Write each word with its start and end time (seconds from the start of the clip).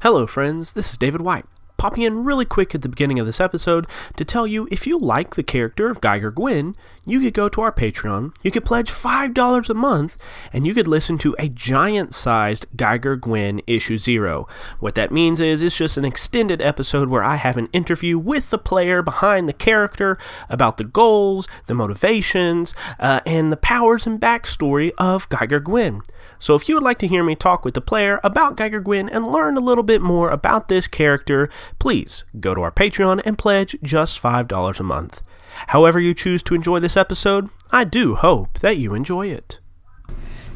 Hello, 0.00 0.28
friends. 0.28 0.74
This 0.74 0.92
is 0.92 0.96
David 0.96 1.22
White, 1.22 1.46
popping 1.78 2.02
in 2.02 2.24
really 2.24 2.44
quick 2.44 2.74
at 2.74 2.82
the 2.82 2.88
beginning 2.88 3.18
of 3.18 3.24
this 3.24 3.40
episode 3.40 3.86
to 4.16 4.24
tell 4.24 4.46
you 4.46 4.68
if 4.70 4.86
you 4.86 4.98
like 4.98 5.36
the 5.36 5.42
character 5.42 5.88
of 5.88 6.00
Geiger 6.00 6.30
Gwyn, 6.30 6.76
you 7.06 7.20
could 7.20 7.32
go 7.32 7.48
to 7.48 7.62
our 7.62 7.72
Patreon, 7.72 8.34
you 8.42 8.50
could 8.50 8.66
pledge 8.66 8.90
$5 8.90 9.70
a 9.70 9.74
month, 9.74 10.18
and 10.52 10.66
you 10.66 10.74
could 10.74 10.86
listen 10.86 11.16
to 11.18 11.34
a 11.38 11.48
giant 11.48 12.14
sized 12.14 12.66
Geiger 12.76 13.16
Gwyn 13.16 13.62
issue 13.66 13.96
zero. 13.96 14.46
What 14.80 14.94
that 14.96 15.10
means 15.10 15.40
is 15.40 15.62
it's 15.62 15.78
just 15.78 15.96
an 15.96 16.04
extended 16.04 16.60
episode 16.60 17.08
where 17.08 17.24
I 17.24 17.36
have 17.36 17.56
an 17.56 17.68
interview 17.72 18.18
with 18.18 18.50
the 18.50 18.58
player 18.58 19.00
behind 19.00 19.48
the 19.48 19.54
character 19.54 20.18
about 20.50 20.76
the 20.76 20.84
goals, 20.84 21.48
the 21.66 21.74
motivations, 21.74 22.74
uh, 22.98 23.20
and 23.24 23.50
the 23.50 23.56
powers 23.56 24.06
and 24.06 24.20
backstory 24.20 24.92
of 24.98 25.28
Geiger 25.28 25.60
Gwyn. 25.60 26.02
So 26.38 26.54
if 26.54 26.68
you 26.68 26.74
would 26.74 26.84
like 26.84 26.98
to 26.98 27.08
hear 27.08 27.24
me 27.24 27.34
talk 27.34 27.64
with 27.64 27.74
the 27.74 27.80
player 27.80 28.20
about 28.22 28.56
Geiger 28.56 28.80
Gwyn 28.80 29.08
and 29.08 29.26
learn 29.26 29.56
a 29.56 29.60
little 29.60 29.82
bit 29.82 30.00
more 30.00 30.30
about 30.30 30.68
this 30.68 30.86
character, 30.86 31.48
please 31.78 32.24
go 32.40 32.54
to 32.54 32.62
our 32.62 32.72
Patreon 32.72 33.22
and 33.24 33.38
pledge 33.38 33.76
just 33.82 34.22
$5 34.22 34.80
a 34.80 34.82
month. 34.82 35.22
However, 35.68 35.98
you 35.98 36.14
choose 36.14 36.42
to 36.44 36.54
enjoy 36.54 36.78
this 36.80 36.96
episode, 36.96 37.48
I 37.70 37.84
do 37.84 38.14
hope 38.14 38.58
that 38.60 38.76
you 38.76 38.94
enjoy 38.94 39.28
it. 39.28 39.58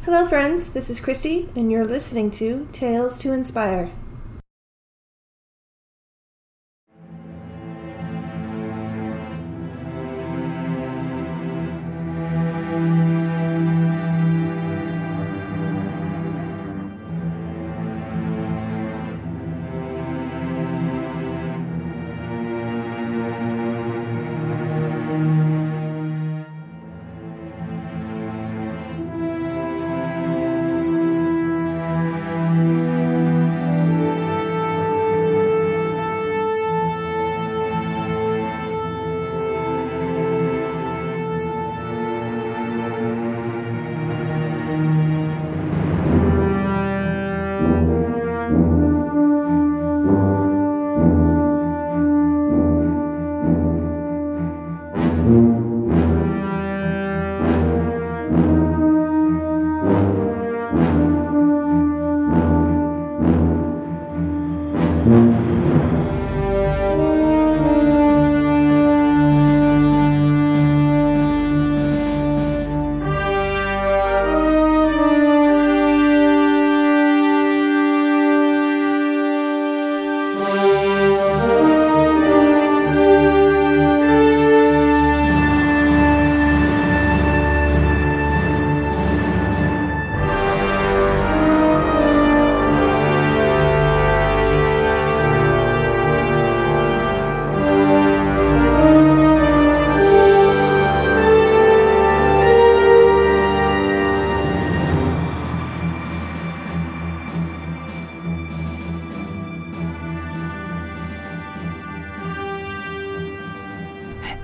Hello, 0.05 0.25
friends. 0.25 0.69
This 0.69 0.89
is 0.89 0.99
Christy, 0.99 1.49
and 1.55 1.71
you're 1.71 1.85
listening 1.85 2.29
to 2.31 2.67
Tales 2.71 3.17
to 3.19 3.31
Inspire. 3.31 3.89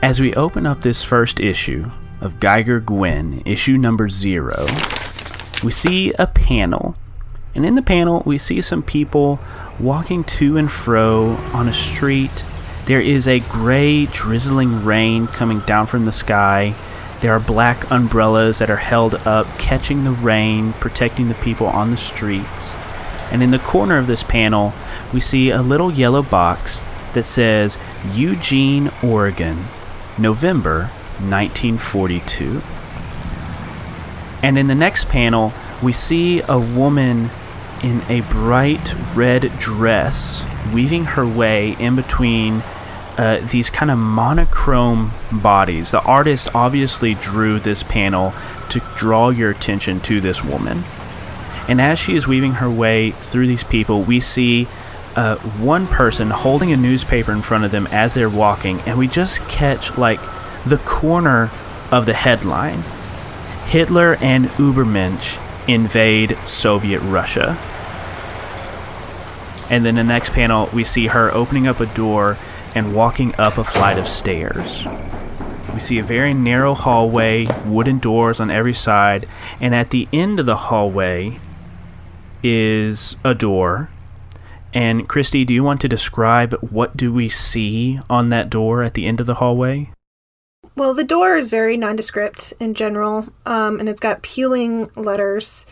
As 0.10 0.20
we 0.20 0.34
open 0.34 0.66
up 0.66 0.82
this 0.82 1.04
first 1.04 1.40
issue 1.40 1.92
of 2.20 2.40
Geiger 2.40 2.80
Gwen, 2.80 3.44
issue 3.46 3.78
number 3.78 4.10
zero, 4.10 4.66
we 5.64 5.72
see 5.72 6.14
a 6.14 6.26
panel. 6.26 6.96
And 7.54 7.64
in 7.64 7.76
the 7.76 7.84
panel, 7.84 8.24
we 8.26 8.40
see 8.40 8.60
some 8.60 8.82
people 8.82 9.40
walking 9.80 10.24
to 10.24 10.58
and 10.58 10.72
fro 10.72 11.34
on 11.54 11.68
a 11.68 11.74
street. 11.74 12.44
There 12.88 13.00
is 13.00 13.28
a 13.28 13.40
gray, 13.40 14.08
drizzling 14.08 14.84
rain 14.84 15.28
coming 15.28 15.60
down 15.60 15.86
from 15.86 16.06
the 16.06 16.12
sky. 16.12 16.74
There 17.22 17.34
are 17.34 17.40
black 17.40 17.92
umbrellas 17.92 18.58
that 18.58 18.72
are 18.72 18.78
held 18.78 19.14
up, 19.28 19.60
catching 19.60 20.06
the 20.06 20.12
rain, 20.12 20.74
protecting 20.74 21.28
the 21.28 21.36
people 21.36 21.68
on 21.68 21.92
the 21.92 21.98
streets. 21.98 22.74
And 23.32 23.44
in 23.44 23.52
the 23.52 23.60
corner 23.60 24.00
of 24.00 24.08
this 24.08 24.24
panel, 24.24 24.74
we 25.14 25.20
see 25.20 25.52
a 25.52 25.62
little 25.62 25.92
yellow 25.92 26.24
box 26.24 26.82
that 27.14 27.26
says 27.26 27.78
Eugene, 28.12 28.90
Oregon, 29.04 29.66
November 30.20 30.90
1942. 31.20 32.62
And 34.42 34.58
in 34.58 34.68
the 34.68 34.76
next 34.76 35.10
panel, 35.10 35.54
we 35.82 35.92
see 35.92 36.42
a 36.48 36.60
woman 36.60 37.30
in 37.84 38.02
a 38.10 38.22
bright 38.22 38.94
red 39.16 39.58
dress 39.58 40.46
weaving 40.74 41.06
her 41.06 41.26
way 41.26 41.76
in 41.80 41.96
between 41.96 42.62
uh, 43.18 43.46
these 43.52 43.70
kind 43.70 43.92
of 43.92 43.98
monochrome 43.98 45.12
bodies. 45.32 45.92
The 45.92 46.02
artist 46.04 46.50
obviously 46.54 47.16
drew 47.16 47.60
this 47.60 47.84
panel 47.84 48.34
to 48.70 48.80
draw 48.96 49.30
your 49.30 49.52
attention 49.52 50.00
to 50.02 50.22
this 50.22 50.44
woman. 50.44 50.84
And 51.68 51.82
as 51.82 52.00
she 52.00 52.16
is 52.16 52.28
weaving 52.28 52.54
her 52.54 52.70
way 52.70 53.12
through 53.12 53.48
these 53.48 53.64
people, 53.64 54.04
we 54.04 54.20
see 54.20 54.68
uh, 55.20 55.36
one 55.36 55.86
person 55.86 56.30
holding 56.30 56.72
a 56.72 56.78
newspaper 56.78 57.34
in 57.34 57.42
front 57.42 57.66
of 57.66 57.72
them 57.72 57.86
as 57.88 58.14
they're 58.14 58.30
walking, 58.30 58.80
and 58.82 58.98
we 58.98 59.06
just 59.06 59.42
catch 59.50 59.98
like 59.98 60.20
the 60.66 60.78
corner 60.86 61.52
of 61.92 62.06
the 62.06 62.14
headline 62.14 62.82
Hitler 63.66 64.16
and 64.22 64.46
Ubermensch 64.46 65.38
invade 65.68 66.38
Soviet 66.46 67.02
Russia. 67.02 67.58
And 69.70 69.84
then 69.84 69.96
the 69.96 70.06
next 70.06 70.32
panel, 70.32 70.70
we 70.74 70.86
see 70.86 71.08
her 71.08 71.30
opening 71.34 71.68
up 71.68 71.82
a 71.82 71.86
door 71.86 72.38
and 72.74 72.96
walking 72.96 73.36
up 73.36 73.58
a 73.58 73.66
flight 73.66 73.98
of 73.98 74.08
stairs. 74.08 74.86
We 75.74 75.82
see 75.82 76.00
a 76.00 76.04
very 76.04 76.34
narrow 76.34 76.74
hallway, 76.74 77.46
wooden 77.66 78.00
doors 78.00 78.40
on 78.40 78.50
every 78.50 78.74
side, 78.74 79.28
and 79.60 79.76
at 79.76 79.90
the 79.90 80.08
end 80.14 80.40
of 80.40 80.46
the 80.46 80.56
hallway 80.56 81.42
is 82.42 83.18
a 83.26 83.36
door. 83.36 83.90
And 84.74 85.10
Christy, 85.10 85.46
do 85.46 85.54
you 85.54 85.64
want 85.64 85.82
to 85.82 85.88
describe 85.88 86.54
what 86.62 86.96
do 86.96 87.12
we 87.12 87.28
see 87.30 88.00
on 88.10 88.30
that 88.30 88.50
door 88.50 88.84
at 88.84 88.94
the 88.94 89.06
end 89.06 89.20
of 89.20 89.26
the 89.26 89.36
hallway? 89.36 89.92
Well, 90.76 90.94
the 90.94 91.04
door 91.04 91.36
is 91.36 91.50
very 91.50 91.76
nondescript 91.76 92.54
in 92.60 92.74
general, 92.74 93.28
um, 93.46 93.80
and 93.80 93.90
it's 93.90 94.00
got 94.00 94.22
peeling 94.22 94.88
letters. 94.96 95.66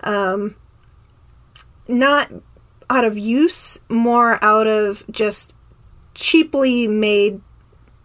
Um, 0.00 0.56
not 1.88 2.30
out 2.90 3.04
of 3.04 3.16
use, 3.16 3.80
more 3.88 4.38
out 4.44 4.66
of 4.66 5.04
just 5.10 5.54
cheaply 6.14 6.86
made, 6.86 7.40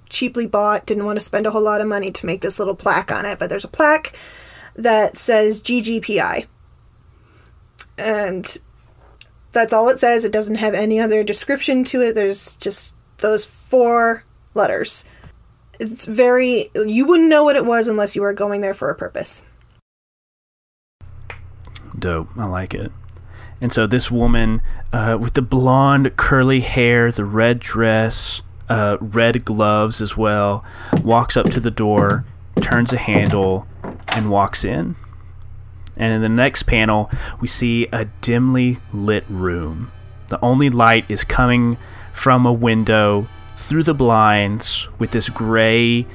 cheaply 0.09 0.47
bought, 0.47 0.85
didn't 0.85 1.05
want 1.05 1.17
to 1.17 1.25
spend 1.25 1.45
a 1.45 1.51
whole 1.51 1.61
lot 1.61 1.81
of 1.81 1.87
money 1.87 2.11
to 2.11 2.25
make 2.25 2.41
this 2.41 2.59
little 2.59 2.75
plaque 2.75 3.11
on 3.11 3.25
it. 3.25 3.37
But 3.37 3.49
there's 3.49 3.65
a 3.65 3.69
plaque 3.69 4.17
that 4.75 5.17
says 5.17 5.61
GGPI. 5.61 6.45
And 7.97 8.57
that's 9.51 9.73
all 9.73 9.89
it 9.89 9.99
says. 9.99 10.25
It 10.25 10.31
doesn't 10.31 10.55
have 10.55 10.73
any 10.73 10.99
other 10.99 11.23
description 11.23 11.83
to 11.85 12.01
it. 12.01 12.13
There's 12.13 12.57
just 12.57 12.95
those 13.17 13.45
four 13.45 14.23
letters. 14.53 15.05
It's 15.79 16.05
very, 16.05 16.69
you 16.73 17.05
wouldn't 17.05 17.29
know 17.29 17.43
what 17.43 17.55
it 17.55 17.65
was 17.65 17.87
unless 17.87 18.15
you 18.15 18.21
were 18.21 18.33
going 18.33 18.61
there 18.61 18.73
for 18.73 18.89
a 18.89 18.95
purpose. 18.95 19.43
Dope. 21.97 22.29
I 22.37 22.45
like 22.45 22.73
it. 22.73 22.91
And 23.59 23.73
so 23.73 23.87
this 23.87 24.11
woman 24.11 24.61
uh, 24.93 25.17
with 25.19 25.33
the 25.33 25.41
blonde 25.41 26.15
curly 26.15 26.61
hair, 26.61 27.11
the 27.11 27.25
red 27.25 27.59
dress, 27.59 28.41
uh, 28.69 28.97
red 28.99 29.45
gloves 29.45 30.01
as 30.01 30.15
well, 30.15 30.63
walks 31.01 31.35
up 31.35 31.49
to 31.51 31.59
the 31.59 31.71
door, 31.71 32.25
turns 32.61 32.93
a 32.93 32.97
handle, 32.97 33.67
and 34.09 34.29
walks 34.29 34.63
in. 34.63 34.95
And 35.99 36.13
in 36.13 36.21
the 36.21 36.29
next 36.29 36.63
panel, 36.63 37.09
we 37.39 37.47
see 37.47 37.87
a 37.91 38.05
dimly 38.21 38.79
lit 38.93 39.25
room. 39.27 39.91
The 40.27 40.39
only 40.43 40.69
light 40.69 41.05
is 41.09 41.23
coming 41.23 41.77
from 42.13 42.45
a 42.45 42.53
window 42.53 43.27
through 43.55 43.83
the 43.83 43.93
blinds 43.93 44.87
with 44.99 45.11
this 45.11 45.29
gray, 45.29 46.05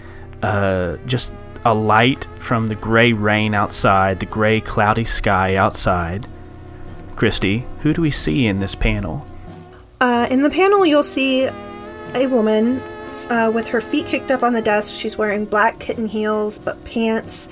uh, 0.42 0.96
just 1.06 1.34
a 1.64 1.74
light 1.74 2.26
from 2.38 2.68
the 2.68 2.74
gray 2.74 3.12
rain 3.12 3.54
outside, 3.54 4.20
the 4.20 4.26
gray 4.26 4.60
cloudy 4.60 5.04
sky 5.04 5.56
outside. 5.56 6.26
Christy, 7.16 7.66
who 7.80 7.92
do 7.92 8.02
we 8.02 8.10
see 8.10 8.46
in 8.46 8.60
this 8.60 8.74
panel? 8.74 9.26
Uh, 10.00 10.26
in 10.30 10.42
the 10.42 10.50
panel, 10.50 10.84
you'll 10.84 11.02
see 11.02 11.48
a 12.14 12.26
woman 12.26 12.80
uh, 13.30 13.50
with 13.52 13.68
her 13.68 13.80
feet 13.80 14.06
kicked 14.06 14.30
up 14.30 14.42
on 14.42 14.52
the 14.52 14.62
desk. 14.62 14.94
She's 14.94 15.16
wearing 15.16 15.44
black 15.44 15.78
kitten 15.78 16.06
heels, 16.06 16.58
but 16.58 16.84
pants 16.84 17.48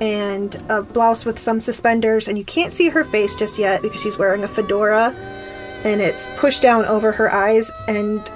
and 0.00 0.54
a 0.68 0.82
blouse 0.82 1.24
with 1.24 1.38
some 1.38 1.60
suspenders. 1.60 2.28
And 2.28 2.36
you 2.38 2.44
can't 2.44 2.72
see 2.72 2.88
her 2.88 3.04
face 3.04 3.36
just 3.36 3.58
yet 3.58 3.82
because 3.82 4.00
she's 4.00 4.18
wearing 4.18 4.44
a 4.44 4.48
fedora 4.48 5.14
and 5.84 6.00
it's 6.00 6.28
pushed 6.36 6.62
down 6.62 6.84
over 6.86 7.12
her 7.12 7.32
eyes. 7.32 7.70
And 7.88 8.30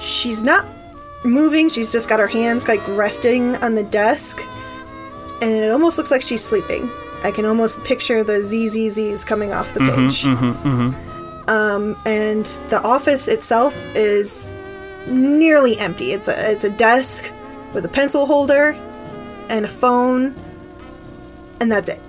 she's 0.00 0.42
not 0.42 0.66
moving, 1.24 1.68
she's 1.68 1.92
just 1.92 2.08
got 2.08 2.20
her 2.20 2.26
hands 2.26 2.68
like 2.68 2.86
resting 2.88 3.56
on 3.56 3.74
the 3.74 3.84
desk. 3.84 4.40
And 5.40 5.50
it 5.50 5.70
almost 5.70 5.98
looks 5.98 6.10
like 6.10 6.22
she's 6.22 6.44
sleeping. 6.44 6.90
I 7.22 7.30
can 7.30 7.44
almost 7.44 7.82
picture 7.84 8.22
the 8.22 8.40
ZZZs 8.40 9.26
coming 9.26 9.52
off 9.52 9.74
the 9.74 9.80
mm-hmm, 9.80 10.06
page. 10.06 10.22
Mm-hmm, 10.22 10.68
mm-hmm. 10.68 11.50
Um, 11.50 11.96
and 12.04 12.46
the 12.68 12.80
office 12.82 13.28
itself 13.28 13.74
is 13.94 14.54
nearly 15.06 15.78
empty. 15.78 16.12
It's 16.12 16.28
a 16.28 16.52
it's 16.52 16.64
a 16.64 16.70
desk 16.70 17.32
with 17.72 17.84
a 17.84 17.88
pencil 17.88 18.26
holder 18.26 18.72
and 19.48 19.64
a 19.64 19.68
phone, 19.68 20.34
and 21.60 21.70
that's 21.70 21.88
it. 21.88 22.00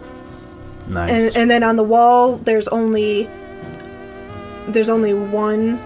Nice. 0.88 1.12
And 1.12 1.38
and 1.38 1.52
then 1.52 1.64
on 1.64 1.76
the 1.76 1.84
wall, 1.84 2.38
there's 2.38 2.68
only 2.70 3.30
there's 4.68 4.90
only 4.90 5.14
one 5.14 5.80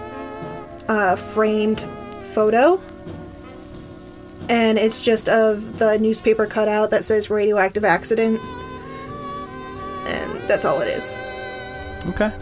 uh, 0.88 1.16
framed 1.16 1.86
photo, 2.34 2.80
and 4.48 4.78
it's 4.78 5.04
just 5.04 5.28
of 5.28 5.78
the 5.78 5.98
newspaper 5.98 6.46
cutout 6.46 6.90
that 6.90 7.04
says 7.04 7.30
radioactive 7.30 7.84
accident, 7.84 8.40
and 10.06 10.48
that's 10.48 10.64
all 10.64 10.80
it 10.80 10.88
is. 10.88 11.18
okay. 12.08 12.32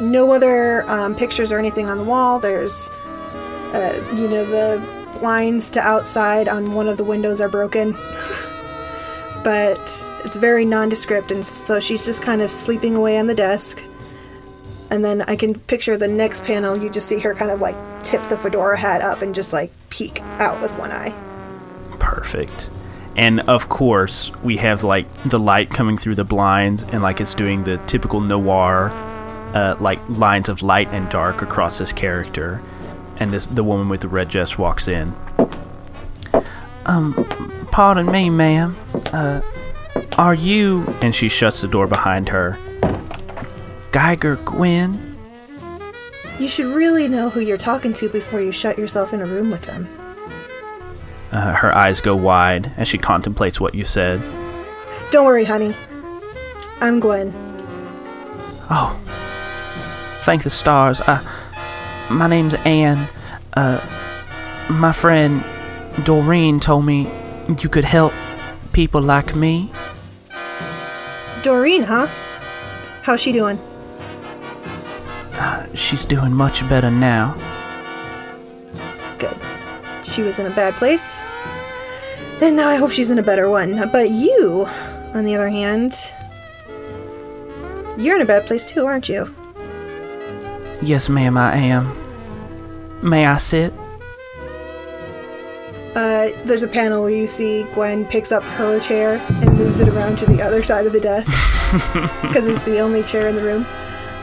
no 0.00 0.32
other 0.32 0.82
um, 0.90 1.14
pictures 1.14 1.52
or 1.52 1.58
anything 1.58 1.88
on 1.88 1.98
the 1.98 2.04
wall. 2.04 2.38
There's, 2.38 2.90
uh, 3.72 4.02
you 4.14 4.28
know, 4.28 4.44
the 4.44 4.82
blinds 5.18 5.70
to 5.72 5.80
outside 5.80 6.48
on 6.48 6.72
one 6.72 6.88
of 6.88 6.96
the 6.96 7.04
windows 7.04 7.40
are 7.40 7.48
broken. 7.48 7.96
but 9.44 9.78
it's 10.24 10.36
very 10.36 10.64
nondescript, 10.64 11.30
and 11.30 11.44
so 11.44 11.80
she's 11.80 12.04
just 12.04 12.22
kind 12.22 12.42
of 12.42 12.50
sleeping 12.50 12.94
away 12.94 13.18
on 13.18 13.26
the 13.26 13.34
desk. 13.34 13.82
And 14.90 15.04
then 15.04 15.22
I 15.22 15.36
can 15.36 15.54
picture 15.54 15.96
the 15.96 16.08
next 16.08 16.44
panel, 16.44 16.76
you 16.76 16.90
just 16.90 17.08
see 17.08 17.18
her 17.20 17.34
kind 17.34 17.50
of 17.50 17.60
like 17.60 17.76
tip 18.02 18.22
the 18.28 18.36
fedora 18.36 18.76
hat 18.76 19.00
up 19.00 19.22
and 19.22 19.34
just 19.34 19.52
like 19.52 19.72
peek 19.88 20.20
out 20.38 20.60
with 20.60 20.76
one 20.76 20.90
eye. 20.90 21.14
Perfect. 21.98 22.70
And 23.16 23.40
of 23.40 23.68
course, 23.68 24.32
we 24.42 24.56
have 24.58 24.84
like 24.84 25.06
the 25.24 25.38
light 25.38 25.70
coming 25.70 25.98
through 25.98 26.14
the 26.14 26.24
blinds, 26.24 26.82
and 26.82 27.02
like 27.02 27.20
it's 27.20 27.34
doing 27.34 27.64
the 27.64 27.78
typical 27.86 28.20
noir, 28.20 28.90
uh, 29.54 29.76
like 29.80 30.00
lines 30.08 30.48
of 30.48 30.62
light 30.62 30.88
and 30.88 31.08
dark 31.10 31.42
across 31.42 31.78
this 31.78 31.92
character. 31.92 32.62
And 33.18 33.32
this 33.32 33.46
the 33.46 33.64
woman 33.64 33.88
with 33.88 34.00
the 34.00 34.08
red 34.08 34.28
dress 34.28 34.56
walks 34.58 34.88
in. 34.88 35.14
Um, 36.86 37.12
pardon 37.72 38.06
me, 38.12 38.30
ma'am. 38.30 38.76
Uh, 39.12 39.40
are 40.16 40.34
you? 40.34 40.82
And 41.02 41.14
she 41.14 41.28
shuts 41.28 41.62
the 41.62 41.68
door 41.68 41.88
behind 41.88 42.28
her. 42.28 42.58
Geiger 43.90 44.36
Gwyn. 44.36 45.16
You 46.38 46.48
should 46.48 46.66
really 46.74 47.08
know 47.08 47.30
who 47.30 47.40
you're 47.40 47.56
talking 47.56 47.92
to 47.94 48.08
before 48.08 48.40
you 48.40 48.52
shut 48.52 48.78
yourself 48.78 49.12
in 49.12 49.20
a 49.20 49.26
room 49.26 49.50
with 49.50 49.62
them. 49.62 49.88
Uh, 51.30 51.54
her 51.54 51.74
eyes 51.74 52.00
go 52.00 52.14
wide 52.14 52.72
as 52.76 52.88
she 52.88 52.98
contemplates 52.98 53.58
what 53.58 53.74
you 53.74 53.84
said. 53.84 54.20
Don't 55.10 55.24
worry, 55.24 55.44
honey. 55.44 55.74
I'm 56.80 57.00
Gwen. 57.00 57.32
Oh, 58.70 58.98
thank 60.22 60.42
the 60.42 60.50
stars. 60.50 61.00
Uh, 61.00 61.22
my 62.10 62.26
name's 62.26 62.54
Anne. 62.66 63.08
Uh, 63.54 63.80
my 64.70 64.92
friend 64.92 65.42
Doreen 66.04 66.60
told 66.60 66.84
me 66.84 67.10
you 67.48 67.68
could 67.68 67.84
help 67.84 68.12
people 68.72 69.00
like 69.00 69.34
me. 69.34 69.70
Doreen, 71.42 71.82
huh? 71.82 72.06
How's 73.02 73.20
she 73.20 73.32
doing? 73.32 73.58
Uh, 75.34 75.66
she's 75.74 76.06
doing 76.06 76.32
much 76.32 76.66
better 76.68 76.90
now. 76.90 77.34
Good. 79.18 79.36
She 80.04 80.22
was 80.22 80.38
in 80.38 80.46
a 80.46 80.50
bad 80.50 80.74
place. 80.74 81.22
And 82.40 82.56
now 82.56 82.68
I 82.68 82.76
hope 82.76 82.90
she's 82.90 83.10
in 83.10 83.18
a 83.18 83.22
better 83.22 83.48
one. 83.48 83.76
But 83.90 84.10
you, 84.10 84.66
on 85.14 85.24
the 85.24 85.34
other 85.34 85.48
hand, 85.48 85.94
you're 87.98 88.16
in 88.16 88.22
a 88.22 88.26
bad 88.26 88.46
place 88.46 88.70
too, 88.70 88.86
aren't 88.86 89.08
you? 89.08 89.34
Yes, 90.80 91.08
ma'am, 91.08 91.36
I 91.36 91.56
am. 91.56 91.92
May 93.02 93.26
I 93.26 93.36
sit? 93.36 93.72
Uh, 95.94 96.30
there's 96.44 96.62
a 96.62 96.68
panel 96.68 97.02
where 97.02 97.10
you 97.10 97.26
see 97.26 97.64
Gwen 97.74 98.06
picks 98.06 98.32
up 98.32 98.42
her 98.42 98.80
chair 98.80 99.16
and 99.28 99.58
moves 99.58 99.80
it 99.80 99.88
around 99.88 100.16
to 100.18 100.26
the 100.26 100.40
other 100.40 100.62
side 100.62 100.86
of 100.86 100.92
the 100.92 101.00
desk 101.00 101.30
because 102.22 102.48
it's 102.48 102.62
the 102.62 102.78
only 102.78 103.02
chair 103.02 103.28
in 103.28 103.34
the 103.34 103.42
room. 103.42 103.66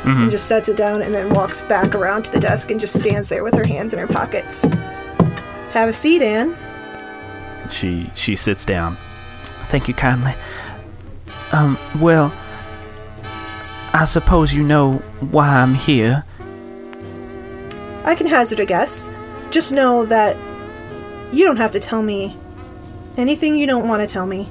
And 0.06 0.32
just 0.32 0.48
sets 0.48 0.70
it 0.70 0.78
down 0.78 1.04
and 1.04 1.14
then 1.14 1.32
walks 1.34 1.62
back 1.62 1.94
around 1.94 2.24
to 2.24 2.32
the 2.32 2.40
desk 2.40 2.72
and 2.72 2.80
just 2.80 2.98
stands 2.98 3.28
there 3.28 3.44
with 3.44 3.54
her 3.54 3.68
hands 3.68 3.94
in 3.94 4.00
her 4.00 4.08
pockets. 4.08 4.64
Have 5.74 5.90
a 5.90 5.94
seat, 5.94 6.24
Anne. 6.24 6.58
She 7.70 8.10
she 8.16 8.36
sits 8.36 8.66
down. 8.66 8.98
Thank 9.68 9.88
you 9.88 9.94
kindly. 9.94 10.34
Um, 11.52 11.78
well, 12.00 12.34
I 13.94 14.06
suppose 14.06 14.54
you 14.54 14.64
know 14.64 14.96
why 15.20 15.50
I'm 15.50 15.76
here. 15.76 16.24
I 18.04 18.16
can 18.16 18.26
hazard 18.26 18.60
a 18.60 18.66
guess. 18.66 19.12
Just 19.52 19.72
know 19.72 20.06
that 20.06 20.36
you 21.32 21.46
don't 21.46 21.58
have 21.58 21.72
to 21.72 21.80
tell 21.80 22.02
me 22.02 22.36
anything 23.18 23.56
you 23.56 23.68
don't 23.68 23.88
want 23.88 24.02
to 24.02 24.12
tell 24.12 24.26
me. 24.26 24.50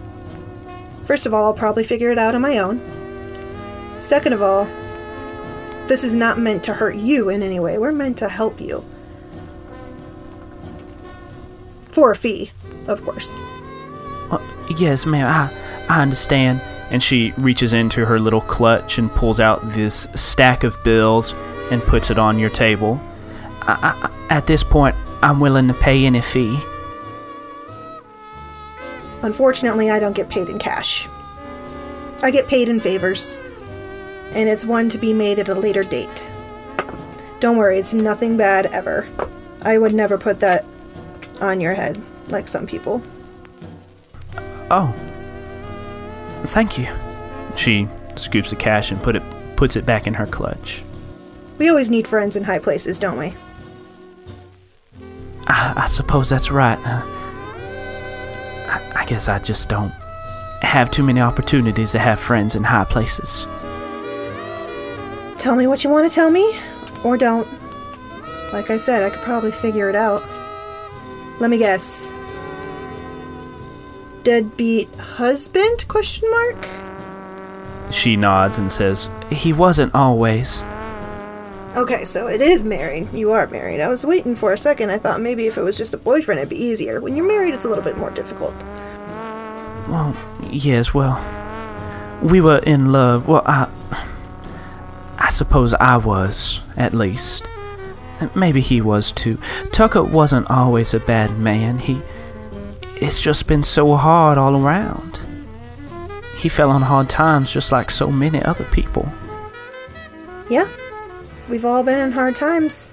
First 1.05 1.27
of 1.27 1.33
all, 1.33 1.47
I'll 1.47 1.55
probably 1.55 1.85
figure 1.85 2.11
it 2.11 2.19
out 2.19 2.35
on 2.35 2.43
my 2.43 2.59
own. 2.59 2.81
Second 3.97 4.33
of 4.33 4.43
all, 4.43 4.67
this 5.87 6.05
is 6.05 6.15
not 6.15 6.39
meant 6.39 6.63
to 6.65 6.75
hurt 6.75 6.97
you 6.97 7.31
in 7.31 7.43
any 7.43 7.59
way. 7.59 7.79
We're 7.79 7.93
meant 7.93 8.19
to 8.19 8.29
help 8.29 8.61
you. 8.61 8.85
For 11.91 12.13
a 12.13 12.17
fee, 12.17 12.53
of 12.87 13.03
course. 13.05 13.35
Uh, 14.31 14.39
yes, 14.77 15.06
ma'am, 15.06 15.27
I, 15.27 15.53
I 15.89 16.03
understand. 16.03 16.61
And 16.91 17.03
she 17.03 17.32
reaches 17.39 17.73
into 17.73 18.05
her 18.05 18.20
little 18.20 18.41
clutch 18.41 18.99
and 18.99 19.11
pulls 19.11 19.41
out 19.41 19.73
this 19.73 20.08
stack 20.15 20.63
of 20.63 20.82
bills 20.85 21.35
and 21.70 21.82
puts 21.82 22.11
it 22.11 22.19
on 22.19 22.39
your 22.39 22.51
table. 22.51 23.01
I, 23.63 24.11
I, 24.29 24.35
at 24.35 24.47
this 24.47 24.63
point, 24.63 24.94
I'm 25.22 25.41
willing 25.41 25.69
to 25.69 25.75
pay 25.75 26.06
any 26.06 26.20
fee. 26.20 26.58
Unfortunately, 29.22 29.91
I 29.91 29.98
don't 29.98 30.15
get 30.15 30.29
paid 30.29 30.48
in 30.48 30.58
cash. 30.58 31.08
I 32.22 32.31
get 32.31 32.46
paid 32.46 32.69
in 32.69 32.81
favors, 32.81 33.43
and 34.31 34.48
it's 34.48 34.65
one 34.65 34.89
to 34.91 34.98
be 34.98 35.13
made 35.13 35.39
at 35.39 35.48
a 35.48 35.55
later 35.55 35.82
date. 35.82 36.31
Don't 37.41 37.56
worry, 37.56 37.79
it's 37.79 37.94
nothing 37.94 38.37
bad 38.37 38.67
ever. 38.67 39.06
I 39.63 39.79
would 39.79 39.94
never 39.94 40.19
put 40.19 40.41
that 40.41 40.65
on 41.41 41.60
your 41.60 41.75
head 41.75 42.01
like 42.29 42.48
some 42.48 42.67
people. 42.67 43.03
Oh, 44.70 44.94
thank 46.46 46.79
you. 46.79 46.89
She 47.56 47.89
scoops 48.17 48.51
the 48.51 48.56
cash 48.56 48.91
and 48.91 49.03
put 49.03 49.17
it 49.17 49.22
puts 49.56 49.75
it 49.75 49.84
back 49.84 50.06
in 50.06 50.15
her 50.15 50.27
clutch. 50.27 50.82
We 51.58 51.69
always 51.69 51.91
need 51.91 52.06
friends 52.06 52.37
in 52.37 52.44
high 52.44 52.60
places, 52.60 53.01
don't 53.01 53.19
we? 53.19 53.34
I, 55.48 55.74
I 55.76 55.86
suppose 55.86 56.28
that's 56.28 56.50
right. 56.50 56.78
Uh, 56.78 57.02
I, 58.69 58.93
I 58.96 59.05
guess 59.06 59.28
I 59.28 59.38
just 59.38 59.69
don't 59.69 59.93
have 60.62 60.90
too 60.90 61.02
many 61.02 61.20
opportunities 61.20 61.93
to 61.93 61.98
have 61.98 62.20
friends 62.20 62.55
in 62.55 62.64
high 62.64 62.84
places. 62.84 63.46
Tell 65.38 65.56
me 65.56 65.67
what 65.67 65.84
you 65.84 65.90
want 65.90 66.08
to 66.08 66.14
tell 66.14 66.31
me, 66.31 66.58
or 67.05 67.17
don't. 67.17 67.48
Like 68.52 68.70
I 68.70 68.76
said, 68.76 69.02
I 69.02 69.10
could 69.10 69.22
probably 69.22 69.52
figure 69.52 69.88
it 69.88 69.94
out. 69.94 70.22
Let 71.38 71.50
me 71.50 71.58
guess. 71.58 72.12
Deadbeat 74.22 74.93
husband? 74.96 75.86
Question 75.88 76.31
mark. 76.31 76.69
She 77.90 78.17
nods 78.17 78.58
and 78.58 78.70
says, 78.70 79.08
He 79.31 79.52
wasn't 79.52 79.94
always. 79.94 80.64
Okay, 81.79 82.05
so 82.05 82.27
it 82.27 82.41
is 82.41 82.65
married. 82.65 83.13
You 83.13 83.31
are 83.31 83.47
married. 83.47 83.81
I 83.81 83.87
was 83.87 84.05
waiting 84.05 84.35
for 84.35 84.53
a 84.53 84.58
second. 84.58 84.91
I 84.91 84.99
thought 84.99 85.20
maybe 85.20 85.47
if 85.47 85.56
it 85.56 85.63
was 85.63 85.77
just 85.77 85.94
a 85.94 85.97
boyfriend, 85.97 86.41
it'd 86.41 86.49
be 86.49 86.61
easier. 86.61 87.01
When 87.01 87.17
you're 87.17 87.25
married, 87.25 87.55
it's 87.55 87.65
a 87.65 87.69
little 87.69 87.85
bit 87.85 87.97
more 87.97 88.11
difficult. 88.11 88.53
Well, 89.87 90.17
yes, 90.51 90.93
well, 90.93 91.23
we 92.20 92.41
were 92.41 92.58
in 92.67 92.91
love. 92.91 93.29
Well, 93.29 93.44
I. 93.47 93.69
I 95.19 95.29
suppose 95.29 95.73
I 95.75 95.99
was, 95.99 96.58
at 96.77 96.94
least. 96.94 97.44
Maybe 98.35 98.61
he 98.61 98.81
was 98.81 99.13
too. 99.13 99.39
Tucker 99.70 100.03
wasn't 100.03 100.51
always 100.51 100.94
a 100.94 100.99
bad 100.99 101.39
man. 101.39 101.79
He. 101.79 102.03
It's 102.97 103.23
just 103.23 103.47
been 103.47 103.63
so 103.63 103.94
hard 103.94 104.37
all 104.37 104.56
around. 104.56 105.20
He 106.37 106.49
fell 106.49 106.73
on 106.73 106.82
hard 106.82 107.08
times 107.08 107.53
just 107.53 107.70
like 107.70 107.93
so 107.93 108.11
many 108.11 108.43
other 108.43 108.65
people. 108.65 109.13
Yeah, 110.51 110.69
we've 111.48 111.64
all 111.64 111.82
been 111.82 111.98
in 111.98 112.12
hard 112.12 112.36
times. 112.36 112.93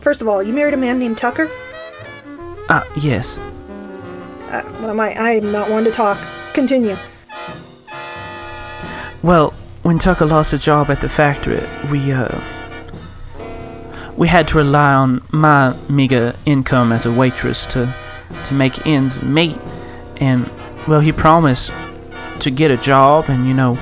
First 0.00 0.20
of 0.20 0.28
all, 0.28 0.42
you 0.42 0.52
married 0.52 0.74
a 0.74 0.76
man 0.76 0.98
named 0.98 1.18
Tucker? 1.18 1.50
Uh, 2.68 2.84
yes. 2.96 3.38
Uh, 3.38 4.62
what 4.80 4.90
am 4.90 5.00
I? 5.00 5.14
I'm 5.14 5.52
not 5.52 5.70
one 5.70 5.84
to 5.84 5.90
talk. 5.90 6.18
Continue. 6.52 6.96
Well, 9.22 9.54
when 9.82 9.98
Tucker 9.98 10.26
lost 10.26 10.52
a 10.52 10.58
job 10.58 10.90
at 10.90 11.00
the 11.00 11.08
factory, 11.08 11.62
we, 11.90 12.12
uh, 12.12 12.40
we 14.16 14.28
had 14.28 14.46
to 14.48 14.58
rely 14.58 14.92
on 14.92 15.22
my 15.30 15.76
meager 15.88 16.34
income 16.44 16.92
as 16.92 17.06
a 17.06 17.12
waitress 17.12 17.66
to, 17.66 17.94
to 18.44 18.54
make 18.54 18.86
ends 18.86 19.22
meet. 19.22 19.58
And, 20.18 20.50
well, 20.86 21.00
he 21.00 21.12
promised 21.12 21.72
to 22.40 22.50
get 22.50 22.70
a 22.70 22.76
job, 22.76 23.26
and, 23.28 23.46
you 23.46 23.54
know, 23.54 23.78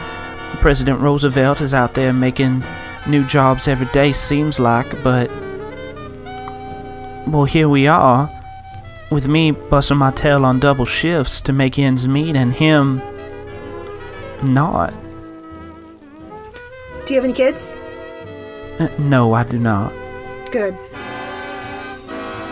President 0.61 1.01
Roosevelt 1.01 1.61
is 1.61 1.75
out 1.75 1.95
there 1.95 2.13
making 2.13 2.63
new 3.07 3.25
jobs 3.25 3.69
every 3.69 3.87
day, 3.87 4.13
seems 4.13 4.59
like, 4.59 5.03
but. 5.03 5.31
Well, 7.27 7.45
here 7.45 7.69
we 7.69 7.87
are, 7.87 8.31
with 9.11 9.29
me 9.29 9.53
busting 9.53 9.97
my 9.97 10.11
tail 10.11 10.45
on 10.45 10.59
double 10.59 10.85
shifts 10.85 11.41
to 11.43 11.53
make 11.53 11.79
ends 11.79 12.09
meet, 12.09 12.35
and 12.37 12.53
him. 12.53 13.01
not. 14.43 14.93
Do 17.07 17.15
you 17.15 17.21
have 17.21 17.25
any 17.25 17.33
kids? 17.33 17.79
Uh, 18.79 18.89
no, 18.99 19.35
I 19.35 19.45
do 19.45 19.59
not. 19.59 19.93
Good. 20.51 20.75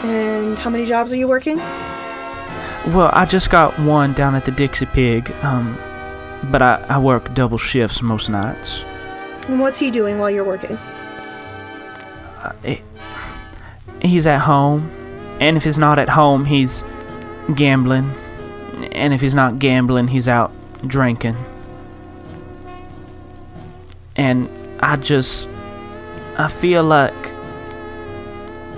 And 0.03 0.59
how 0.59 0.71
many 0.71 0.87
jobs 0.87 1.13
are 1.13 1.17
you 1.17 1.29
working? 1.29 1.59
Well, 2.89 3.11
I 3.13 3.27
just 3.27 3.51
got 3.51 3.79
one 3.79 4.13
down 4.15 4.35
at 4.35 4.45
the 4.45 4.51
Dixie 4.51 4.87
Pig, 4.87 5.31
um, 5.43 5.77
but 6.51 6.63
I, 6.63 6.85
I 6.89 6.99
work 6.99 7.35
double 7.35 7.59
shifts 7.59 8.01
most 8.03 8.31
nights. 8.31 8.83
And 9.49 9.61
what's 9.61 9.79
he 9.79 9.91
doing 9.91 10.19
while 10.19 10.31
you're 10.31 10.45
working? 10.45 10.77
Uh, 10.77 12.53
it, 12.63 12.83
he's 14.03 14.27
at 14.27 14.41
home, 14.41 14.91
and 15.41 15.57
if 15.57 15.65
he's 15.65 15.79
not 15.79 15.99
at 15.99 16.09
home, 16.09 16.45
he's 16.45 16.85
gambling, 17.55 18.11
and 18.93 19.13
if 19.13 19.21
he's 19.21 19.35
not 19.35 19.59
gambling, 19.59 20.09
he's 20.09 20.29
out 20.29 20.53
drinking. 20.87 21.37
And 24.17 24.49
I 24.81 24.97
just, 24.97 25.49
I 26.37 26.49
feel 26.49 26.85
like 26.85 27.33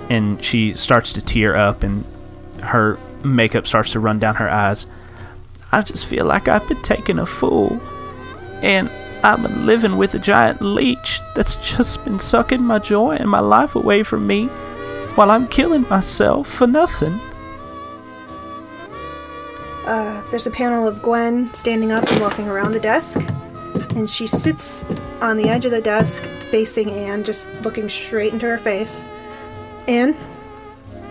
and 0.09 0.43
she 0.43 0.73
starts 0.73 1.13
to 1.13 1.21
tear 1.21 1.55
up 1.55 1.83
and 1.83 2.05
her 2.61 2.99
makeup 3.23 3.67
starts 3.67 3.93
to 3.93 3.99
run 3.99 4.19
down 4.19 4.35
her 4.35 4.49
eyes. 4.49 4.85
I 5.71 5.81
just 5.81 6.05
feel 6.05 6.25
like 6.25 6.47
I've 6.47 6.67
been 6.67 6.81
taking 6.81 7.19
a 7.19 7.25
fool. 7.25 7.81
And 8.61 8.89
I've 9.25 9.41
been 9.41 9.65
living 9.65 9.95
with 9.95 10.13
a 10.15 10.19
giant 10.19 10.61
leech 10.61 11.21
that's 11.33 11.55
just 11.55 12.03
been 12.03 12.19
sucking 12.19 12.61
my 12.61 12.79
joy 12.79 13.15
and 13.15 13.29
my 13.29 13.39
life 13.39 13.73
away 13.73 14.03
from 14.03 14.27
me 14.27 14.47
while 15.15 15.31
I'm 15.31 15.47
killing 15.47 15.87
myself 15.87 16.49
for 16.49 16.67
nothing. 16.67 17.21
Uh, 19.85 20.21
there's 20.29 20.45
a 20.45 20.51
panel 20.51 20.85
of 20.85 21.01
Gwen 21.01 21.53
standing 21.53 21.93
up 21.93 22.09
and 22.11 22.19
walking 22.19 22.49
around 22.49 22.73
the 22.73 22.81
desk. 22.81 23.21
And 23.95 24.09
she 24.09 24.27
sits 24.27 24.83
on 25.21 25.37
the 25.37 25.47
edge 25.47 25.63
of 25.63 25.71
the 25.71 25.81
desk 25.81 26.25
facing 26.25 26.89
Anne, 26.89 27.23
just 27.23 27.49
looking 27.61 27.87
straight 27.87 28.33
into 28.33 28.45
her 28.45 28.57
face. 28.57 29.07
Anne, 29.87 30.17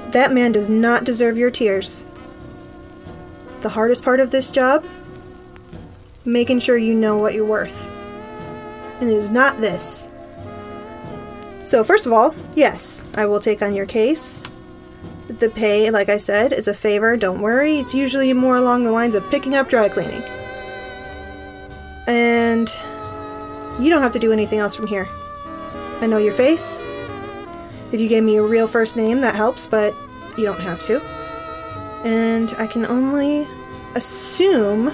that 0.08 0.32
man 0.32 0.52
does 0.52 0.68
not 0.68 1.04
deserve 1.04 1.38
your 1.38 1.50
tears. 1.50 2.06
The 3.60 3.70
hardest 3.70 4.04
part 4.04 4.20
of 4.20 4.30
this 4.30 4.50
job? 4.50 4.84
Making 6.26 6.58
sure 6.60 6.76
you 6.76 6.92
know 6.92 7.16
what 7.16 7.32
you're 7.32 7.46
worth. 7.46 7.90
And 9.02 9.10
it 9.10 9.16
is 9.16 9.30
not 9.30 9.58
this. 9.58 10.12
So, 11.64 11.82
first 11.82 12.06
of 12.06 12.12
all, 12.12 12.36
yes, 12.54 13.04
I 13.16 13.26
will 13.26 13.40
take 13.40 13.60
on 13.60 13.74
your 13.74 13.84
case. 13.84 14.44
The 15.26 15.50
pay, 15.50 15.90
like 15.90 16.08
I 16.08 16.18
said, 16.18 16.52
is 16.52 16.68
a 16.68 16.74
favor, 16.74 17.16
don't 17.16 17.42
worry. 17.42 17.80
It's 17.80 17.96
usually 17.96 18.32
more 18.32 18.54
along 18.54 18.84
the 18.84 18.92
lines 18.92 19.16
of 19.16 19.28
picking 19.28 19.56
up 19.56 19.68
dry 19.68 19.88
cleaning. 19.88 20.22
And 22.06 22.72
you 23.80 23.90
don't 23.90 24.02
have 24.02 24.12
to 24.12 24.20
do 24.20 24.30
anything 24.30 24.60
else 24.60 24.76
from 24.76 24.86
here. 24.86 25.08
I 26.00 26.06
know 26.06 26.18
your 26.18 26.32
face, 26.32 26.86
if 27.90 28.00
you 28.00 28.08
gave 28.08 28.22
me 28.22 28.36
a 28.36 28.42
real 28.44 28.68
first 28.68 28.96
name, 28.96 29.20
that 29.22 29.34
helps, 29.34 29.66
but 29.66 29.96
you 30.38 30.44
don't 30.44 30.60
have 30.60 30.80
to. 30.84 31.00
And 32.04 32.54
I 32.56 32.68
can 32.68 32.86
only 32.86 33.48
assume 33.96 34.92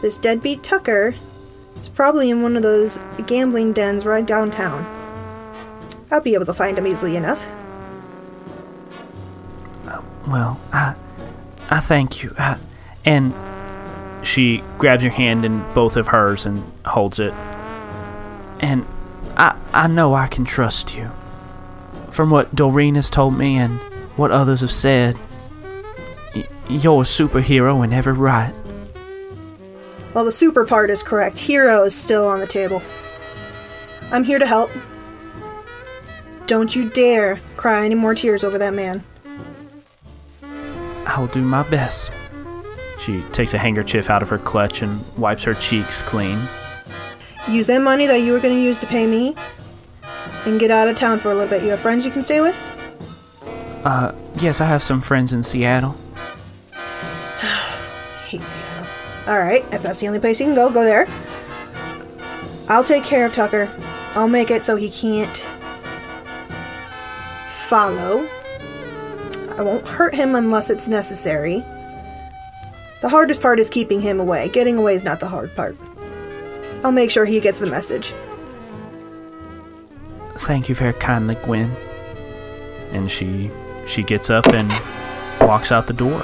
this 0.00 0.16
deadbeat 0.16 0.62
Tucker 0.62 1.14
is 1.84 1.88
probably 1.88 2.30
in 2.30 2.42
one 2.42 2.56
of 2.56 2.62
those 2.62 2.98
gambling 3.26 3.72
dens 3.72 4.06
right 4.06 4.24
downtown. 4.24 4.84
I'll 6.10 6.20
be 6.20 6.34
able 6.34 6.46
to 6.46 6.54
find 6.54 6.78
him 6.78 6.86
easily 6.86 7.16
enough. 7.16 7.44
Uh, 9.86 10.00
well, 10.26 10.58
I, 10.72 10.94
I 11.68 11.80
thank 11.80 12.22
you. 12.22 12.34
I, 12.38 12.58
and 13.04 13.34
she 14.26 14.62
grabs 14.78 15.02
your 15.02 15.12
hand 15.12 15.44
in 15.44 15.62
both 15.74 15.96
of 15.96 16.08
hers 16.08 16.46
and 16.46 16.64
holds 16.86 17.18
it. 17.18 17.34
And 18.60 18.86
I, 19.36 19.58
I 19.74 19.86
know 19.88 20.14
I 20.14 20.26
can 20.26 20.44
trust 20.46 20.96
you 20.96 21.10
from 22.10 22.30
what 22.30 22.54
Doreen 22.54 22.94
has 22.94 23.10
told 23.10 23.36
me 23.36 23.58
and 23.58 23.78
what 24.16 24.30
others 24.30 24.60
have 24.62 24.70
said, 24.70 25.18
y- 26.34 26.48
you're 26.68 27.02
a 27.02 27.04
superhero 27.04 27.84
in 27.84 27.92
every 27.92 28.12
right. 28.12 28.54
Well, 30.14 30.24
the 30.24 30.32
super 30.32 30.64
part 30.64 30.90
is 30.90 31.02
correct. 31.02 31.40
Hero 31.40 31.84
is 31.84 31.94
still 31.94 32.26
on 32.26 32.38
the 32.38 32.46
table. 32.46 32.80
I'm 34.12 34.22
here 34.22 34.38
to 34.38 34.46
help. 34.46 34.70
Don't 36.46 36.76
you 36.76 36.88
dare 36.88 37.40
cry 37.56 37.84
any 37.84 37.96
more 37.96 38.14
tears 38.14 38.44
over 38.44 38.56
that 38.58 38.74
man. 38.74 39.02
I'll 41.06 41.26
do 41.26 41.42
my 41.42 41.68
best. 41.68 42.12
She 42.98 43.22
takes 43.32 43.54
a 43.54 43.58
handkerchief 43.58 44.08
out 44.08 44.22
of 44.22 44.28
her 44.28 44.38
clutch 44.38 44.82
and 44.82 45.04
wipes 45.16 45.42
her 45.42 45.54
cheeks 45.54 46.00
clean. 46.00 46.48
Use 47.48 47.66
that 47.66 47.82
money 47.82 48.06
that 48.06 48.18
you 48.18 48.32
were 48.32 48.40
going 48.40 48.54
to 48.54 48.62
use 48.62 48.78
to 48.80 48.86
pay 48.86 49.06
me 49.06 49.34
and 50.46 50.60
get 50.60 50.70
out 50.70 50.88
of 50.88 50.96
town 50.96 51.18
for 51.18 51.32
a 51.32 51.34
little 51.34 51.48
bit. 51.48 51.62
You 51.62 51.70
have 51.70 51.80
friends 51.80 52.06
you 52.06 52.12
can 52.12 52.22
stay 52.22 52.40
with? 52.40 52.56
Uh, 53.84 54.12
yes, 54.36 54.60
I 54.60 54.66
have 54.66 54.82
some 54.82 55.00
friends 55.00 55.32
in 55.32 55.42
Seattle. 55.42 55.96
hate 58.26 58.46
Seattle. 58.46 58.73
Alright, 59.26 59.64
if 59.72 59.82
that's 59.82 60.00
the 60.00 60.06
only 60.06 60.20
place 60.20 60.38
you 60.38 60.46
can 60.46 60.54
go, 60.54 60.70
go 60.70 60.84
there. 60.84 61.08
I'll 62.68 62.84
take 62.84 63.04
care 63.04 63.24
of 63.24 63.32
Tucker. 63.32 63.70
I'll 64.14 64.28
make 64.28 64.50
it 64.50 64.62
so 64.62 64.76
he 64.76 64.90
can't 64.90 65.36
follow. 67.48 68.28
I 69.56 69.62
won't 69.62 69.86
hurt 69.86 70.14
him 70.14 70.34
unless 70.34 70.68
it's 70.68 70.88
necessary. 70.88 71.64
The 73.00 73.08
hardest 73.08 73.40
part 73.40 73.60
is 73.60 73.70
keeping 73.70 74.00
him 74.00 74.20
away. 74.20 74.48
Getting 74.50 74.76
away 74.76 74.94
is 74.94 75.04
not 75.04 75.20
the 75.20 75.28
hard 75.28 75.54
part. 75.54 75.76
I'll 76.82 76.92
make 76.92 77.10
sure 77.10 77.24
he 77.24 77.40
gets 77.40 77.58
the 77.58 77.70
message. 77.70 78.12
Thank 80.36 80.68
you 80.68 80.74
very 80.74 80.92
kindly, 80.92 81.36
Gwen. 81.36 81.74
And 82.92 83.10
she 83.10 83.50
she 83.86 84.02
gets 84.02 84.30
up 84.30 84.46
and 84.48 84.72
walks 85.40 85.72
out 85.72 85.86
the 85.86 85.92
door. 85.92 86.20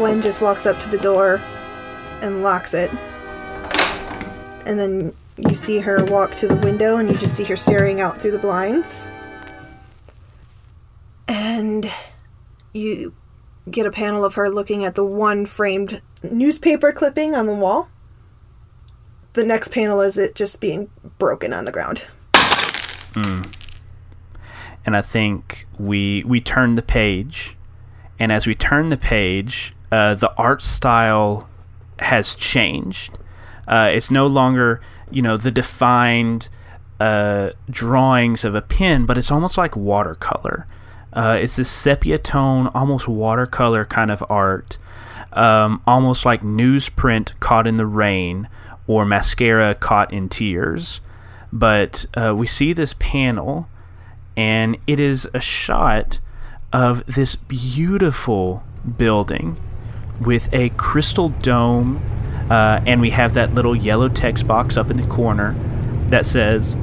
Gwen 0.00 0.22
just 0.22 0.40
walks 0.40 0.64
up 0.64 0.78
to 0.78 0.88
the 0.88 0.96
door 0.96 1.42
and 2.22 2.42
locks 2.42 2.72
it. 2.72 2.90
And 4.64 4.78
then 4.78 5.12
you 5.36 5.54
see 5.54 5.80
her 5.80 6.02
walk 6.06 6.34
to 6.36 6.48
the 6.48 6.56
window 6.56 6.96
and 6.96 7.06
you 7.06 7.18
just 7.18 7.36
see 7.36 7.44
her 7.44 7.56
staring 7.56 8.00
out 8.00 8.18
through 8.18 8.30
the 8.30 8.38
blinds. 8.38 9.10
And 11.28 11.92
you 12.72 13.12
get 13.70 13.84
a 13.84 13.90
panel 13.90 14.24
of 14.24 14.36
her 14.36 14.48
looking 14.48 14.86
at 14.86 14.94
the 14.94 15.04
one 15.04 15.44
framed 15.44 16.00
newspaper 16.22 16.92
clipping 16.92 17.34
on 17.34 17.44
the 17.44 17.54
wall 17.54 17.90
the 19.34 19.44
next 19.44 19.68
panel 19.68 20.00
is 20.00 20.16
it 20.16 20.34
just 20.34 20.62
being 20.62 20.88
broken 21.18 21.52
on 21.52 21.66
the 21.66 21.72
ground. 21.72 22.06
Mm. 23.12 23.54
And 24.86 24.96
I 24.96 25.02
think 25.02 25.66
we 25.78 26.24
we 26.24 26.40
turn 26.40 26.74
the 26.74 26.82
page, 26.82 27.54
and 28.18 28.32
as 28.32 28.46
we 28.46 28.54
turn 28.54 28.88
the 28.88 28.96
page, 28.96 29.74
uh, 29.92 30.14
the 30.14 30.32
art 30.36 30.62
style 30.62 31.48
has 31.98 32.34
changed. 32.34 33.18
Uh, 33.66 33.90
it's 33.92 34.10
no 34.10 34.26
longer 34.26 34.80
you 35.10 35.22
know 35.22 35.36
the 35.36 35.50
defined 35.50 36.48
uh, 36.98 37.50
drawings 37.68 38.44
of 38.44 38.54
a 38.54 38.62
pen, 38.62 39.06
but 39.06 39.18
it's 39.18 39.30
almost 39.30 39.58
like 39.58 39.76
watercolor. 39.76 40.66
Uh, 41.12 41.38
it's 41.40 41.56
this 41.56 41.70
sepia 41.70 42.18
tone, 42.18 42.68
almost 42.68 43.08
watercolor 43.08 43.84
kind 43.84 44.10
of 44.10 44.24
art, 44.28 44.78
um, 45.32 45.82
almost 45.86 46.24
like 46.24 46.42
newsprint 46.42 47.38
caught 47.40 47.66
in 47.66 47.78
the 47.78 47.86
rain 47.86 48.48
or 48.86 49.04
mascara 49.04 49.74
caught 49.74 50.12
in 50.12 50.28
tears. 50.28 51.00
But 51.52 52.06
uh, 52.14 52.34
we 52.36 52.46
see 52.46 52.72
this 52.72 52.94
panel, 52.98 53.68
and 54.36 54.76
it 54.86 55.00
is 55.00 55.28
a 55.34 55.40
shot 55.40 56.20
of 56.72 57.04
this 57.06 57.34
beautiful 57.34 58.62
building 58.96 59.56
with 60.20 60.52
a 60.52 60.68
crystal 60.70 61.30
dome, 61.30 62.02
uh, 62.50 62.80
and 62.86 63.00
we 63.00 63.10
have 63.10 63.34
that 63.34 63.54
little 63.54 63.74
yellow 63.74 64.08
text 64.08 64.46
box 64.46 64.76
up 64.76 64.90
in 64.90 64.96
the 64.96 65.08
corner 65.08 65.54
that 66.08 66.26
says 66.26 66.76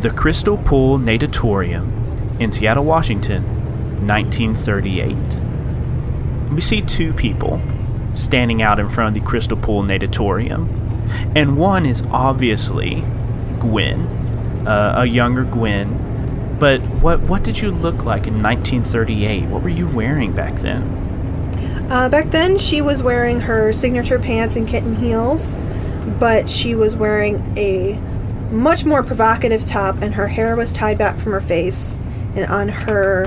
the 0.00 0.10
Crystal 0.10 0.56
Pool 0.56 0.98
Natatorium 0.98 2.36
in 2.38 2.52
Seattle, 2.52 2.84
Washington, 2.84 3.42
1938. 4.06 5.16
We 6.52 6.60
see 6.60 6.82
two 6.82 7.12
people 7.12 7.60
standing 8.14 8.62
out 8.62 8.78
in 8.78 8.88
front 8.88 9.08
of 9.16 9.22
the 9.22 9.28
Crystal 9.28 9.56
Pool 9.56 9.82
Natatorium, 9.82 10.68
and 11.34 11.58
one 11.58 11.84
is 11.84 12.02
obviously 12.10 13.02
Gwen, 13.58 14.02
uh, 14.66 14.94
a 14.98 15.06
younger 15.06 15.42
Gwen. 15.44 16.56
But 16.60 16.80
what 16.80 17.20
what 17.20 17.42
did 17.42 17.60
you 17.60 17.70
look 17.70 18.04
like 18.04 18.26
in 18.26 18.42
1938? 18.42 19.44
What 19.44 19.62
were 19.62 19.68
you 19.68 19.88
wearing 19.88 20.32
back 20.32 20.56
then? 20.56 21.07
Uh, 21.88 22.08
back 22.08 22.30
then, 22.30 22.58
she 22.58 22.82
was 22.82 23.02
wearing 23.02 23.40
her 23.40 23.72
signature 23.72 24.18
pants 24.18 24.56
and 24.56 24.68
kitten 24.68 24.94
heels, 24.96 25.54
but 26.20 26.50
she 26.50 26.74
was 26.74 26.94
wearing 26.96 27.36
a 27.56 27.94
much 28.50 28.84
more 28.84 29.02
provocative 29.02 29.64
top, 29.64 29.96
and 30.02 30.14
her 30.14 30.28
hair 30.28 30.54
was 30.56 30.72
tied 30.72 30.98
back 30.98 31.18
from 31.18 31.32
her 31.32 31.40
face. 31.40 31.98
And 32.36 32.46
on 32.50 32.68
her 32.68 33.26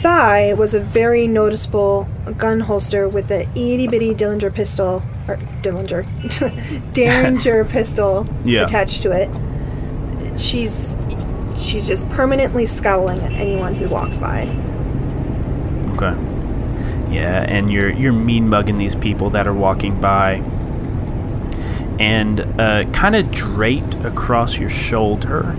thigh 0.00 0.54
was 0.54 0.72
a 0.72 0.80
very 0.80 1.26
noticeable 1.26 2.08
gun 2.38 2.60
holster 2.60 3.08
with 3.08 3.30
a 3.30 3.42
itty 3.50 3.86
bitty 3.88 4.14
Dillinger 4.14 4.52
pistol, 4.54 5.02
or 5.28 5.36
Dillinger, 5.62 6.04
Derringer 6.94 7.64
pistol 7.70 8.26
Yeah. 8.44 8.64
attached 8.64 9.02
to 9.02 9.10
it. 9.12 9.28
She's 10.40 10.96
she's 11.56 11.86
just 11.86 12.08
permanently 12.10 12.64
scowling 12.64 13.20
at 13.20 13.32
anyone 13.32 13.74
who 13.74 13.86
walks 13.92 14.16
by. 14.16 14.42
Okay. 15.96 16.14
Yeah, 17.10 17.44
and 17.48 17.70
you're 17.70 17.90
you're 17.90 18.12
mean 18.12 18.48
mugging 18.48 18.78
these 18.78 18.94
people 18.94 19.30
that 19.30 19.46
are 19.46 19.54
walking 19.54 20.00
by, 20.00 20.34
and 21.98 22.40
uh, 22.60 22.84
kind 22.92 23.16
of 23.16 23.30
draped 23.30 23.96
across 23.96 24.56
your 24.56 24.70
shoulder. 24.70 25.56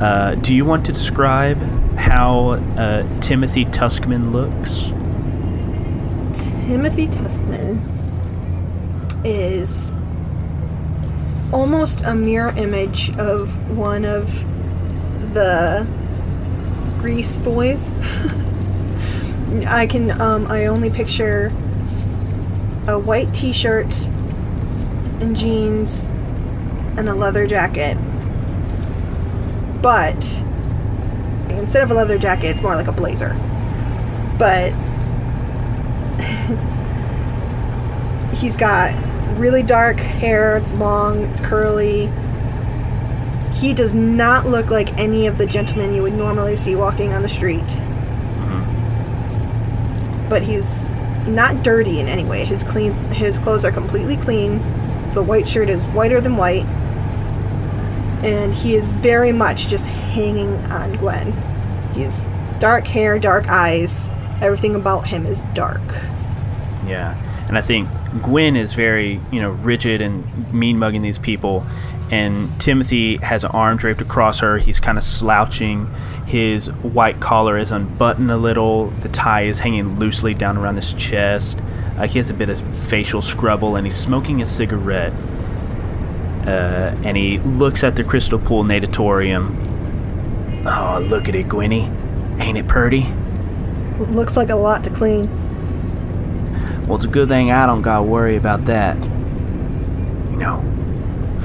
Uh, 0.00 0.34
do 0.36 0.54
you 0.54 0.64
want 0.64 0.86
to 0.86 0.92
describe 0.92 1.58
how 1.96 2.50
uh, 2.50 3.20
Timothy 3.20 3.64
Tuskman 3.64 4.32
looks? 4.32 4.84
Timothy 6.66 7.06
Tuskman 7.06 7.80
is 9.24 9.92
almost 11.52 12.02
a 12.02 12.14
mirror 12.14 12.52
image 12.56 13.16
of 13.16 13.76
one 13.76 14.04
of 14.04 14.44
the 15.34 15.86
Grease 16.98 17.38
boys. 17.38 17.92
I 19.66 19.86
can 19.86 20.10
um, 20.20 20.46
I 20.46 20.66
only 20.66 20.90
picture 20.90 21.52
a 22.86 22.98
white 22.98 23.32
t-shirt 23.32 24.06
and 25.20 25.36
jeans 25.36 26.08
and 26.96 27.08
a 27.08 27.14
leather 27.14 27.46
jacket. 27.46 27.96
But 29.80 30.24
instead 31.50 31.82
of 31.82 31.90
a 31.90 31.94
leather 31.94 32.18
jacket, 32.18 32.48
it's 32.48 32.62
more 32.62 32.74
like 32.74 32.88
a 32.88 32.92
blazer. 32.92 33.34
But 34.38 34.72
he's 38.34 38.56
got 38.56 38.94
really 39.38 39.62
dark 39.62 39.96
hair, 39.96 40.56
it's 40.56 40.72
long, 40.74 41.22
it's 41.22 41.40
curly. 41.40 42.10
He 43.52 43.72
does 43.72 43.94
not 43.94 44.46
look 44.46 44.70
like 44.70 44.98
any 44.98 45.26
of 45.26 45.38
the 45.38 45.46
gentlemen 45.46 45.94
you 45.94 46.02
would 46.02 46.14
normally 46.14 46.56
see 46.56 46.74
walking 46.74 47.12
on 47.12 47.22
the 47.22 47.28
street. 47.28 47.62
But 50.34 50.42
he's 50.42 50.90
not 51.28 51.62
dirty 51.62 52.00
in 52.00 52.08
any 52.08 52.24
way. 52.24 52.44
His 52.44 52.64
clean 52.64 52.92
his 53.12 53.38
clothes 53.38 53.64
are 53.64 53.70
completely 53.70 54.16
clean. 54.16 54.58
The 55.12 55.22
white 55.22 55.46
shirt 55.46 55.70
is 55.70 55.84
whiter 55.84 56.20
than 56.20 56.36
white. 56.36 56.64
And 58.24 58.52
he 58.52 58.74
is 58.74 58.88
very 58.88 59.30
much 59.30 59.68
just 59.68 59.86
hanging 59.86 60.56
on 60.72 60.96
Gwen. 60.96 61.40
He's 61.94 62.26
dark 62.58 62.84
hair, 62.84 63.20
dark 63.20 63.48
eyes. 63.48 64.10
Everything 64.42 64.74
about 64.74 65.06
him 65.06 65.24
is 65.24 65.44
dark. 65.54 65.82
Yeah, 66.84 67.14
and 67.46 67.56
I 67.56 67.60
think 67.60 67.88
Gwen 68.20 68.56
is 68.56 68.72
very, 68.72 69.20
you 69.30 69.40
know, 69.40 69.50
rigid 69.50 70.00
and 70.00 70.52
mean 70.52 70.80
mugging 70.80 71.02
these 71.02 71.20
people, 71.20 71.64
and 72.10 72.60
Timothy 72.60 73.16
has 73.18 73.44
an 73.44 73.50
arm 73.52 73.76
draped 73.76 74.00
across 74.00 74.40
her. 74.40 74.58
He's 74.58 74.80
kind 74.80 74.98
of 74.98 75.04
slouching. 75.04 75.92
His 76.26 76.68
white 76.68 77.20
collar 77.20 77.58
is 77.58 77.72
unbuttoned 77.72 78.30
a 78.30 78.36
little. 78.36 78.88
The 78.90 79.08
tie 79.08 79.42
is 79.42 79.60
hanging 79.60 79.98
loosely 79.98 80.34
down 80.34 80.56
around 80.56 80.76
his 80.76 80.92
chest. 80.94 81.60
Uh, 81.96 82.06
he 82.06 82.18
has 82.18 82.30
a 82.30 82.34
bit 82.34 82.48
of 82.48 82.60
facial 82.88 83.22
scrubble, 83.22 83.76
and 83.76 83.86
he's 83.86 83.96
smoking 83.96 84.42
a 84.42 84.46
cigarette. 84.46 85.12
Uh, 86.46 86.94
and 87.04 87.16
he 87.16 87.38
looks 87.38 87.82
at 87.82 87.96
the 87.96 88.04
crystal 88.04 88.38
pool 88.38 88.64
natatorium. 88.64 89.60
Oh, 90.66 91.04
look 91.08 91.28
at 91.28 91.34
it, 91.34 91.48
Gwenny. 91.48 91.90
Ain't 92.40 92.58
it 92.58 92.68
purty? 92.68 93.06
Looks 93.98 94.36
like 94.36 94.50
a 94.50 94.56
lot 94.56 94.84
to 94.84 94.90
clean. 94.90 95.28
Well, 96.86 96.96
it's 96.96 97.04
a 97.04 97.08
good 97.08 97.28
thing 97.28 97.50
I 97.50 97.64
don't 97.64 97.82
gotta 97.82 98.02
worry 98.02 98.36
about 98.36 98.66
that. 98.66 98.96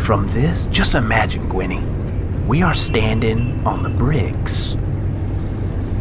From 0.09 0.25
this, 0.29 0.65
just 0.71 0.95
imagine, 0.95 1.47
Gwenny, 1.47 1.83
we 2.47 2.63
are 2.63 2.73
standing 2.73 3.63
on 3.63 3.83
the 3.83 3.91
bricks 3.91 4.73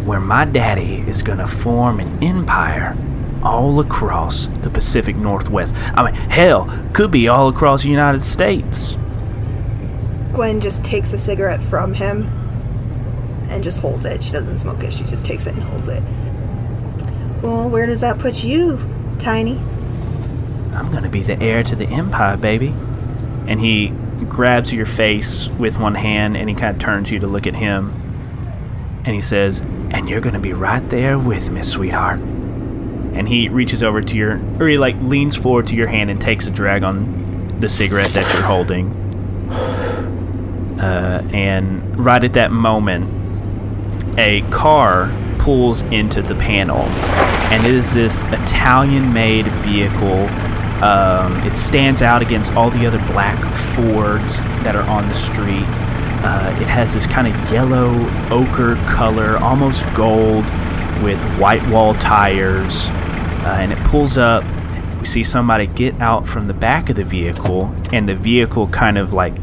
where 0.06 0.18
my 0.18 0.46
daddy 0.46 1.00
is 1.06 1.22
gonna 1.22 1.46
form 1.46 2.00
an 2.00 2.24
empire 2.24 2.96
all 3.42 3.80
across 3.80 4.46
the 4.62 4.70
Pacific 4.70 5.14
Northwest. 5.14 5.74
I 5.92 6.06
mean, 6.06 6.14
hell, 6.14 6.74
could 6.94 7.10
be 7.10 7.28
all 7.28 7.50
across 7.50 7.82
the 7.82 7.90
United 7.90 8.22
States. 8.22 8.96
Gwen 10.32 10.58
just 10.58 10.82
takes 10.82 11.10
the 11.10 11.18
cigarette 11.18 11.62
from 11.62 11.92
him 11.92 12.28
and 13.50 13.62
just 13.62 13.78
holds 13.80 14.06
it. 14.06 14.22
She 14.22 14.32
doesn't 14.32 14.56
smoke 14.56 14.82
it, 14.84 14.94
she 14.94 15.04
just 15.04 15.22
takes 15.22 15.46
it 15.46 15.52
and 15.52 15.62
holds 15.64 15.90
it. 15.90 16.02
Well, 17.42 17.68
where 17.68 17.84
does 17.84 18.00
that 18.00 18.18
put 18.18 18.42
you, 18.42 18.78
Tiny? 19.18 19.60
I'm 20.72 20.90
gonna 20.90 21.10
be 21.10 21.20
the 21.20 21.38
heir 21.42 21.62
to 21.64 21.76
the 21.76 21.88
empire, 21.88 22.38
baby. 22.38 22.72
And 23.48 23.60
he 23.60 23.88
grabs 24.28 24.72
your 24.72 24.86
face 24.86 25.48
with 25.48 25.78
one 25.80 25.96
hand 25.96 26.36
and 26.36 26.48
he 26.48 26.54
kind 26.54 26.76
of 26.76 26.80
turns 26.80 27.10
you 27.10 27.18
to 27.18 27.26
look 27.26 27.48
at 27.48 27.56
him. 27.56 27.92
And 29.04 29.08
he 29.08 29.20
says, 29.20 29.62
And 29.90 30.08
you're 30.08 30.20
gonna 30.20 30.38
be 30.38 30.52
right 30.52 30.88
there 30.90 31.18
with 31.18 31.50
me, 31.50 31.62
sweetheart. 31.62 32.20
And 32.20 33.26
he 33.26 33.48
reaches 33.48 33.82
over 33.82 34.00
to 34.00 34.16
your, 34.16 34.40
or 34.60 34.68
he 34.68 34.78
like 34.78 34.94
leans 35.00 35.34
forward 35.34 35.66
to 35.68 35.76
your 35.76 35.88
hand 35.88 36.10
and 36.10 36.20
takes 36.20 36.46
a 36.46 36.50
drag 36.52 36.84
on 36.84 37.58
the 37.58 37.68
cigarette 37.68 38.10
that 38.10 38.32
you're 38.32 38.44
holding. 38.44 38.92
Uh, 40.78 41.28
and 41.32 41.98
right 41.98 42.22
at 42.22 42.34
that 42.34 42.52
moment, 42.52 43.10
a 44.16 44.42
car 44.50 45.12
pulls 45.38 45.82
into 45.82 46.22
the 46.22 46.34
panel, 46.34 46.82
and 47.50 47.64
it 47.64 47.72
is 47.72 47.92
this 47.92 48.22
Italian-made 48.22 49.46
vehicle. 49.48 50.28
Um, 50.82 51.36
it 51.44 51.56
stands 51.56 52.02
out 52.02 52.22
against 52.22 52.52
all 52.52 52.70
the 52.70 52.86
other 52.86 52.98
black 53.08 53.38
Fords 53.74 54.38
that 54.64 54.76
are 54.76 54.88
on 54.88 55.08
the 55.08 55.14
street. 55.14 55.66
Uh, 56.20 56.56
it 56.60 56.66
has 56.66 56.94
this 56.94 57.06
kind 57.06 57.26
of 57.26 57.52
yellow 57.52 57.90
ochre 58.30 58.74
color, 58.86 59.36
almost 59.38 59.84
gold, 59.94 60.44
with 61.02 61.22
white 61.38 61.64
wall 61.68 61.94
tires, 61.94 62.86
uh, 62.86 63.58
and 63.60 63.72
it 63.72 63.78
pulls 63.84 64.18
up. 64.18 64.44
We 65.00 65.06
see 65.06 65.22
somebody 65.22 65.66
get 65.66 66.00
out 66.00 66.26
from 66.26 66.48
the 66.48 66.54
back 66.54 66.90
of 66.90 66.96
the 66.96 67.04
vehicle, 67.04 67.72
and 67.92 68.08
the 68.08 68.16
vehicle 68.16 68.66
kind 68.68 68.98
of 68.98 69.12
like 69.12 69.34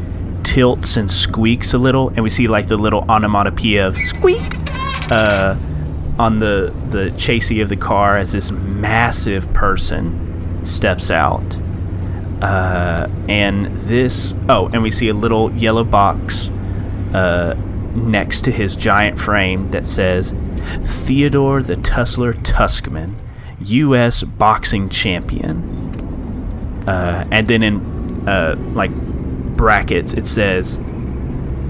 tilts 0.42 0.96
and 0.96 1.10
squeaks 1.10 1.72
a 1.72 1.78
little, 1.78 2.08
and 2.10 2.22
we 2.22 2.30
see 2.30 2.46
like 2.46 2.68
the 2.68 2.76
little 2.76 3.10
onomatopoeia 3.10 3.86
of 3.86 3.96
squeak 3.96 4.52
uh, 5.10 5.56
on 6.18 6.40
the 6.40 6.74
the 6.90 7.10
chassis 7.18 7.60
of 7.60 7.68
the 7.68 7.76
car 7.76 8.16
as 8.16 8.32
this 8.32 8.50
massive 8.50 9.52
person 9.52 10.25
steps 10.66 11.10
out. 11.10 11.56
Uh, 12.42 13.08
and 13.28 13.66
this 13.66 14.34
oh, 14.48 14.68
and 14.68 14.82
we 14.82 14.90
see 14.90 15.08
a 15.08 15.14
little 15.14 15.50
yellow 15.52 15.84
box 15.84 16.50
uh, 17.14 17.54
next 17.94 18.44
to 18.44 18.52
his 18.52 18.76
giant 18.76 19.18
frame 19.18 19.70
that 19.70 19.86
says 19.86 20.34
Theodore 20.84 21.62
the 21.62 21.76
Tussler 21.76 22.34
Tuskman, 22.34 23.14
U.S. 23.60 24.22
boxing 24.22 24.90
champion. 24.90 26.84
Uh, 26.86 27.26
and 27.30 27.48
then 27.48 27.62
in 27.62 28.28
uh, 28.28 28.54
like 28.74 28.90
brackets, 29.56 30.12
it 30.12 30.26
says 30.26 30.78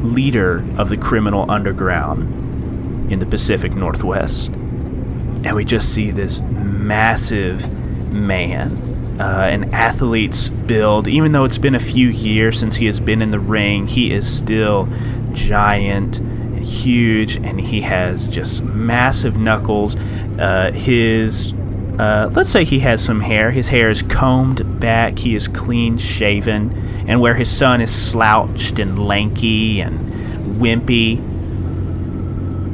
leader 0.02 0.64
of 0.78 0.88
the 0.88 0.96
criminal 0.96 1.48
underground 1.50 3.12
in 3.12 3.20
the 3.20 3.26
Pacific 3.26 3.74
Northwest. 3.74 4.48
And 4.48 5.54
we 5.54 5.64
just 5.64 5.94
see 5.94 6.10
this 6.10 6.40
massive 6.40 7.70
man 8.12 8.85
uh, 9.18 9.48
an 9.50 9.72
athlete's 9.72 10.48
build. 10.48 11.08
Even 11.08 11.32
though 11.32 11.44
it's 11.44 11.58
been 11.58 11.74
a 11.74 11.80
few 11.80 12.08
years 12.08 12.58
since 12.58 12.76
he 12.76 12.86
has 12.86 13.00
been 13.00 13.22
in 13.22 13.30
the 13.30 13.40
ring, 13.40 13.86
he 13.86 14.12
is 14.12 14.30
still 14.30 14.88
giant 15.32 16.18
and 16.18 16.64
huge, 16.64 17.36
and 17.36 17.60
he 17.60 17.82
has 17.82 18.28
just 18.28 18.62
massive 18.62 19.36
knuckles. 19.36 19.96
Uh, 20.38 20.72
his 20.72 21.52
uh, 21.98 22.30
let's 22.34 22.50
say 22.50 22.62
he 22.64 22.80
has 22.80 23.02
some 23.02 23.20
hair. 23.20 23.50
His 23.50 23.68
hair 23.68 23.88
is 23.88 24.02
combed 24.02 24.80
back. 24.80 25.18
He 25.18 25.34
is 25.34 25.48
clean 25.48 25.96
shaven, 25.96 26.76
and 27.08 27.20
where 27.20 27.34
his 27.34 27.50
son 27.50 27.80
is 27.80 27.90
slouched 27.90 28.78
and 28.78 29.06
lanky 29.06 29.80
and 29.80 30.12
wimpy, 30.60 31.22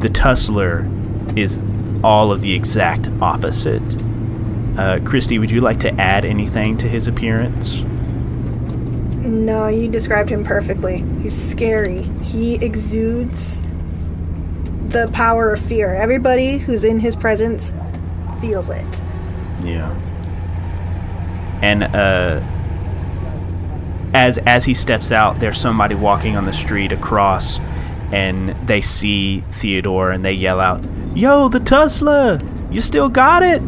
the 0.00 0.08
Tussler 0.08 0.88
is 1.36 1.64
all 2.02 2.32
of 2.32 2.40
the 2.40 2.52
exact 2.52 3.08
opposite. 3.20 3.82
Uh, 4.76 5.00
Christy, 5.04 5.38
would 5.38 5.50
you 5.50 5.60
like 5.60 5.80
to 5.80 5.92
add 6.00 6.24
anything 6.24 6.78
to 6.78 6.88
his 6.88 7.06
appearance? 7.06 7.80
No, 9.22 9.68
you 9.68 9.88
described 9.88 10.30
him 10.30 10.44
perfectly. 10.44 11.04
He's 11.22 11.34
scary. 11.34 12.02
He 12.22 12.54
exudes 12.56 13.60
the 14.88 15.10
power 15.12 15.52
of 15.52 15.60
fear. 15.60 15.94
Everybody 15.94 16.58
who's 16.58 16.84
in 16.84 17.00
his 17.00 17.14
presence 17.14 17.74
feels 18.40 18.70
it. 18.70 19.02
Yeah. 19.62 19.94
And 21.62 21.84
uh, 21.84 22.42
as 24.14 24.38
as 24.38 24.64
he 24.64 24.74
steps 24.74 25.12
out, 25.12 25.38
there's 25.38 25.58
somebody 25.58 25.94
walking 25.94 26.36
on 26.36 26.44
the 26.44 26.52
street 26.52 26.92
across, 26.92 27.60
and 28.10 28.48
they 28.66 28.80
see 28.80 29.40
Theodore 29.52 30.10
and 30.10 30.24
they 30.24 30.32
yell 30.32 30.60
out, 30.60 30.84
"Yo, 31.14 31.48
the 31.48 31.60
Tussler! 31.60 32.38
You 32.70 32.80
still 32.80 33.08
got 33.08 33.42
it!" 33.42 33.62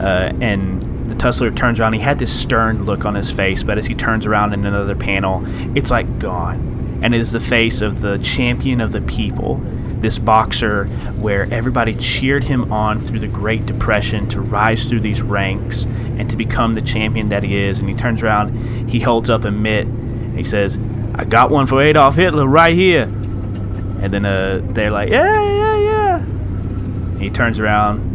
Uh, 0.00 0.32
and 0.40 1.10
the 1.10 1.14
Tussler 1.14 1.50
turns 1.50 1.80
around. 1.80 1.92
He 1.92 2.00
had 2.00 2.18
this 2.18 2.32
stern 2.32 2.84
look 2.84 3.04
on 3.04 3.14
his 3.14 3.30
face, 3.30 3.62
but 3.62 3.78
as 3.78 3.86
he 3.86 3.94
turns 3.94 4.26
around 4.26 4.52
in 4.52 4.64
another 4.64 4.96
panel, 4.96 5.42
it's 5.76 5.90
like 5.90 6.18
gone, 6.18 7.00
and 7.02 7.14
it 7.14 7.20
is 7.20 7.32
the 7.32 7.40
face 7.40 7.80
of 7.80 8.00
the 8.00 8.18
champion 8.18 8.80
of 8.80 8.92
the 8.92 9.00
people 9.02 9.60
this 10.04 10.18
boxer 10.18 10.84
where 11.18 11.50
everybody 11.50 11.94
cheered 11.94 12.44
him 12.44 12.70
on 12.70 13.00
through 13.00 13.18
the 13.18 13.26
Great 13.26 13.64
Depression 13.64 14.28
to 14.28 14.40
rise 14.42 14.84
through 14.84 15.00
these 15.00 15.22
ranks 15.22 15.84
and 15.84 16.28
to 16.28 16.36
become 16.36 16.74
the 16.74 16.82
champion 16.82 17.30
that 17.30 17.42
he 17.42 17.56
is. 17.56 17.78
And 17.78 17.88
he 17.88 17.94
turns 17.94 18.22
around, 18.22 18.54
he 18.88 19.00
holds 19.00 19.30
up 19.30 19.46
a 19.46 19.50
mitt, 19.50 19.86
and 19.86 20.36
he 20.36 20.44
says, 20.44 20.78
I 21.14 21.24
got 21.24 21.50
one 21.50 21.66
for 21.66 21.80
Adolf 21.80 22.16
Hitler 22.16 22.46
right 22.46 22.74
here. 22.74 23.04
And 23.04 24.12
then 24.12 24.26
uh, 24.26 24.60
they're 24.62 24.90
like, 24.90 25.08
yeah, 25.08 25.40
yeah, 25.40 25.76
yeah. 25.78 26.18
And 26.18 27.22
he 27.22 27.30
turns 27.30 27.58
around, 27.58 28.13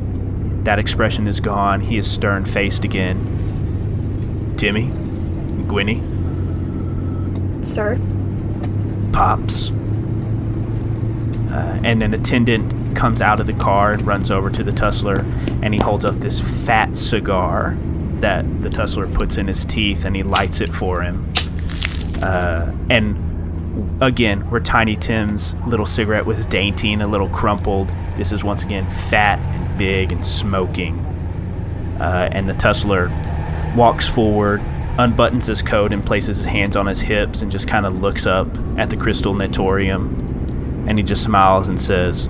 that 0.64 0.80
expression 0.80 1.28
is 1.28 1.40
gone. 1.40 1.82
He 1.82 1.98
is 1.98 2.10
stern 2.10 2.46
faced 2.46 2.84
again. 2.84 4.56
Timmy, 4.58 4.90
Gwynny, 5.68 6.02
Sir? 7.66 8.00
Pops. 9.12 9.72
Uh, 11.52 11.80
and 11.84 12.02
an 12.04 12.14
attendant 12.14 12.96
comes 12.96 13.22
out 13.22 13.40
of 13.40 13.48
the 13.48 13.54
car 13.54 13.94
and 13.94 14.06
runs 14.06 14.32
over 14.32 14.50
to 14.50 14.64
the 14.64 14.72
Tussler, 14.72 15.26
and 15.62 15.74
he 15.74 15.80
holds 15.80 16.06
up 16.06 16.20
this 16.20 16.40
fat 16.66 16.96
cigar 16.98 17.76
that 18.20 18.62
the 18.62 18.70
Tussler 18.70 19.08
puts 19.08 19.38
in 19.38 19.48
his 19.48 19.66
teeth, 19.66 20.06
and 20.06 20.16
he 20.16 20.24
lights 20.24 20.62
it 20.62 20.70
for 20.70 21.02
him. 21.02 21.32
Uh, 22.22 22.74
and 22.90 24.02
again, 24.02 24.42
where 24.50 24.60
Tiny 24.62 24.96
Tim's 24.96 25.54
little 25.62 25.86
cigarette 25.86 26.26
was 26.26 26.46
dainty 26.46 26.92
and 26.92 27.02
a 27.02 27.08
little 27.08 27.30
crumpled, 27.30 27.92
this 28.18 28.32
is 28.32 28.44
once 28.44 28.64
again 28.64 28.90
fat 28.90 29.40
big 29.80 30.12
and 30.12 30.24
smoking. 30.24 31.00
Uh, 32.00 32.30
and 32.32 32.48
the 32.48 32.54
Tussler 32.54 33.08
walks 33.76 34.08
forward, 34.08 34.62
unbuttons 35.00 35.48
his 35.48 35.64
coat, 35.64 35.92
and 35.92 36.06
places 36.06 36.38
his 36.38 36.46
hands 36.46 36.76
on 36.76 36.86
his 36.86 37.02
hips, 37.02 37.42
and 37.42 37.52
just 37.52 37.68
kind 37.68 37.88
of 37.88 38.00
looks 38.00 38.28
up 38.28 38.48
at 38.78 38.92
the 38.92 38.96
crystal 38.96 39.34
natorium 39.34 40.30
and 40.90 40.98
he 40.98 41.04
just 41.04 41.24
smiles 41.24 41.68
and 41.68 41.80
says, 41.80 42.28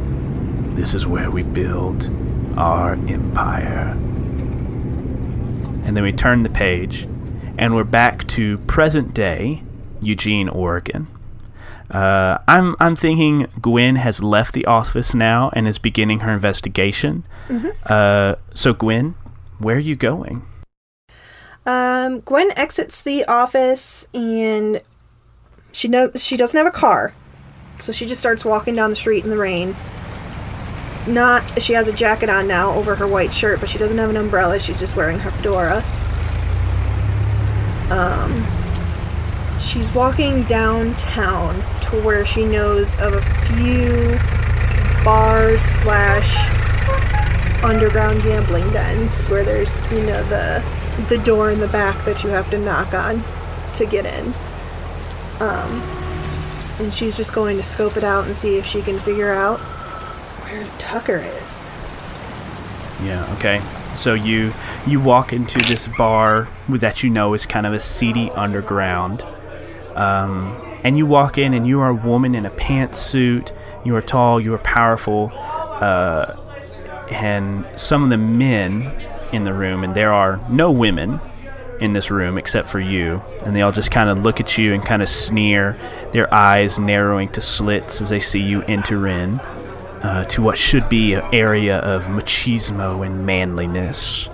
This 0.76 0.94
is 0.94 1.08
where 1.08 1.32
we 1.32 1.44
build 1.44 2.10
our 2.58 2.94
empire. 2.94 3.92
And 5.86 5.96
then 5.96 6.04
we 6.04 6.12
turn 6.12 6.44
the 6.44 6.50
page, 6.50 7.08
and 7.58 7.74
we're 7.74 7.86
back 7.86 8.28
to 8.28 8.58
present 8.60 9.14
day 9.14 9.64
Eugene, 10.02 10.50
Oregon. 10.50 11.08
Uh, 11.92 12.38
I'm 12.48 12.76
I'm 12.80 12.96
thinking 12.96 13.48
Gwen 13.62 13.96
has 13.96 14.22
left 14.22 14.54
the 14.54 14.66
office 14.66 15.14
now 15.14 15.50
and 15.54 15.68
is 15.68 15.80
beginning 15.80 16.20
her 16.20 16.32
investigation. 16.32 17.26
Mm-hmm. 17.48 17.70
Uh, 17.86 18.36
so 18.54 18.74
Gwen, 18.74 19.16
where 19.58 19.78
are 19.78 19.80
you 19.80 19.96
going? 19.96 20.46
Um, 21.66 22.22
Gwen 22.22 22.50
exits 22.56 23.02
the 23.02 23.26
office 23.26 24.08
and 24.14 24.82
she 25.72 25.88
knows 25.88 26.24
she 26.24 26.38
doesn't 26.38 26.58
have 26.58 26.68
a 26.68 26.76
car, 26.76 27.14
so 27.78 27.92
she 27.92 28.06
just 28.06 28.22
starts 28.22 28.46
walking 28.46 28.74
down 28.76 28.90
the 28.90 28.96
street 28.96 29.24
in 29.24 29.30
the 29.30 29.38
rain. 29.38 29.76
Not, 31.08 31.62
she 31.62 31.74
has 31.74 31.88
a 31.88 31.94
jacket 31.94 32.30
on 32.30 32.48
now 32.48 32.72
over 32.74 32.96
her 32.96 33.08
white 33.08 33.34
shirt, 33.34 33.60
but 33.60 33.70
she 33.70 33.78
doesn't 33.78 33.98
have 33.98 34.10
an 34.10 34.18
umbrella. 34.18 34.60
She's 34.60 34.80
just 34.80 34.96
wearing 34.96 35.18
her 35.20 35.32
fedora. 35.32 35.84
Um, 37.90 38.46
she's 39.60 39.92
walking 39.94 40.42
downtown 40.44 41.56
to 41.82 42.02
where 42.04 42.26
she 42.26 42.46
knows 42.46 43.00
of 43.00 43.14
a 43.14 43.22
few 43.46 44.18
bars 45.04 45.62
slash 45.62 46.38
underground 47.64 48.22
gambling 48.24 48.68
dens 48.72 49.28
where 49.28 49.44
there's 49.44 49.92
you 49.92 50.02
know 50.06 50.24
the 50.24 50.64
the 51.10 51.18
door 51.20 51.52
in 51.52 51.60
the 51.60 51.68
back 51.68 52.04
that 52.06 52.24
you 52.24 52.30
have 52.30 52.50
to 52.50 52.58
knock 52.58 52.94
on 52.94 53.24
to 53.74 53.86
get 53.86 54.06
in. 54.06 54.34
Um, 55.40 55.82
and 56.80 56.94
she's 56.94 57.16
just 57.16 57.34
going 57.34 57.58
to 57.58 57.64
scope 57.64 57.98
it 57.98 58.04
out 58.04 58.26
and 58.26 58.36
see 58.36 58.58
if 58.58 58.66
she 58.66 58.82
can 58.82 59.00
figure 59.00 59.32
out 59.32 59.60
where 59.60 60.68
Tucker 60.78 61.18
is. 61.18 61.66
Yeah, 63.04 63.26
okay. 63.38 63.62
So 63.96 64.14
you 64.14 64.54
you 64.86 65.00
walk 65.00 65.32
into 65.32 65.60
this 65.68 65.88
bar 65.88 66.50
that 66.68 67.04
you 67.04 67.10
know 67.10 67.34
is 67.34 67.46
kind 67.46 67.66
of 67.66 67.74
a 67.74 67.80
seedy 67.80 68.30
underground. 68.32 69.26
Um, 70.00 70.56
and 70.84 70.98
you 70.98 71.06
walk 71.06 71.38
in 71.38 71.54
and 71.54 71.68
you 71.68 71.80
are 71.82 71.90
a 71.90 71.94
woman 71.94 72.36
in 72.36 72.46
a 72.46 72.50
pantsuit. 72.52 73.52
You 73.84 73.96
are 73.96 74.02
tall, 74.02 74.40
you 74.40 74.54
are 74.54 74.60
powerful. 74.60 75.32
Uh, 75.34 76.36
and 77.12 77.66
some 77.76 78.04
of 78.04 78.10
the 78.10 78.18
men 78.18 78.92
in 79.34 79.44
the 79.44 79.54
room, 79.54 79.84
and 79.84 79.96
there 79.96 80.14
are 80.14 80.40
no 80.50 80.72
women, 80.72 81.20
in 81.80 81.94
this 81.94 82.12
room 82.12 82.38
except 82.38 82.68
for 82.68 82.80
you, 82.80 83.22
and 83.44 83.56
they 83.56 83.62
all 83.62 83.72
just 83.72 83.92
kind 83.92 84.10
of 84.10 84.20
look 84.20 84.40
at 84.40 84.58
you 84.58 84.74
and 84.74 84.84
kind 84.84 85.02
of 85.02 85.10
sneer, 85.10 85.78
their 86.12 86.32
eyes 86.34 86.78
narrowing 86.78 87.30
to 87.30 87.42
slits 87.42 88.02
as 88.02 88.10
they 88.10 88.20
see 88.20 88.42
you 88.42 88.62
enter 88.64 89.08
in 89.08 89.40
uh, 90.04 90.26
to 90.26 90.42
what 90.42 90.58
should 90.58 90.88
be 90.90 91.14
an 91.14 91.24
area 91.34 91.80
of 91.80 92.06
machismo 92.06 93.06
and 93.06 93.26
manliness. 93.26 94.28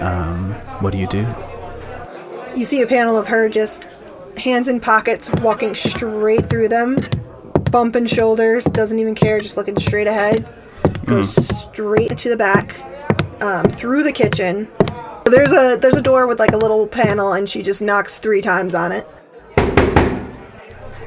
Um, 0.00 0.52
what 0.80 0.92
do 0.92 0.98
you 0.98 1.06
do? 1.06 1.26
You 2.56 2.64
see 2.64 2.82
a 2.82 2.86
panel 2.86 3.16
of 3.16 3.28
her 3.28 3.48
just 3.48 3.90
hands 4.38 4.68
in 4.68 4.80
pockets, 4.80 5.30
walking 5.40 5.74
straight 5.74 6.48
through 6.48 6.68
them, 6.68 6.98
bumping 7.70 8.06
shoulders, 8.06 8.64
doesn't 8.64 8.98
even 8.98 9.14
care, 9.14 9.40
just 9.40 9.56
looking 9.56 9.78
straight 9.78 10.06
ahead. 10.06 10.48
Goes 11.04 11.34
mm. 11.34 11.52
straight 11.52 12.18
to 12.18 12.28
the 12.28 12.36
back, 12.36 12.80
um, 13.40 13.64
through 13.64 14.02
the 14.02 14.12
kitchen, 14.12 14.68
there's 15.30 15.52
a 15.52 15.76
there's 15.80 15.96
a 15.96 16.02
door 16.02 16.26
with 16.26 16.38
like 16.38 16.52
a 16.52 16.56
little 16.56 16.86
panel, 16.86 17.32
and 17.32 17.48
she 17.48 17.62
just 17.62 17.82
knocks 17.82 18.18
three 18.18 18.40
times 18.40 18.74
on 18.74 18.92
it. 18.92 19.06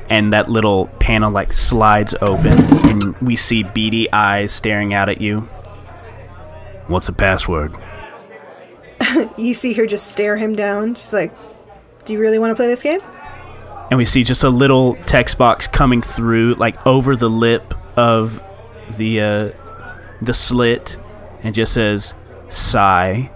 And 0.10 0.34
that 0.34 0.50
little 0.50 0.88
panel 1.00 1.32
like 1.32 1.54
slides 1.54 2.16
open, 2.22 2.54
and 2.90 3.18
we 3.18 3.36
see 3.36 3.64
beady 3.64 4.12
eyes 4.12 4.52
staring 4.52 4.94
out 4.94 5.10
at 5.10 5.22
you. 5.22 5.42
What's 6.88 7.08
the 7.08 7.14
password? 7.14 7.76
you 9.38 9.54
see 9.54 9.74
her 9.74 9.86
just 9.86 10.08
stare 10.12 10.36
him 10.36 10.56
down. 10.56 10.96
She's 10.96 11.14
like, 11.14 11.32
"Do 12.06 12.14
you 12.14 12.20
really 12.20 12.40
want 12.40 12.52
to 12.52 12.56
play 12.56 12.68
this 12.68 12.84
game?" 12.84 13.00
And 13.90 13.98
we 13.98 14.06
see 14.06 14.24
just 14.24 14.44
a 14.44 14.50
little 14.50 14.96
text 15.06 15.38
box 15.38 15.68
coming 15.68 16.02
through, 16.02 16.56
like 16.56 16.86
over 16.86 17.16
the 17.16 17.30
lip 17.30 17.74
of 17.98 18.42
the 18.98 19.22
uh, 19.22 19.52
the 20.22 20.34
slit, 20.34 20.98
and 21.42 21.56
just 21.56 21.74
says 21.74 22.14
"sigh." 22.50 23.32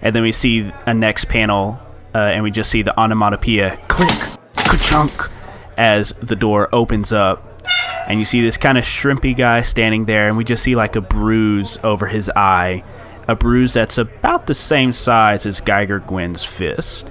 and 0.00 0.14
then 0.14 0.22
we 0.22 0.32
see 0.32 0.72
a 0.86 0.94
next 0.94 1.26
panel, 1.26 1.80
uh, 2.14 2.18
and 2.18 2.42
we 2.42 2.50
just 2.50 2.70
see 2.70 2.82
the 2.82 2.98
onomatopoeia 2.98 3.78
click, 3.88 4.38
ka-chunk, 4.56 5.30
as 5.76 6.12
the 6.22 6.36
door 6.36 6.68
opens 6.72 7.12
up, 7.12 7.62
and 8.06 8.18
you 8.18 8.24
see 8.24 8.40
this 8.40 8.56
kind 8.56 8.78
of 8.78 8.84
shrimpy 8.84 9.36
guy 9.36 9.60
standing 9.60 10.04
there, 10.04 10.28
and 10.28 10.36
we 10.36 10.44
just 10.44 10.62
see 10.62 10.76
like 10.76 10.96
a 10.96 11.00
bruise 11.00 11.78
over 11.82 12.06
his 12.06 12.30
eye, 12.30 12.82
a 13.26 13.34
bruise 13.34 13.74
that's 13.74 13.98
about 13.98 14.46
the 14.46 14.54
same 14.54 14.92
size 14.92 15.46
as 15.46 15.60
Geiger 15.60 15.98
Gwen's 15.98 16.44
fist, 16.44 17.10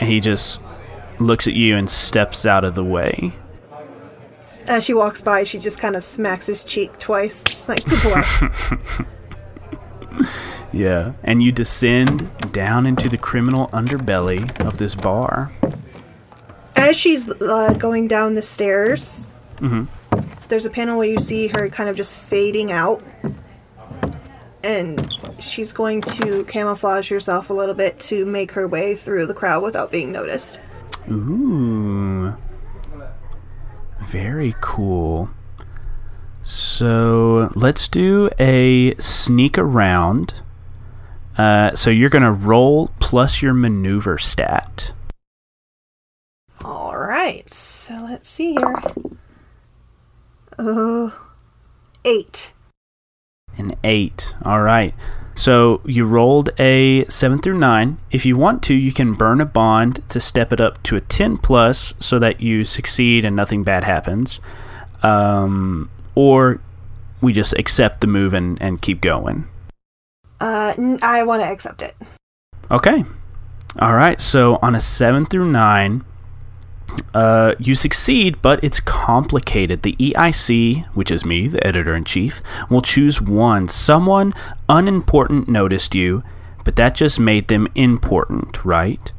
and 0.00 0.08
he 0.08 0.20
just 0.20 0.60
looks 1.18 1.46
at 1.46 1.54
you 1.54 1.76
and 1.76 1.88
steps 1.88 2.46
out 2.46 2.64
of 2.64 2.74
the 2.74 2.84
way. 2.84 3.32
As 4.66 4.84
she 4.84 4.92
walks 4.92 5.22
by, 5.22 5.44
she 5.44 5.58
just 5.58 5.78
kind 5.78 5.96
of 5.96 6.02
smacks 6.02 6.46
his 6.46 6.62
cheek 6.62 6.98
twice. 6.98 7.44
She's 7.48 7.68
like, 7.68 7.84
"Good 7.84 8.02
boy." 8.02 8.22
yeah, 10.72 11.12
and 11.22 11.42
you 11.42 11.52
descend 11.52 12.52
down 12.52 12.86
into 12.86 13.08
the 13.08 13.18
criminal 13.18 13.68
underbelly 13.68 14.64
of 14.64 14.78
this 14.78 14.94
bar. 14.94 15.52
As 16.76 16.96
she's 16.96 17.30
uh, 17.30 17.74
going 17.78 18.08
down 18.08 18.34
the 18.34 18.42
stairs, 18.42 19.30
hmm 19.58 19.84
there's 20.48 20.66
a 20.66 20.70
panel 20.70 20.98
where 20.98 21.06
you 21.06 21.18
see 21.18 21.48
her 21.48 21.68
kind 21.68 21.88
of 21.88 21.96
just 21.96 22.16
fading 22.16 22.72
out. 22.72 23.02
And 24.64 25.16
she's 25.38 25.72
going 25.72 26.02
to 26.02 26.44
camouflage 26.44 27.08
herself 27.10 27.48
a 27.48 27.52
little 27.52 27.74
bit 27.74 28.00
to 28.00 28.26
make 28.26 28.52
her 28.52 28.66
way 28.66 28.96
through 28.96 29.26
the 29.26 29.34
crowd 29.34 29.62
without 29.62 29.92
being 29.92 30.10
noticed. 30.10 30.62
Ooh. 31.10 32.36
Very 34.02 34.54
cool. 34.60 35.30
So 36.42 37.50
let's 37.54 37.88
do 37.88 38.30
a 38.38 38.94
sneak 38.94 39.58
around. 39.58 40.34
Uh, 41.36 41.72
so 41.74 41.90
you're 41.90 42.08
going 42.08 42.22
to 42.22 42.32
roll 42.32 42.90
plus 43.00 43.42
your 43.42 43.54
maneuver 43.54 44.18
stat. 44.18 44.92
All 46.64 46.96
right, 46.96 47.52
so 47.52 47.94
let's 47.94 48.28
see 48.28 48.52
here. 48.54 48.74
Uh, 50.58 51.10
eight. 52.04 52.52
An 53.56 53.72
8. 53.84 54.34
All 54.44 54.62
right. 54.62 54.94
So 55.38 55.80
you 55.84 56.04
rolled 56.04 56.50
a 56.58 57.04
7 57.04 57.38
through 57.38 57.58
9. 57.58 57.96
If 58.10 58.26
you 58.26 58.36
want 58.36 58.60
to, 58.64 58.74
you 58.74 58.92
can 58.92 59.14
burn 59.14 59.40
a 59.40 59.46
bond 59.46 60.02
to 60.08 60.18
step 60.18 60.52
it 60.52 60.60
up 60.60 60.82
to 60.82 60.96
a 60.96 61.00
10 61.00 61.38
plus 61.38 61.94
so 62.00 62.18
that 62.18 62.40
you 62.40 62.64
succeed 62.64 63.24
and 63.24 63.36
nothing 63.36 63.62
bad 63.62 63.84
happens. 63.84 64.40
Um, 65.04 65.90
or 66.16 66.60
we 67.20 67.32
just 67.32 67.56
accept 67.56 68.00
the 68.00 68.08
move 68.08 68.34
and, 68.34 68.60
and 68.60 68.82
keep 68.82 69.00
going. 69.00 69.46
Uh, 70.40 70.74
I 71.02 71.22
want 71.22 71.42
to 71.42 71.48
accept 71.48 71.82
it. 71.82 71.94
Okay. 72.68 73.04
All 73.78 73.94
right. 73.94 74.20
So 74.20 74.58
on 74.60 74.74
a 74.74 74.80
7 74.80 75.24
through 75.24 75.52
9, 75.52 76.04
uh, 77.14 77.54
you 77.58 77.74
succeed, 77.74 78.40
but 78.42 78.62
it's 78.62 78.80
complicated. 78.80 79.82
The 79.82 79.94
EIC, 79.94 80.86
which 80.94 81.10
is 81.10 81.24
me, 81.24 81.48
the 81.48 81.66
editor 81.66 81.94
in 81.94 82.04
chief, 82.04 82.40
will 82.68 82.82
choose 82.82 83.20
one. 83.20 83.68
Someone 83.68 84.34
unimportant 84.68 85.48
noticed 85.48 85.94
you, 85.94 86.22
but 86.64 86.76
that 86.76 86.94
just 86.94 87.18
made 87.18 87.48
them 87.48 87.66
important, 87.74 88.64
right? 88.64 89.12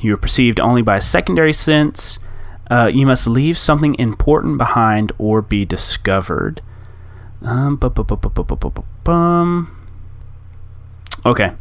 You 0.00 0.14
are 0.14 0.18
perceived 0.18 0.60
only 0.60 0.82
by 0.82 0.96
a 0.96 1.00
secondary 1.00 1.52
sense. 1.52 2.18
Uh, 2.70 2.90
you 2.92 3.06
must 3.06 3.26
leave 3.26 3.56
something 3.56 3.94
important 3.98 4.58
behind 4.58 5.12
or 5.18 5.40
be 5.40 5.64
discovered. 5.64 6.60
Um, 9.06 9.86
okay, 11.24 11.52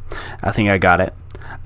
I 0.41 0.51
think 0.51 0.69
I 0.69 0.77
got 0.77 0.99
it. 0.99 1.13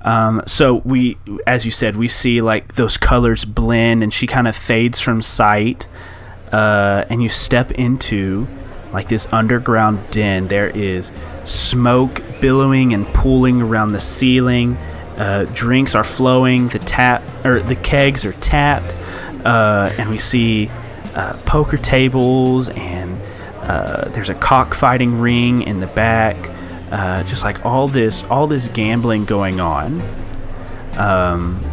Um, 0.04 0.42
so 0.46 0.76
we, 0.84 1.16
as 1.46 1.64
you 1.64 1.70
said, 1.70 1.96
we 1.96 2.08
see 2.08 2.40
like 2.40 2.74
those 2.74 2.96
colors 2.96 3.44
blend, 3.44 4.02
and 4.02 4.12
she 4.12 4.26
kind 4.26 4.48
of 4.48 4.56
fades 4.56 5.00
from 5.00 5.22
sight. 5.22 5.88
Uh, 6.50 7.04
and 7.08 7.22
you 7.22 7.28
step 7.28 7.72
into 7.72 8.46
like 8.92 9.08
this 9.08 9.32
underground 9.32 10.10
den. 10.10 10.48
There 10.48 10.68
is 10.68 11.12
smoke 11.44 12.22
billowing 12.40 12.92
and 12.92 13.06
pooling 13.06 13.62
around 13.62 13.92
the 13.92 14.00
ceiling. 14.00 14.76
Uh, 15.16 15.46
drinks 15.54 15.94
are 15.94 16.04
flowing. 16.04 16.68
The 16.68 16.78
tap 16.78 17.22
or 17.44 17.60
the 17.60 17.76
kegs 17.76 18.24
are 18.24 18.32
tapped, 18.34 18.94
uh, 19.46 19.92
and 19.96 20.10
we 20.10 20.18
see 20.18 20.70
uh, 21.14 21.34
poker 21.44 21.76
tables 21.76 22.68
and 22.70 23.20
uh, 23.62 24.08
there's 24.08 24.28
a 24.28 24.34
cockfighting 24.34 25.20
ring 25.20 25.62
in 25.62 25.80
the 25.80 25.86
back. 25.86 26.36
Uh, 26.92 27.22
just 27.24 27.42
like 27.42 27.64
all 27.64 27.88
this, 27.88 28.22
all 28.24 28.46
this 28.46 28.68
gambling 28.68 29.24
going 29.24 29.60
on. 29.60 30.02
Um, 30.98 31.64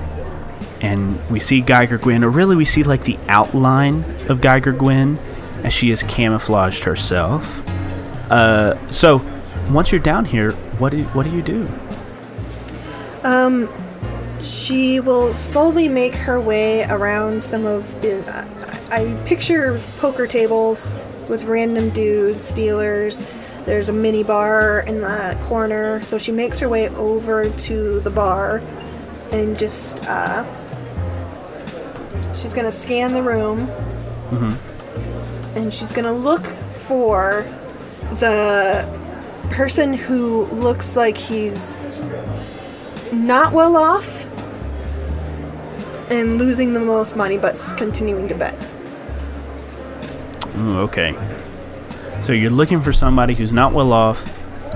and 0.79 1.19
we 1.29 1.41
see 1.41 1.60
Geiger 1.60 1.97
Gwyn, 1.97 2.23
or 2.23 2.29
really 2.29 2.55
we 2.55 2.63
see 2.63 2.84
like 2.84 3.03
the 3.03 3.17
outline 3.27 4.05
of 4.29 4.39
Geiger 4.39 4.71
Gwyn 4.71 5.17
as 5.63 5.73
she 5.73 5.89
has 5.89 6.03
camouflaged 6.03 6.86
herself. 6.86 7.62
Uh, 8.32 8.77
so 8.89 9.21
once 9.69 9.91
you're 9.91 9.99
down 9.99 10.23
here, 10.23 10.53
what 10.79 10.91
do 10.91 11.03
what 11.08 11.23
do 11.23 11.32
you 11.32 11.41
do? 11.41 11.67
Um, 13.23 13.69
she 14.41 15.01
will 15.01 15.34
slowly 15.34 15.89
make 15.89 16.15
her 16.15 16.39
way 16.39 16.86
around 16.86 17.43
some 17.43 17.65
of 17.65 18.01
the. 18.01 18.23
I 18.89 19.01
I 19.01 19.23
picture 19.25 19.82
poker 19.97 20.27
tables 20.27 20.95
with 21.27 21.43
random 21.43 21.89
dudes, 21.89 22.53
dealers. 22.53 23.27
There's 23.65 23.89
a 23.89 23.93
mini 23.93 24.24
bar 24.24 24.80
in 24.88 25.02
the 25.02 25.38
corner, 25.43 26.02
so 26.02 26.17
she 26.17 26.32
makes 26.32 26.60
her 26.60 26.69
way 26.69 26.89
over 26.89 27.50
to 27.50 28.00
the 28.00 28.10
bar 28.10 28.62
and 29.32 29.58
just. 29.58 30.04
Uh, 30.06 30.43
she's 32.34 32.54
gonna 32.54 32.72
scan 32.72 33.13
the 33.13 33.22
room 33.22 33.67
and 35.56 35.74
she's 35.74 35.91
gonna 35.91 36.13
look 36.13 36.45
for 36.69 37.45
the 38.19 38.88
person 39.50 39.93
who 39.93 40.45
looks 40.45 40.95
like 40.95 41.17
he's 41.17 41.82
not 43.12 43.52
well 43.52 43.76
off 43.76 44.26
and 46.10 46.38
losing 46.38 46.74
the 46.74 46.80
most 46.80 47.15
money 47.15 47.38
but 47.38 47.56
continuing 47.78 48.28
to 48.28 48.36
bet. 48.36 48.56
Ooh, 50.60 50.78
okay. 50.80 51.15
So 52.21 52.34
you're 52.34 52.51
looking 52.51 52.82
for 52.82 52.91
somebody 52.91 53.34
who's 53.34 53.53
not 53.53 53.73
well 53.73 53.93
off, 53.93 54.29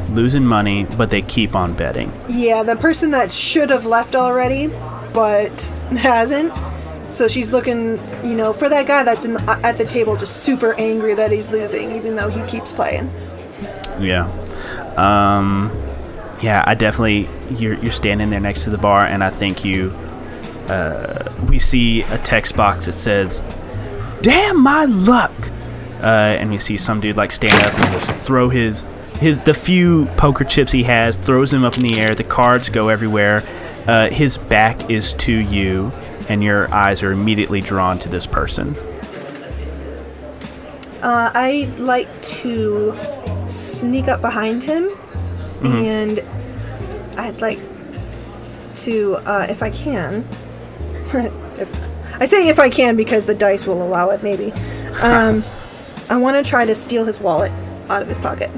losing 0.09 0.45
money, 0.45 0.85
but 0.97 1.09
they 1.09 1.21
keep 1.21 1.55
on 1.55 1.73
betting. 1.75 2.11
Yeah, 2.29 2.63
the 2.63 2.75
person 2.75 3.11
that 3.11 3.31
should 3.31 3.69
have 3.69 3.85
left 3.85 4.15
already 4.15 4.71
but 5.13 5.61
hasn't. 5.91 6.53
So 7.09 7.27
she's 7.27 7.51
looking, 7.51 7.99
you 8.23 8.35
know, 8.35 8.53
for 8.53 8.69
that 8.69 8.87
guy 8.87 9.03
that's 9.03 9.23
in 9.23 9.33
the, 9.35 9.41
at 9.63 9.77
the 9.77 9.85
table 9.85 10.17
just 10.17 10.37
super 10.37 10.73
angry 10.79 11.13
that 11.13 11.31
he's 11.31 11.51
losing 11.51 11.91
even 11.91 12.15
though 12.15 12.29
he 12.29 12.41
keeps 12.43 12.71
playing. 12.71 13.11
Yeah. 13.99 14.25
Um, 14.97 15.71
yeah, 16.41 16.63
I 16.65 16.73
definitely. 16.73 17.29
You're 17.51 17.75
you're 17.75 17.91
standing 17.91 18.31
there 18.31 18.39
next 18.39 18.63
to 18.63 18.69
the 18.69 18.77
bar, 18.77 19.05
and 19.05 19.23
I 19.23 19.29
think 19.29 19.63
you. 19.63 19.91
Uh, 20.67 21.31
we 21.49 21.59
see 21.59 22.03
a 22.03 22.17
text 22.19 22.55
box 22.55 22.85
that 22.87 22.93
says, 22.93 23.43
"Damn 24.21 24.61
my 24.61 24.85
luck," 24.85 25.31
uh, 26.03 26.37
and 26.37 26.51
we 26.51 26.57
see 26.57 26.77
some 26.77 26.99
dude 26.99 27.15
like 27.15 27.31
stand 27.31 27.65
up 27.65 27.73
and 27.79 27.93
just 27.93 28.25
throw 28.25 28.49
his 28.49 28.83
his 29.19 29.39
the 29.39 29.53
few 29.53 30.05
poker 30.17 30.43
chips 30.43 30.71
he 30.71 30.83
has, 30.83 31.15
throws 31.15 31.51
them 31.51 31.63
up 31.63 31.75
in 31.75 31.81
the 31.81 31.99
air. 31.99 32.13
The 32.13 32.25
cards 32.25 32.69
go 32.69 32.89
everywhere. 32.89 33.43
Uh, 33.87 34.09
his 34.09 34.37
back 34.37 34.89
is 34.89 35.13
to 35.13 35.31
you, 35.31 35.91
and 36.27 36.43
your 36.43 36.73
eyes 36.73 37.03
are 37.03 37.11
immediately 37.11 37.61
drawn 37.61 37.99
to 37.99 38.09
this 38.09 38.25
person. 38.25 38.75
Uh, 41.01 41.31
I 41.33 41.73
like 41.77 42.21
to 42.21 42.97
sneak 43.47 44.07
up 44.07 44.21
behind 44.21 44.63
him, 44.63 44.89
and 45.63 46.21
I'd 47.17 47.41
like 47.41 47.59
to, 48.75 49.15
uh, 49.25 49.47
if 49.49 49.61
I 49.61 49.69
can. 49.69 50.27
if, 51.13 52.21
I 52.21 52.25
say 52.25 52.47
if 52.47 52.59
I 52.59 52.69
can 52.69 52.95
because 52.95 53.25
the 53.25 53.35
dice 53.35 53.67
will 53.67 53.81
allow 53.83 54.09
it, 54.09 54.23
maybe. 54.23 54.53
Um, 55.01 55.43
I 56.09 56.17
want 56.17 56.43
to 56.43 56.49
try 56.49 56.65
to 56.65 56.75
steal 56.75 57.05
his 57.05 57.19
wallet 57.19 57.51
out 57.89 58.01
of 58.01 58.07
his 58.07 58.19
pocket. 58.19 58.51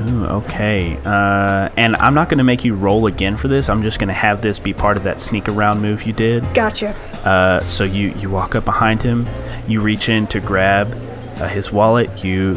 Ooh, 0.00 0.24
okay. 0.24 0.96
Uh, 1.04 1.68
and 1.76 1.94
I'm 1.96 2.14
not 2.14 2.30
going 2.30 2.38
to 2.38 2.44
make 2.44 2.64
you 2.64 2.74
roll 2.74 3.06
again 3.06 3.36
for 3.36 3.48
this. 3.48 3.68
I'm 3.68 3.82
just 3.82 3.98
going 3.98 4.08
to 4.08 4.14
have 4.14 4.40
this 4.40 4.58
be 4.58 4.72
part 4.72 4.96
of 4.96 5.04
that 5.04 5.20
sneak 5.20 5.48
around 5.48 5.82
move 5.82 6.04
you 6.04 6.12
did. 6.12 6.42
Gotcha. 6.54 6.94
Uh, 7.24 7.60
so 7.60 7.84
you, 7.84 8.08
you 8.14 8.30
walk 8.30 8.54
up 8.54 8.64
behind 8.64 9.02
him, 9.02 9.28
you 9.68 9.82
reach 9.82 10.08
in 10.08 10.26
to 10.28 10.40
grab 10.40 10.90
uh, 11.36 11.48
his 11.48 11.70
wallet, 11.70 12.24
you 12.24 12.56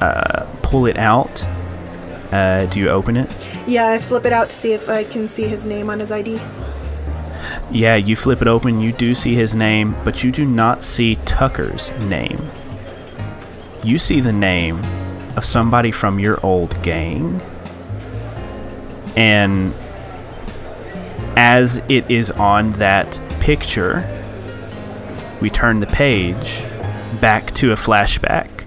uh, 0.00 0.46
pull 0.62 0.86
it 0.86 0.98
out. 0.98 1.42
Uh, 2.32 2.66
do 2.66 2.80
you 2.80 2.88
open 2.88 3.16
it? 3.16 3.48
Yeah, 3.66 3.88
I 3.88 3.98
flip 3.98 4.26
it 4.26 4.32
out 4.32 4.50
to 4.50 4.56
see 4.56 4.72
if 4.72 4.88
I 4.88 5.04
can 5.04 5.28
see 5.28 5.46
his 5.46 5.64
name 5.64 5.88
on 5.88 6.00
his 6.00 6.10
ID. 6.10 6.40
Yeah, 7.70 7.96
you 7.96 8.16
flip 8.16 8.42
it 8.42 8.48
open, 8.48 8.80
you 8.80 8.92
do 8.92 9.14
see 9.14 9.34
his 9.34 9.54
name, 9.54 9.96
but 10.04 10.22
you 10.22 10.30
do 10.30 10.44
not 10.44 10.82
see 10.82 11.16
Tucker's 11.24 11.90
name. 12.02 12.50
You 13.82 13.98
see 13.98 14.20
the 14.20 14.32
name 14.32 14.78
of 15.36 15.44
somebody 15.44 15.90
from 15.90 16.18
your 16.18 16.44
old 16.44 16.80
gang. 16.82 17.40
And 19.16 19.74
as 21.36 21.78
it 21.88 22.10
is 22.10 22.30
on 22.32 22.72
that 22.72 23.20
picture, 23.40 24.08
we 25.40 25.50
turn 25.50 25.80
the 25.80 25.86
page 25.86 26.62
back 27.20 27.52
to 27.54 27.72
a 27.72 27.76
flashback. 27.76 28.64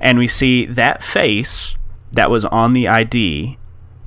And 0.00 0.18
we 0.18 0.28
see 0.28 0.66
that 0.66 1.02
face 1.02 1.74
that 2.12 2.30
was 2.30 2.44
on 2.44 2.72
the 2.72 2.88
ID 2.88 3.58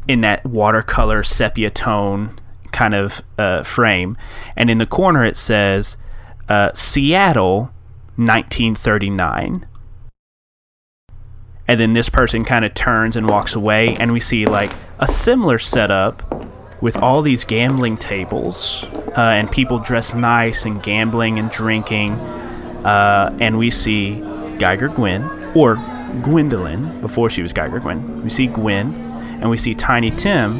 in 0.08 0.21
that 0.21 0.45
watercolor 0.45 1.23
sepia 1.23 1.71
tone 1.71 2.38
kind 2.75 2.93
of 2.93 3.21
uh, 3.38 3.63
frame. 3.63 4.17
And 4.55 4.69
in 4.69 4.77
the 4.77 4.85
corner 4.85 5.23
it 5.25 5.38
says 5.38 5.97
uh, 6.49 6.71
Seattle 6.73 7.71
1939. 8.17 9.65
and 11.67 11.79
then 11.79 11.93
this 11.93 12.09
person 12.09 12.43
kind 12.45 12.63
of 12.63 12.73
turns 12.73 13.15
and 13.15 13.27
walks 13.27 13.55
away, 13.55 13.95
and 13.95 14.13
we 14.13 14.19
see 14.19 14.45
like 14.45 14.71
a 14.99 15.07
similar 15.07 15.57
setup 15.57 16.21
with 16.81 16.95
all 16.97 17.21
these 17.21 17.43
gambling 17.43 17.97
tables 17.97 18.83
uh, 19.17 19.21
and 19.21 19.49
people 19.49 19.79
dressed 19.79 20.15
nice 20.15 20.65
and 20.65 20.83
gambling 20.83 21.39
and 21.39 21.49
drinking. 21.49 22.11
Uh, 22.85 23.35
and 23.39 23.57
we 23.57 23.71
see 23.71 24.19
Geiger 24.59 24.89
Gwyn, 24.89 25.23
or 25.55 25.75
Gwendolyn, 26.21 27.01
before 27.01 27.29
she 27.29 27.41
was 27.41 27.51
Geiger 27.51 27.79
Gwyn. 27.79 28.23
We 28.23 28.29
see 28.29 28.45
Gwyn, 28.47 28.93
and 29.41 29.49
we 29.49 29.57
see 29.57 29.73
Tiny 29.73 30.11
Tim 30.11 30.59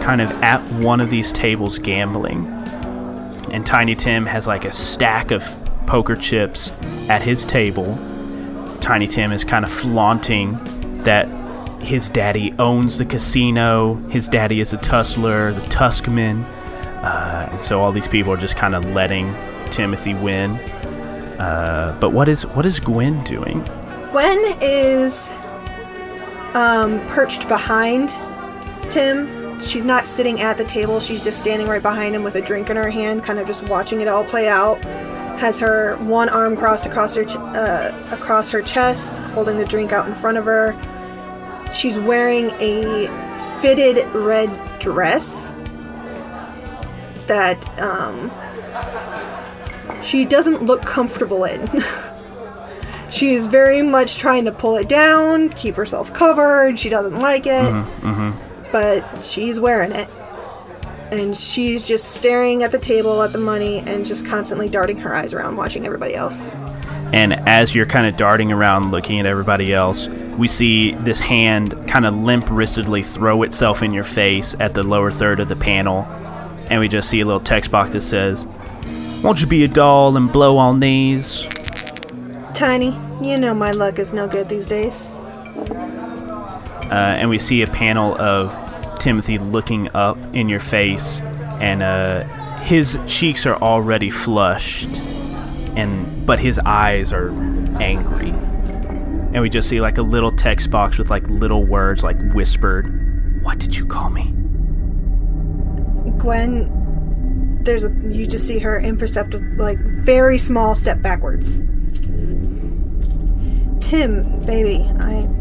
kind 0.00 0.20
of 0.20 0.30
at 0.42 0.60
one 0.72 1.00
of 1.00 1.10
these 1.10 1.32
tables 1.32 1.78
gambling. 1.78 2.46
And 3.50 3.66
Tiny 3.66 3.94
Tim 3.94 4.26
has 4.26 4.46
like 4.46 4.64
a 4.64 4.72
stack 4.72 5.30
of 5.30 5.42
poker 5.86 6.16
chips 6.16 6.70
at 7.08 7.22
his 7.22 7.44
table. 7.44 7.98
Tiny 8.80 9.06
Tim 9.06 9.32
is 9.32 9.44
kind 9.44 9.64
of 9.64 9.70
flaunting 9.70 10.58
that 11.02 11.26
his 11.82 12.08
daddy 12.08 12.54
owns 12.58 12.98
the 12.98 13.04
casino. 13.04 13.94
His 14.08 14.28
daddy 14.28 14.60
is 14.60 14.72
a 14.72 14.76
tussler, 14.76 15.52
the 15.52 15.60
Tuskman. 15.62 16.44
Uh, 17.02 17.48
and 17.50 17.64
so 17.64 17.80
all 17.80 17.92
these 17.92 18.08
people 18.08 18.32
are 18.32 18.36
just 18.36 18.56
kind 18.56 18.74
of 18.74 18.84
letting 18.84 19.34
Timothy 19.70 20.14
win. 20.14 20.52
Uh, 21.40 21.96
but 22.00 22.10
what 22.10 22.28
is 22.28 22.46
what 22.48 22.66
is 22.66 22.78
Gwen 22.78 23.24
doing? 23.24 23.64
Gwen 24.10 24.38
is 24.60 25.32
um, 26.54 27.04
perched 27.06 27.48
behind 27.48 28.10
Tim. 28.90 29.39
She's 29.60 29.84
not 29.84 30.06
sitting 30.06 30.40
at 30.40 30.56
the 30.56 30.64
table. 30.64 31.00
She's 31.00 31.22
just 31.22 31.38
standing 31.38 31.68
right 31.68 31.82
behind 31.82 32.14
him 32.14 32.22
with 32.22 32.34
a 32.36 32.40
drink 32.40 32.70
in 32.70 32.76
her 32.76 32.90
hand, 32.90 33.22
kind 33.24 33.38
of 33.38 33.46
just 33.46 33.62
watching 33.64 34.00
it 34.00 34.08
all 34.08 34.24
play 34.24 34.48
out. 34.48 34.82
Has 35.38 35.58
her 35.58 35.96
one 35.98 36.28
arm 36.28 36.56
crossed 36.56 36.86
across 36.86 37.14
her 37.14 37.24
ch- 37.24 37.36
uh, 37.36 37.92
across 38.10 38.50
her 38.50 38.62
chest, 38.62 39.20
holding 39.34 39.58
the 39.58 39.64
drink 39.64 39.92
out 39.92 40.06
in 40.08 40.14
front 40.14 40.38
of 40.38 40.44
her. 40.44 40.74
She's 41.72 41.98
wearing 41.98 42.50
a 42.60 43.06
fitted 43.60 44.04
red 44.14 44.50
dress 44.80 45.54
that 47.26 47.64
um, 47.78 48.30
she 50.02 50.24
doesn't 50.24 50.62
look 50.62 50.82
comfortable 50.82 51.44
in. 51.44 51.68
she 53.10 53.34
is 53.34 53.46
very 53.46 53.82
much 53.82 54.18
trying 54.18 54.44
to 54.46 54.52
pull 54.52 54.76
it 54.76 54.88
down, 54.88 55.50
keep 55.50 55.74
herself 55.76 56.12
covered. 56.12 56.78
She 56.78 56.88
doesn't 56.88 57.18
like 57.18 57.46
it, 57.46 57.72
but 58.72 59.24
she's 59.24 59.60
wearing 59.60 59.92
it. 59.92 60.08
And 61.12 61.36
she's 61.36 61.88
just 61.88 62.14
staring 62.16 62.62
at 62.62 62.70
the 62.70 62.78
table 62.78 63.22
at 63.22 63.32
the 63.32 63.38
money 63.38 63.80
and 63.80 64.04
just 64.06 64.24
constantly 64.24 64.68
darting 64.68 64.98
her 64.98 65.14
eyes 65.14 65.32
around, 65.32 65.56
watching 65.56 65.84
everybody 65.84 66.14
else. 66.14 66.46
And 67.12 67.32
as 67.48 67.74
you're 67.74 67.86
kind 67.86 68.06
of 68.06 68.16
darting 68.16 68.52
around 68.52 68.92
looking 68.92 69.18
at 69.18 69.26
everybody 69.26 69.74
else, 69.74 70.06
we 70.38 70.46
see 70.46 70.92
this 70.92 71.20
hand 71.20 71.88
kind 71.88 72.06
of 72.06 72.14
limp 72.14 72.46
wristedly 72.46 73.04
throw 73.04 73.42
itself 73.42 73.82
in 73.82 73.92
your 73.92 74.04
face 74.04 74.54
at 74.60 74.74
the 74.74 74.84
lower 74.84 75.10
third 75.10 75.40
of 75.40 75.48
the 75.48 75.56
panel. 75.56 76.02
And 76.70 76.78
we 76.78 76.86
just 76.86 77.10
see 77.10 77.20
a 77.20 77.26
little 77.26 77.40
text 77.40 77.72
box 77.72 77.90
that 77.90 78.02
says, 78.02 78.46
Won't 79.24 79.40
you 79.40 79.48
be 79.48 79.64
a 79.64 79.68
doll 79.68 80.16
and 80.16 80.30
blow 80.30 80.56
on 80.56 80.78
these? 80.78 81.44
Tiny, 82.54 82.96
you 83.20 83.36
know 83.38 83.54
my 83.54 83.72
luck 83.72 83.98
is 83.98 84.12
no 84.12 84.28
good 84.28 84.48
these 84.48 84.66
days. 84.66 85.16
Uh, 86.90 87.16
and 87.18 87.30
we 87.30 87.38
see 87.38 87.62
a 87.62 87.68
panel 87.68 88.20
of 88.20 88.56
Timothy 88.98 89.38
looking 89.38 89.88
up 89.94 90.18
in 90.34 90.48
your 90.48 90.60
face, 90.60 91.20
and 91.60 91.82
uh, 91.82 92.24
his 92.60 92.98
cheeks 93.06 93.46
are 93.46 93.56
already 93.56 94.10
flushed, 94.10 94.88
and 95.76 96.26
but 96.26 96.40
his 96.40 96.58
eyes 96.60 97.12
are 97.12 97.30
angry. 97.80 98.30
And 99.32 99.40
we 99.40 99.48
just 99.48 99.68
see 99.68 99.80
like 99.80 99.98
a 99.98 100.02
little 100.02 100.32
text 100.32 100.70
box 100.70 100.98
with 100.98 101.10
like 101.10 101.28
little 101.28 101.64
words 101.64 102.02
like 102.02 102.16
whispered. 102.32 103.42
What 103.42 103.58
did 103.58 103.76
you 103.76 103.86
call 103.86 104.10
me? 104.10 104.34
Gwen, 106.18 107.62
there's 107.62 107.84
a 107.84 107.90
you 108.10 108.26
just 108.26 108.46
see 108.46 108.58
her 108.58 108.80
imperceptible, 108.80 109.46
like 109.56 109.78
very 109.78 110.38
small 110.38 110.74
step 110.74 111.00
backwards. 111.00 111.58
Tim, 113.80 114.44
baby, 114.44 114.84
I 114.98 115.39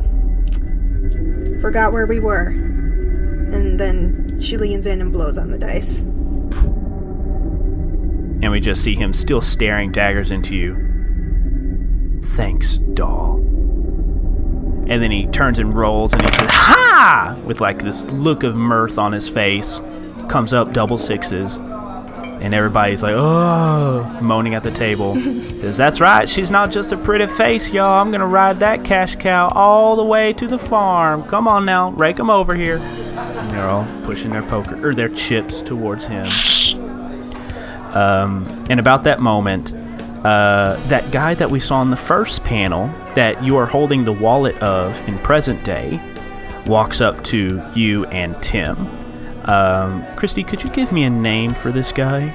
forgot 1.59 1.93
where 1.93 2.05
we 2.05 2.19
were. 2.19 2.47
And 2.47 3.79
then 3.79 4.39
she 4.39 4.57
leans 4.57 4.85
in 4.85 5.01
and 5.01 5.11
blows 5.11 5.37
on 5.37 5.49
the 5.49 5.57
dice. 5.57 6.01
And 8.41 8.51
we 8.51 8.59
just 8.59 8.83
see 8.83 8.95
him 8.95 9.13
still 9.13 9.41
staring 9.41 9.91
daggers 9.91 10.31
into 10.31 10.55
you. 10.55 12.21
Thanks, 12.35 12.77
doll. 12.77 13.35
And 14.87 15.03
then 15.03 15.11
he 15.11 15.27
turns 15.27 15.59
and 15.59 15.75
rolls 15.75 16.13
and 16.13 16.21
he 16.23 16.31
says, 16.31 16.49
Ha! 16.49 17.37
With 17.45 17.61
like 17.61 17.79
this 17.79 18.05
look 18.11 18.43
of 18.43 18.55
mirth 18.55 18.97
on 18.97 19.11
his 19.11 19.27
face. 19.27 19.81
Comes 20.29 20.53
up 20.53 20.73
double 20.73 20.97
sixes. 20.97 21.59
And 22.41 22.53
everybody's 22.53 23.03
like, 23.03 23.15
oh, 23.15 24.17
moaning 24.21 24.55
at 24.55 24.63
the 24.63 24.71
table. 24.71 25.15
says, 25.59 25.75
That's 25.77 25.99
right, 25.99 26.27
she's 26.27 26.51
not 26.51 26.71
just 26.71 26.91
a 26.91 26.97
pretty 26.97 27.27
face, 27.27 27.73
y'all. 27.73 28.01
I'm 28.01 28.11
going 28.11 28.21
to 28.21 28.27
ride 28.27 28.59
that 28.59 28.85
cash 28.85 29.15
cow 29.15 29.49
all 29.49 29.95
the 29.95 30.05
way 30.05 30.31
to 30.33 30.47
the 30.47 30.57
farm. 30.57 31.23
Come 31.23 31.47
on 31.47 31.65
now, 31.65 31.91
rake 31.91 32.19
'em 32.19 32.29
over 32.29 32.55
here. 32.55 32.77
And 32.77 33.51
they're 33.51 33.67
all 33.67 33.85
pushing 34.03 34.31
their 34.31 34.43
poker, 34.43 34.87
or 34.87 34.93
their 34.93 35.09
chips 35.09 35.61
towards 35.61 36.05
him. 36.05 36.27
Um, 37.93 38.47
and 38.69 38.79
about 38.79 39.03
that 39.03 39.19
moment, 39.19 39.73
uh, 40.23 40.79
that 40.87 41.11
guy 41.11 41.33
that 41.33 41.49
we 41.49 41.59
saw 41.59 41.81
in 41.81 41.89
the 41.89 41.97
first 41.97 42.43
panel 42.43 42.87
that 43.15 43.43
you 43.43 43.57
are 43.57 43.65
holding 43.65 44.05
the 44.05 44.13
wallet 44.13 44.57
of 44.61 44.99
in 45.07 45.17
present 45.19 45.63
day 45.63 45.99
walks 46.65 47.01
up 47.01 47.23
to 47.25 47.61
you 47.73 48.05
and 48.05 48.41
Tim. 48.41 48.87
Um, 49.49 50.05
Christy, 50.15 50.43
could 50.43 50.63
you 50.63 50.69
give 50.69 50.91
me 50.91 51.05
a 51.05 51.09
name 51.09 51.55
for 51.55 51.71
this 51.71 51.91
guy? 51.91 52.31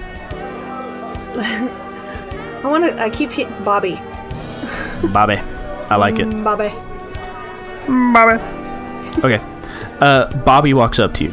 I 1.36 2.62
want 2.64 2.84
to. 2.84 3.00
I 3.00 3.08
keep 3.08 3.30
he- 3.30 3.44
Bobby. 3.64 4.00
Bobby. 5.12 5.36
I 5.36 5.94
like 5.94 6.18
it. 6.18 6.28
Bobby. 6.42 6.70
Bobby. 7.86 8.42
Okay. 9.24 9.40
Uh, 10.00 10.34
Bobby 10.38 10.74
walks 10.74 10.98
up 10.98 11.14
to 11.14 11.24
you. 11.24 11.30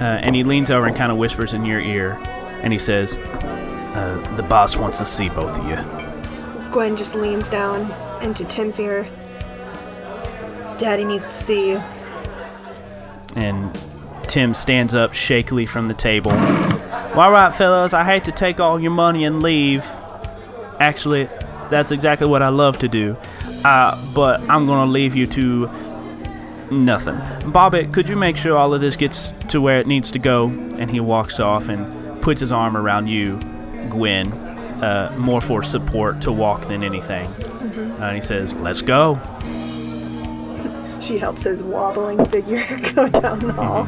Uh, 0.00 0.20
and 0.22 0.34
he 0.34 0.42
leans 0.42 0.70
over 0.70 0.86
and 0.86 0.96
kind 0.96 1.12
of 1.12 1.18
whispers 1.18 1.52
in 1.52 1.66
your 1.66 1.80
ear. 1.80 2.14
And 2.62 2.72
he 2.72 2.78
says, 2.78 3.18
uh, 3.18 4.34
The 4.36 4.42
boss 4.42 4.76
wants 4.78 4.96
to 4.98 5.04
see 5.04 5.28
both 5.28 5.58
of 5.58 5.68
you. 5.68 5.76
Gwen 6.70 6.96
just 6.96 7.14
leans 7.14 7.50
down 7.50 7.92
into 8.22 8.42
Tim's 8.44 8.80
ear. 8.80 9.06
Daddy 10.78 11.04
needs 11.04 11.24
to 11.26 11.30
see 11.30 11.70
you. 11.72 11.82
And 13.36 13.76
Tim 14.28 14.54
stands 14.54 14.94
up 14.94 15.12
shakily 15.12 15.66
from 15.66 15.88
the 15.88 15.94
table. 15.94 16.30
Well, 16.30 17.20
all 17.20 17.30
right, 17.30 17.54
fellas, 17.54 17.94
I 17.94 18.04
hate 18.04 18.24
to 18.24 18.32
take 18.32 18.58
all 18.60 18.80
your 18.80 18.90
money 18.90 19.24
and 19.24 19.42
leave. 19.42 19.84
Actually, 20.80 21.28
that's 21.70 21.92
exactly 21.92 22.26
what 22.26 22.42
I 22.42 22.48
love 22.48 22.78
to 22.80 22.88
do. 22.88 23.16
Uh, 23.64 23.96
but 24.12 24.40
I'm 24.42 24.66
going 24.66 24.86
to 24.86 24.92
leave 24.92 25.14
you 25.14 25.26
to 25.28 25.70
nothing. 26.70 27.18
Bobby, 27.50 27.86
could 27.86 28.08
you 28.08 28.16
make 28.16 28.36
sure 28.36 28.56
all 28.56 28.74
of 28.74 28.80
this 28.80 28.96
gets 28.96 29.32
to 29.48 29.60
where 29.60 29.78
it 29.78 29.86
needs 29.86 30.10
to 30.12 30.18
go? 30.18 30.48
And 30.48 30.90
he 30.90 31.00
walks 31.00 31.40
off 31.40 31.68
and 31.68 32.22
puts 32.22 32.40
his 32.40 32.52
arm 32.52 32.76
around 32.76 33.06
you, 33.06 33.38
Gwen, 33.88 34.32
uh, 34.32 35.14
more 35.16 35.40
for 35.40 35.62
support 35.62 36.20
to 36.22 36.32
walk 36.32 36.66
than 36.66 36.82
anything. 36.82 37.26
Uh, 37.28 37.98
and 38.02 38.16
he 38.16 38.22
says, 38.22 38.54
Let's 38.54 38.82
go. 38.82 39.14
She 41.04 41.18
helps 41.18 41.42
his 41.42 41.62
wobbling 41.62 42.24
figure 42.26 42.64
go 42.94 43.08
down 43.08 43.38
the 43.40 43.52
hall. 43.52 43.86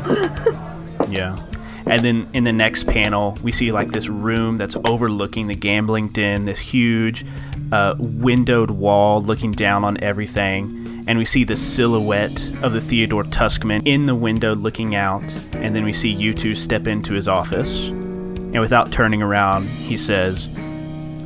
Yeah. 1.11 1.43
And 1.87 2.03
then 2.03 2.29
in 2.35 2.45
the 2.45 2.53
next 2.53 2.87
panel, 2.87 3.39
we 3.43 3.53
see 3.53 3.73
like 3.73 3.93
this 3.93 4.09
room 4.09 4.59
that's 4.59 4.77
overlooking 4.85 5.47
the 5.47 5.55
gambling 5.55 6.09
den, 6.09 6.45
this 6.45 6.59
huge 6.59 7.25
uh, 7.73 7.95
windowed 7.99 8.71
wall 8.71 9.23
looking 9.23 9.53
down 9.53 9.83
on 9.83 10.03
everything. 10.03 11.05
And 11.07 11.19
we 11.19 11.25
see 11.25 11.45
the 11.45 11.57
silhouette 11.57 12.51
of 12.63 12.75
the 12.75 12.83
Theodore 12.83 13.25
Tuskman 13.25 13.87
in 13.87 14.05
the 14.05 14.15
window 14.15 14.55
looking 14.55 14.95
out. 14.95 15.23
And 15.55 15.75
then 15.75 15.85
we 15.85 15.95
see 15.95 16.11
you 16.11 16.35
two 16.35 16.55
step 16.55 16.87
into 16.87 17.15
his 17.15 17.29
office. 17.29 17.87
And 17.87 18.61
without 18.61 18.93
turning 18.93 19.23
around, 19.23 19.65
he 19.69 19.97
says, 19.97 20.49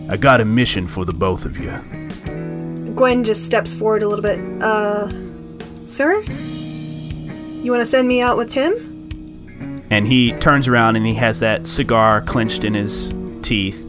I 0.08 0.16
got 0.16 0.40
a 0.40 0.44
mission 0.44 0.86
for 0.86 1.04
the 1.04 1.14
both 1.14 1.46
of 1.46 1.58
you. 1.58 1.72
Gwen 2.94 3.24
just 3.24 3.46
steps 3.46 3.74
forward 3.74 4.02
a 4.02 4.08
little 4.08 4.22
bit. 4.22 4.38
Uh, 4.62 5.10
sir? 5.90 6.22
You 6.22 7.70
want 7.70 7.82
to 7.82 7.86
send 7.86 8.08
me 8.08 8.20
out 8.20 8.36
with 8.36 8.50
Tim? 8.50 9.82
And 9.90 10.06
he 10.06 10.32
turns 10.34 10.68
around 10.68 10.96
and 10.96 11.04
he 11.04 11.14
has 11.14 11.40
that 11.40 11.66
cigar 11.66 12.22
clenched 12.22 12.64
in 12.64 12.74
his 12.74 13.12
teeth. 13.42 13.84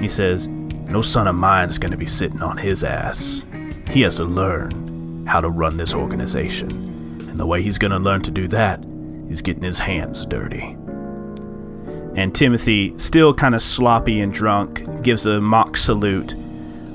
He 0.00 0.08
says, 0.08 0.48
No 0.48 1.02
son 1.02 1.26
of 1.26 1.34
mine's 1.34 1.76
going 1.76 1.90
to 1.90 1.98
be 1.98 2.06
sitting 2.06 2.40
on 2.40 2.56
his 2.56 2.84
ass. 2.84 3.42
He 3.90 4.02
has 4.02 4.14
to 4.16 4.24
learn 4.24 5.26
how 5.26 5.40
to 5.40 5.48
run 5.48 5.76
this 5.76 5.94
organization. 5.94 6.70
And 7.28 7.38
the 7.38 7.46
way 7.46 7.62
he's 7.62 7.78
going 7.78 7.90
to 7.90 7.98
learn 7.98 8.22
to 8.22 8.30
do 8.30 8.46
that 8.48 8.82
is 9.28 9.42
getting 9.42 9.64
his 9.64 9.80
hands 9.80 10.24
dirty. 10.26 10.76
And 12.16 12.34
Timothy, 12.34 12.96
still 12.98 13.34
kind 13.34 13.54
of 13.54 13.62
sloppy 13.62 14.20
and 14.20 14.32
drunk, 14.32 15.02
gives 15.02 15.26
a 15.26 15.40
mock 15.40 15.76
salute. 15.76 16.34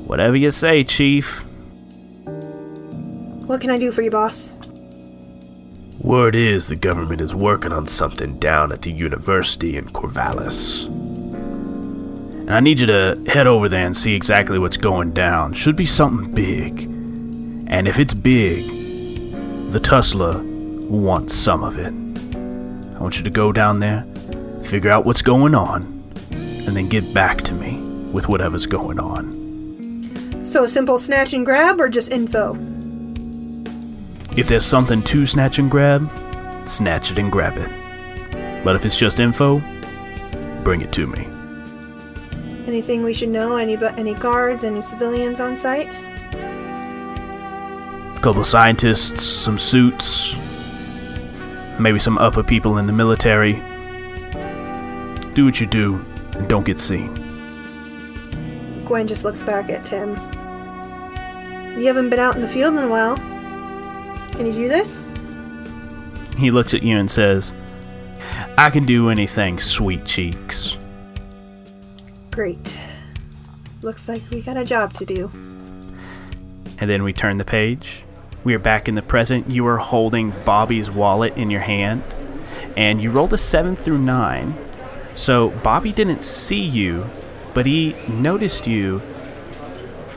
Whatever 0.06 0.36
you 0.36 0.52
say, 0.52 0.84
Chief. 0.84 1.44
What 3.48 3.62
can 3.62 3.70
I 3.70 3.78
do 3.78 3.92
for 3.92 4.02
you, 4.02 4.10
boss? 4.10 4.56
Word 6.00 6.36
is 6.36 6.68
the 6.68 6.76
government 6.76 7.22
is 7.22 7.36
working 7.36 7.72
on 7.72 7.86
something 7.86 8.40
down 8.40 8.72
at 8.72 8.82
the 8.82 8.92
university 8.92 9.78
in 9.78 9.86
Corvallis. 9.86 10.86
And 10.86 12.54
I 12.54 12.60
need 12.60 12.80
you 12.80 12.88
to 12.88 13.24
head 13.28 13.46
over 13.46 13.70
there 13.70 13.86
and 13.86 13.96
see 13.96 14.16
exactly 14.16 14.58
what's 14.58 14.78
going 14.78 15.12
down. 15.14 15.54
Should 15.54 15.76
be 15.76 15.86
something 15.86 16.32
big. 16.32 16.84
And 17.68 17.88
if 17.88 18.00
it's 18.00 18.16
big, 18.16 18.66
the 19.72 19.80
Tussler 19.80 20.42
wants 20.44 21.36
some 21.36 21.64
of 21.64 21.78
it. 21.78 21.94
I 22.96 23.00
want 23.00 23.18
you 23.18 23.24
to 23.24 23.30
go 23.30 23.52
down 23.52 23.80
there, 23.80 24.08
figure 24.64 24.90
out 24.90 25.06
what's 25.06 25.22
going 25.22 25.54
on, 25.54 25.84
and 26.32 26.76
then 26.76 26.90
get 26.90 27.14
back 27.14 27.44
to 27.44 27.54
me 27.54 27.78
with 28.12 28.28
whatever's 28.28 28.66
going 28.66 29.00
on. 29.00 30.42
So, 30.42 30.64
a 30.64 30.68
simple 30.68 30.98
snatch 30.98 31.34
and 31.34 31.46
grab 31.46 31.80
or 31.80 31.90
just 31.90 32.12
info? 32.12 32.75
If 34.36 34.50
there's 34.50 34.66
something 34.66 35.02
to 35.04 35.26
snatch 35.26 35.60
and 35.60 35.72
grab, 35.72 36.10
snatch 36.68 37.12
it 37.12 37.20
and 37.20 37.32
grab 37.32 37.58
it. 37.58 37.70
But 38.66 38.76
if 38.76 38.86
it's 38.86 38.98
just 38.98 39.22
info, 39.22 39.62
bring 40.64 40.82
it 40.82 40.92
to 40.94 41.08
me. 41.08 41.30
Anything 42.68 43.04
we 43.04 43.14
should 43.14 43.30
know? 43.30 43.56
Any 43.56 43.78
any 43.98 44.14
guards? 44.16 44.66
Any 44.66 44.82
civilians 44.82 45.40
on 45.40 45.56
site? 45.56 45.88
A 48.18 48.20
couple 48.22 48.42
of 48.42 48.48
scientists, 48.48 49.24
some 49.24 49.58
suits, 49.58 50.36
maybe 51.80 52.00
some 52.00 52.18
upper 52.18 52.44
people 52.44 52.78
in 52.78 52.88
the 52.88 52.94
military. 52.94 53.54
Do 55.34 55.46
what 55.46 55.62
you 55.62 55.68
do 55.68 56.04
and 56.34 56.50
don't 56.50 56.66
get 56.66 56.80
seen. 56.80 57.14
Gwen 58.84 59.08
just 59.08 59.24
looks 59.24 59.44
back 59.44 59.70
at 59.70 59.86
Tim. 59.86 60.10
You 61.80 61.88
haven't 61.88 62.10
been 62.10 62.20
out 62.20 62.36
in 62.36 62.42
the 62.42 62.48
field 62.48 62.76
in 62.76 62.84
a 62.84 62.90
while. 62.90 63.18
Can 64.38 64.48
you 64.48 64.54
do 64.54 64.68
this? 64.68 65.10
He 66.38 66.52
looks 66.52 66.74
at 66.74 66.84
you 66.84 66.98
and 66.98 67.10
says, 67.10 67.54
I 68.58 68.70
can 68.70 68.86
do 68.86 69.10
anything, 69.10 69.60
sweet 69.60 70.06
cheeks. 70.06 70.76
Great. 72.32 72.78
Looks 73.82 74.10
like 74.10 74.22
we 74.30 74.42
got 74.42 74.58
a 74.58 74.66
job 74.66 74.94
to 74.94 75.06
do. 75.06 75.30
And 76.80 76.90
then 76.90 77.04
we 77.04 77.14
turn 77.14 77.38
the 77.38 77.46
page. 77.46 78.04
We 78.44 78.54
are 78.54 78.60
back 78.60 78.90
in 78.90 78.96
the 78.96 79.02
present. 79.02 79.50
You 79.50 79.66
are 79.68 79.78
holding 79.78 80.34
Bobby's 80.44 80.92
wallet 80.92 81.38
in 81.38 81.50
your 81.50 81.62
hand, 81.62 82.04
and 82.76 83.02
you 83.02 83.12
rolled 83.12 83.34
a 83.34 83.38
7 83.38 83.76
through 83.76 84.00
9. 84.00 84.54
So 85.14 85.50
Bobby 85.64 85.94
didn't 85.94 86.24
see 86.24 86.62
you, 86.62 87.10
but 87.54 87.66
he 87.66 87.96
noticed 88.10 88.68
you 88.68 89.02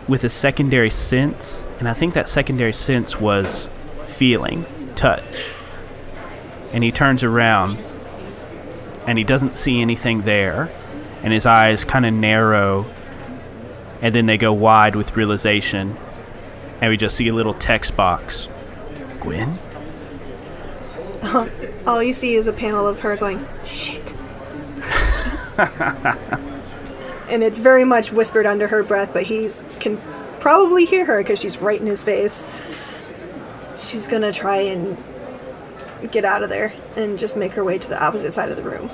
with 0.09 0.25
a 0.25 0.29
secondary 0.29 0.91
sense, 0.91 1.65
and 1.79 1.89
I 1.89 1.95
think 1.95 2.15
that 2.15 2.29
secondary 2.29 2.73
sense 2.73 3.21
was 3.21 3.69
feeling, 4.19 4.67
touch. 4.97 5.53
And 6.73 6.83
he 6.83 6.91
turns 6.91 7.23
around, 7.23 7.79
and 9.07 9.17
he 9.17 9.23
doesn't 9.23 9.57
see 9.57 9.81
anything 9.81 10.23
there, 10.23 10.71
and 11.23 11.33
his 11.33 11.47
eyes 11.47 11.85
kind 11.85 12.05
of 12.05 12.13
narrow, 12.13 12.85
and 14.03 14.13
then 14.15 14.27
they 14.27 14.37
go 14.37 14.53
wide 14.53 14.97
with 14.97 15.17
realization, 15.17 15.97
and 16.81 16.91
we 16.91 16.97
just 16.97 17.17
see 17.17 17.29
a 17.29 17.35
little 17.35 17.55
text 17.55 17.97
box. 17.97 18.49
Gwen? 19.21 19.59
All 21.87 22.03
you 22.03 22.13
see 22.13 22.35
is 22.35 22.49
a 22.49 22.53
panel 22.53 22.89
of 22.89 23.01
her 23.01 23.17
going, 23.17 23.47
shit. 23.65 24.13
and 27.29 27.45
it's 27.45 27.61
very 27.61 27.85
much 27.85 28.11
whispered 28.11 28.47
under 28.47 28.67
her 28.67 28.83
breath, 28.83 29.13
but 29.13 29.23
he 29.25 29.49
can 29.79 30.01
probably 30.41 30.85
hear 30.85 31.05
her 31.05 31.19
because 31.23 31.41
she's 31.41 31.59
right 31.59 31.81
in 31.81 31.87
his 31.87 32.03
face. 32.03 32.49
She's 33.79 34.07
gonna 34.07 34.33
try 34.33 34.59
and 34.59 34.97
get 36.11 36.25
out 36.25 36.43
of 36.43 36.49
there 36.49 36.73
and 36.97 37.19
just 37.19 37.37
make 37.37 37.53
her 37.53 37.65
way 37.65 37.79
to 37.79 37.89
the 37.89 38.03
opposite 38.03 38.33
side 38.33 38.51
of 38.51 38.57
the 38.57 38.63
room. 38.63 38.91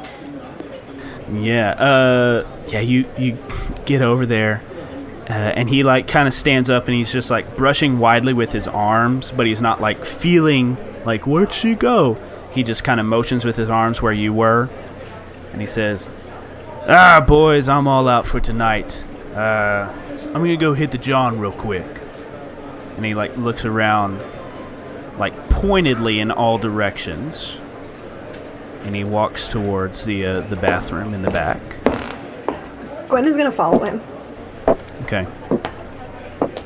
Yeah, 1.32 1.70
uh, 1.70 2.46
yeah, 2.68 2.80
you, 2.80 3.06
you 3.16 3.38
get 3.86 4.02
over 4.02 4.26
there, 4.26 4.62
uh, 5.28 5.32
and 5.32 5.70
he, 5.70 5.82
like, 5.82 6.06
kind 6.06 6.28
of 6.28 6.34
stands 6.34 6.68
up 6.68 6.86
and 6.86 6.94
he's 6.94 7.10
just, 7.10 7.30
like, 7.30 7.56
brushing 7.56 7.98
widely 7.98 8.34
with 8.34 8.52
his 8.52 8.68
arms, 8.68 9.32
but 9.34 9.46
he's 9.46 9.62
not, 9.62 9.80
like, 9.80 10.04
feeling, 10.04 10.76
like, 11.06 11.26
where'd 11.26 11.52
she 11.52 11.74
go? 11.74 12.18
He 12.52 12.62
just 12.62 12.84
kind 12.84 13.00
of 13.00 13.06
motions 13.06 13.44
with 13.44 13.56
his 13.56 13.70
arms 13.70 14.02
where 14.02 14.12
you 14.12 14.32
were, 14.34 14.68
and 15.52 15.60
he 15.62 15.66
says, 15.66 16.10
Ah, 16.86 17.24
boys, 17.26 17.68
I'm 17.68 17.88
all 17.88 18.06
out 18.06 18.26
for 18.26 18.38
tonight. 18.40 19.02
Uh, 19.34 19.90
I'm 20.26 20.34
gonna 20.34 20.56
go 20.58 20.74
hit 20.74 20.90
the 20.90 20.98
John 20.98 21.40
real 21.40 21.52
quick. 21.52 22.02
And 22.96 23.04
he, 23.04 23.14
like, 23.14 23.36
looks 23.38 23.64
around, 23.64 24.20
like, 25.18 25.48
pointedly 25.48 26.20
in 26.20 26.30
all 26.30 26.58
directions 26.58 27.58
and 28.84 28.94
he 28.94 29.02
walks 29.02 29.48
towards 29.48 30.04
the 30.04 30.24
uh, 30.24 30.40
the 30.42 30.56
bathroom 30.56 31.14
in 31.14 31.22
the 31.22 31.30
back. 31.30 31.60
Gwen 33.08 33.24
is 33.26 33.36
gonna 33.36 33.52
follow 33.52 33.82
him. 33.84 34.00
Okay. 35.02 35.26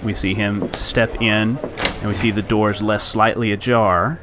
We 0.03 0.15
see 0.15 0.35
him 0.35 0.73
step 0.73 1.21
in, 1.21 1.59
and 1.59 2.05
we 2.05 2.15
see 2.15 2.31
the 2.31 2.43
doors 2.43 2.83
left 2.83 3.05
slightly 3.05 3.53
ajar. 3.53 4.21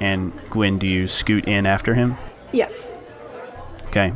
And 0.00 0.32
Gwen, 0.50 0.78
do 0.78 0.86
you 0.86 1.06
scoot 1.06 1.46
in 1.46 1.66
after 1.66 1.94
him? 1.94 2.16
Yes. 2.52 2.92
Okay. 3.86 4.12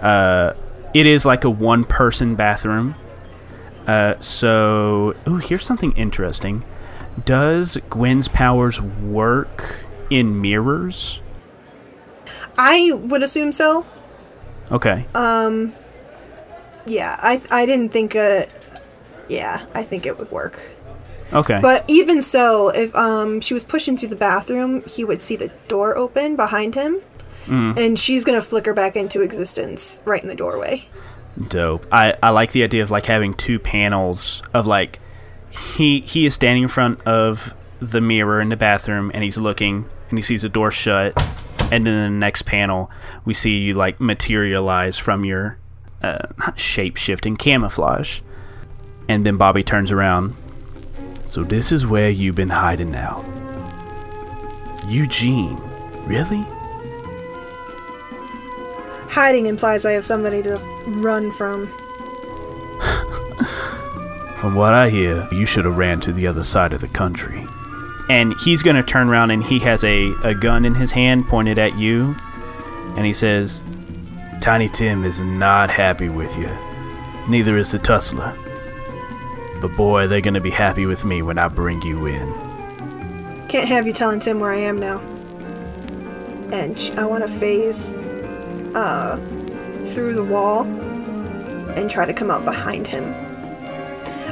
Uh, 0.00 0.54
it 0.94 1.06
is 1.06 1.24
like 1.24 1.44
a 1.44 1.50
one-person 1.50 2.34
bathroom. 2.34 2.94
Uh, 3.86 4.18
so, 4.20 5.14
ooh, 5.26 5.36
here's 5.36 5.64
something 5.64 5.92
interesting. 5.92 6.64
Does 7.24 7.76
Gwen's 7.90 8.28
powers 8.28 8.80
work 8.80 9.84
in 10.10 10.40
mirrors? 10.40 11.20
I 12.56 12.92
would 12.92 13.22
assume 13.22 13.52
so. 13.52 13.86
Okay. 14.70 15.06
Um, 15.14 15.72
yeah, 16.86 17.16
I 17.20 17.40
I 17.50 17.66
didn't 17.66 17.90
think 17.90 18.14
uh 18.16 18.44
yeah, 19.28 19.64
I 19.74 19.82
think 19.82 20.06
it 20.06 20.18
would 20.18 20.30
work. 20.30 20.60
okay. 21.32 21.60
But 21.60 21.84
even 21.88 22.22
so, 22.22 22.68
if 22.70 22.94
um 22.94 23.40
she 23.40 23.54
was 23.54 23.64
pushing 23.64 23.96
through 23.96 24.08
the 24.08 24.16
bathroom, 24.16 24.82
he 24.84 25.04
would 25.04 25.22
see 25.22 25.36
the 25.36 25.50
door 25.68 25.96
open 25.96 26.36
behind 26.36 26.74
him, 26.74 27.00
and 27.46 27.98
she's 27.98 28.24
gonna 28.24 28.42
flicker 28.42 28.74
back 28.74 28.96
into 28.96 29.22
existence 29.22 30.02
right 30.04 30.22
in 30.22 30.28
the 30.28 30.34
doorway. 30.34 30.84
Dope. 31.48 31.86
I, 31.92 32.14
I 32.22 32.30
like 32.30 32.52
the 32.52 32.62
idea 32.64 32.82
of 32.82 32.90
like 32.90 33.06
having 33.06 33.32
two 33.32 33.58
panels 33.58 34.42
of 34.52 34.66
like 34.66 34.98
he 35.50 36.00
he 36.00 36.26
is 36.26 36.34
standing 36.34 36.64
in 36.64 36.68
front 36.68 37.00
of 37.06 37.54
the 37.80 38.00
mirror 38.00 38.40
in 38.40 38.48
the 38.48 38.56
bathroom 38.56 39.10
and 39.14 39.22
he's 39.22 39.38
looking 39.38 39.86
and 40.10 40.18
he 40.18 40.22
sees 40.22 40.42
the 40.42 40.48
door 40.48 40.70
shut 40.70 41.14
and 41.70 41.86
then 41.86 41.94
in 41.94 42.12
the 42.12 42.18
next 42.18 42.42
panel 42.42 42.90
we 43.24 43.32
see 43.32 43.56
you 43.58 43.72
like 43.72 44.00
materialize 44.00 44.98
from 44.98 45.24
your 45.24 45.58
uh, 46.02 46.18
not 46.38 46.58
shape 46.58 46.96
shifting 46.96 47.36
camouflage 47.36 48.20
and 49.08 49.24
then 49.24 49.38
Bobby 49.38 49.64
turns 49.64 49.90
around. 49.90 50.34
So 51.26 51.42
this 51.42 51.72
is 51.72 51.86
where 51.86 52.10
you've 52.10 52.34
been 52.34 52.50
hiding 52.50 52.90
now 52.90 53.24
Eugene, 54.88 55.60
really? 56.06 56.44
Hiding 59.10 59.46
implies 59.46 59.84
I 59.84 59.92
have 59.92 60.04
somebody 60.04 60.42
to 60.42 60.56
run 60.86 61.30
from. 61.32 61.70
From 64.40 64.54
what 64.54 64.72
I 64.72 64.88
hear, 64.88 65.26
you 65.32 65.46
should 65.46 65.64
have 65.64 65.76
ran 65.76 65.98
to 66.00 66.12
the 66.12 66.28
other 66.28 66.44
side 66.44 66.72
of 66.72 66.80
the 66.80 66.86
country. 66.86 67.44
And 68.08 68.34
he's 68.44 68.62
going 68.62 68.76
to 68.76 68.84
turn 68.84 69.08
around 69.08 69.32
and 69.32 69.42
he 69.42 69.58
has 69.60 69.82
a, 69.82 70.12
a 70.22 70.32
gun 70.32 70.64
in 70.64 70.76
his 70.76 70.92
hand 70.92 71.26
pointed 71.26 71.58
at 71.58 71.76
you. 71.76 72.14
And 72.96 73.04
he 73.04 73.12
says, 73.12 73.60
Tiny 74.40 74.68
Tim 74.68 75.04
is 75.04 75.20
not 75.20 75.70
happy 75.70 76.08
with 76.08 76.36
you. 76.38 76.48
Neither 77.28 77.56
is 77.56 77.72
the 77.72 77.80
Tussler. 77.80 78.32
But 79.60 79.76
boy, 79.76 80.06
they're 80.06 80.20
going 80.20 80.34
to 80.34 80.40
be 80.40 80.50
happy 80.50 80.86
with 80.86 81.04
me 81.04 81.20
when 81.20 81.36
I 81.36 81.48
bring 81.48 81.82
you 81.82 82.06
in. 82.06 82.32
Can't 83.48 83.66
have 83.66 83.88
you 83.88 83.92
telling 83.92 84.20
Tim 84.20 84.38
where 84.38 84.52
I 84.52 84.58
am 84.58 84.78
now. 84.78 85.00
And 86.52 86.78
I 86.96 87.06
want 87.06 87.26
to 87.26 87.28
phase 87.28 87.96
uh, 88.76 89.16
through 89.86 90.14
the 90.14 90.22
wall 90.22 90.62
and 90.62 91.90
try 91.90 92.06
to 92.06 92.14
come 92.14 92.30
out 92.30 92.44
behind 92.44 92.86
him. 92.86 93.27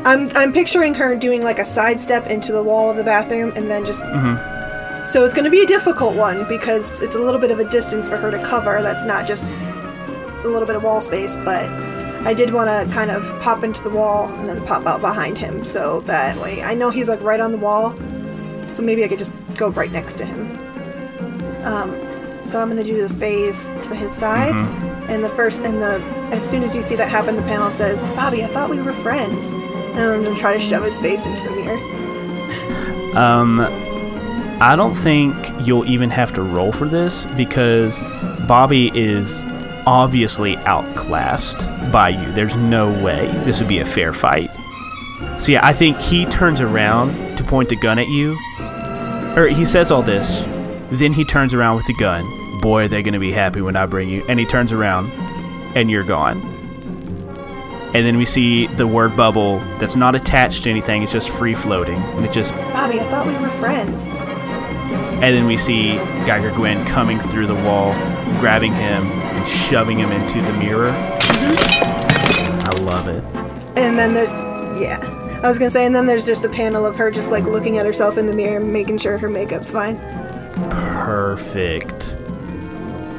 I'm 0.07 0.31
I'm 0.37 0.53
picturing 0.53 0.95
her 0.95 1.17
doing 1.17 1.43
like 1.43 1.59
a 1.59 1.65
sidestep 1.65 2.29
into 2.29 2.53
the 2.53 2.63
wall 2.63 2.89
of 2.89 2.97
the 2.97 3.03
bathroom 3.03 3.53
and 3.57 3.69
then 3.69 3.85
just. 3.85 4.01
So 5.11 5.25
it's 5.25 5.35
going 5.35 5.45
to 5.45 5.51
be 5.51 5.63
a 5.63 5.67
difficult 5.67 6.17
one 6.17 6.49
because 6.49 7.01
it's 7.01 7.15
a 7.15 7.19
little 7.19 7.41
bit 7.41 7.51
of 7.51 7.61
a 7.61 7.69
distance 7.69 8.09
for 8.09 8.17
her 8.17 8.31
to 8.31 8.43
cover. 8.45 8.83
That's 8.83 9.05
not 9.05 9.27
just 9.27 9.53
a 9.53 10.49
little 10.49 10.67
bit 10.67 10.75
of 10.75 10.83
wall 10.83 11.01
space, 11.01 11.39
but 11.39 11.65
I 12.27 12.35
did 12.35 12.53
want 12.53 12.69
to 12.69 12.93
kind 12.93 13.11
of 13.11 13.23
pop 13.41 13.63
into 13.63 13.83
the 13.83 13.91
wall 13.91 14.29
and 14.35 14.49
then 14.49 14.65
pop 14.65 14.87
out 14.87 15.01
behind 15.01 15.39
him 15.39 15.65
so 15.65 16.01
that 16.03 16.37
way 16.39 16.63
I 16.63 16.75
know 16.75 16.91
he's 16.91 17.09
like 17.09 17.21
right 17.23 17.41
on 17.41 17.53
the 17.53 17.59
wall. 17.59 17.97
So 18.69 18.83
maybe 18.83 19.05
I 19.05 19.09
could 19.09 19.19
just 19.19 19.33
go 19.57 19.71
right 19.71 19.91
next 19.91 20.19
to 20.19 20.25
him. 20.25 20.41
Um, 21.65 21.91
so 22.45 22.61
I'm 22.61 22.69
gonna 22.69 22.85
do 22.85 23.07
the 23.07 23.15
phase 23.15 23.71
to 23.81 23.95
his 23.95 24.13
side, 24.13 24.55
and 25.09 25.23
the 25.23 25.31
first 25.31 25.63
and 25.63 25.81
the 25.83 26.01
as 26.31 26.49
soon 26.49 26.63
as 26.63 26.77
you 26.77 26.83
see 26.83 26.97
that 26.97 27.09
happen, 27.09 27.35
the 27.35 27.43
panel 27.43 27.71
says, 27.71 28.03
"Bobby, 28.15 28.45
I 28.45 28.47
thought 28.49 28.71
we 28.71 28.81
were 28.81 28.93
friends," 28.93 29.53
and 29.97 30.13
I'm 30.13 30.23
gonna 30.23 30.37
try 30.37 30.55
to 30.55 30.61
shove 30.61 30.85
his 30.85 30.99
face 30.99 31.27
into 31.27 31.49
the 31.49 31.57
mirror. 31.57 33.17
Um, 33.17 33.61
I 34.61 34.75
don't 34.77 34.95
think 34.95 35.35
you'll 35.67 35.87
even 35.87 36.11
have 36.11 36.33
to 36.35 36.43
roll 36.43 36.73
for 36.73 36.87
this 36.87 37.25
because 37.37 37.99
Bobby 38.47 38.91
is 38.95 39.45
obviously 39.87 40.57
outclassed 40.59 41.67
by 41.93 42.11
you. 42.11 42.33
There's 42.33 42.55
no 42.57 42.91
way 43.03 43.27
this 43.45 43.59
would 43.59 43.69
be 43.69 43.79
a 43.79 43.85
fair 43.85 44.13
fight. 44.13 44.51
So 45.39 45.53
yeah, 45.53 45.61
I 45.65 45.73
think 45.73 45.99
he 45.99 46.27
turns 46.27 46.61
around 46.61 47.37
to 47.37 47.45
point 47.45 47.69
the 47.69 47.77
gun 47.77 47.99
at 47.99 48.09
you. 48.09 48.39
Or 49.37 49.47
he 49.49 49.65
says 49.65 49.91
all 49.91 50.03
this, 50.03 50.43
then 50.91 51.13
he 51.13 51.25
turns 51.25 51.53
around 51.53 51.77
with 51.77 51.87
the 51.87 51.95
gun. 51.95 52.25
Boy, 52.61 52.89
they're 52.89 53.03
gonna 53.03 53.19
be 53.21 53.33
happy 53.33 53.61
when 53.61 53.77
I 53.77 53.87
bring 53.87 54.09
you. 54.09 54.25
And 54.29 54.41
he 54.41 54.47
turns 54.47 54.73
around, 54.73 55.11
and 55.75 55.91
you're 55.91 56.05
gone. 56.05 56.56
And 57.95 58.05
then 58.07 58.19
we 58.19 58.25
see 58.27 58.67
the 58.67 58.87
word 58.87 59.17
bubble 59.17 59.59
that's 59.79 59.97
not 59.97 60.15
attached 60.15 60.65
to 60.65 60.71
anything, 60.71 61.03
it's 61.03 61.13
just 61.13 61.31
free 61.31 61.55
floating. 61.55 61.97
And 61.97 62.25
it 62.25 62.33
just 62.33 62.53
Bobby, 62.53 63.01
I 63.01 63.05
thought 63.05 63.27
we 63.27 63.33
were 63.35 63.49
friends. 63.51 64.11
and 64.11 65.23
then 65.23 65.47
we 65.47 65.57
see 65.57 65.97
Geiger 66.27 66.51
Gwen 66.51 66.85
coming 66.87 67.19
through 67.19 67.47
the 67.47 67.55
wall, 67.55 67.93
grabbing 68.41 68.73
him 68.73 69.07
and 69.07 69.49
shoving 69.49 69.99
him 69.99 70.13
into 70.13 70.43
the 70.43 70.53
mirror. 70.59 70.91
Mm-hmm. 70.91 72.61
I 72.61 72.71
love 72.85 73.09
it. 73.09 73.25
And 73.79 73.99
then 73.99 74.13
there's, 74.15 74.33
yeah. 74.81 74.99
I 75.43 75.49
was 75.49 75.59
gonna 75.59 75.71
say, 75.71 75.87
and 75.87 75.95
then 75.95 76.07
there's 76.07 76.27
just 76.27 76.45
a 76.45 76.49
panel 76.49 76.85
of 76.85 76.97
her 76.97 77.11
just 77.11 77.31
like 77.31 77.45
looking 77.45 77.79
at 77.79 77.87
herself 77.87 78.19
in 78.19 78.27
the 78.27 78.33
mirror, 78.35 78.61
making 78.61 78.99
sure 78.99 79.17
her 79.17 79.29
makeup's 79.29 79.71
fine. 79.71 79.99
Perfect. 80.71 82.17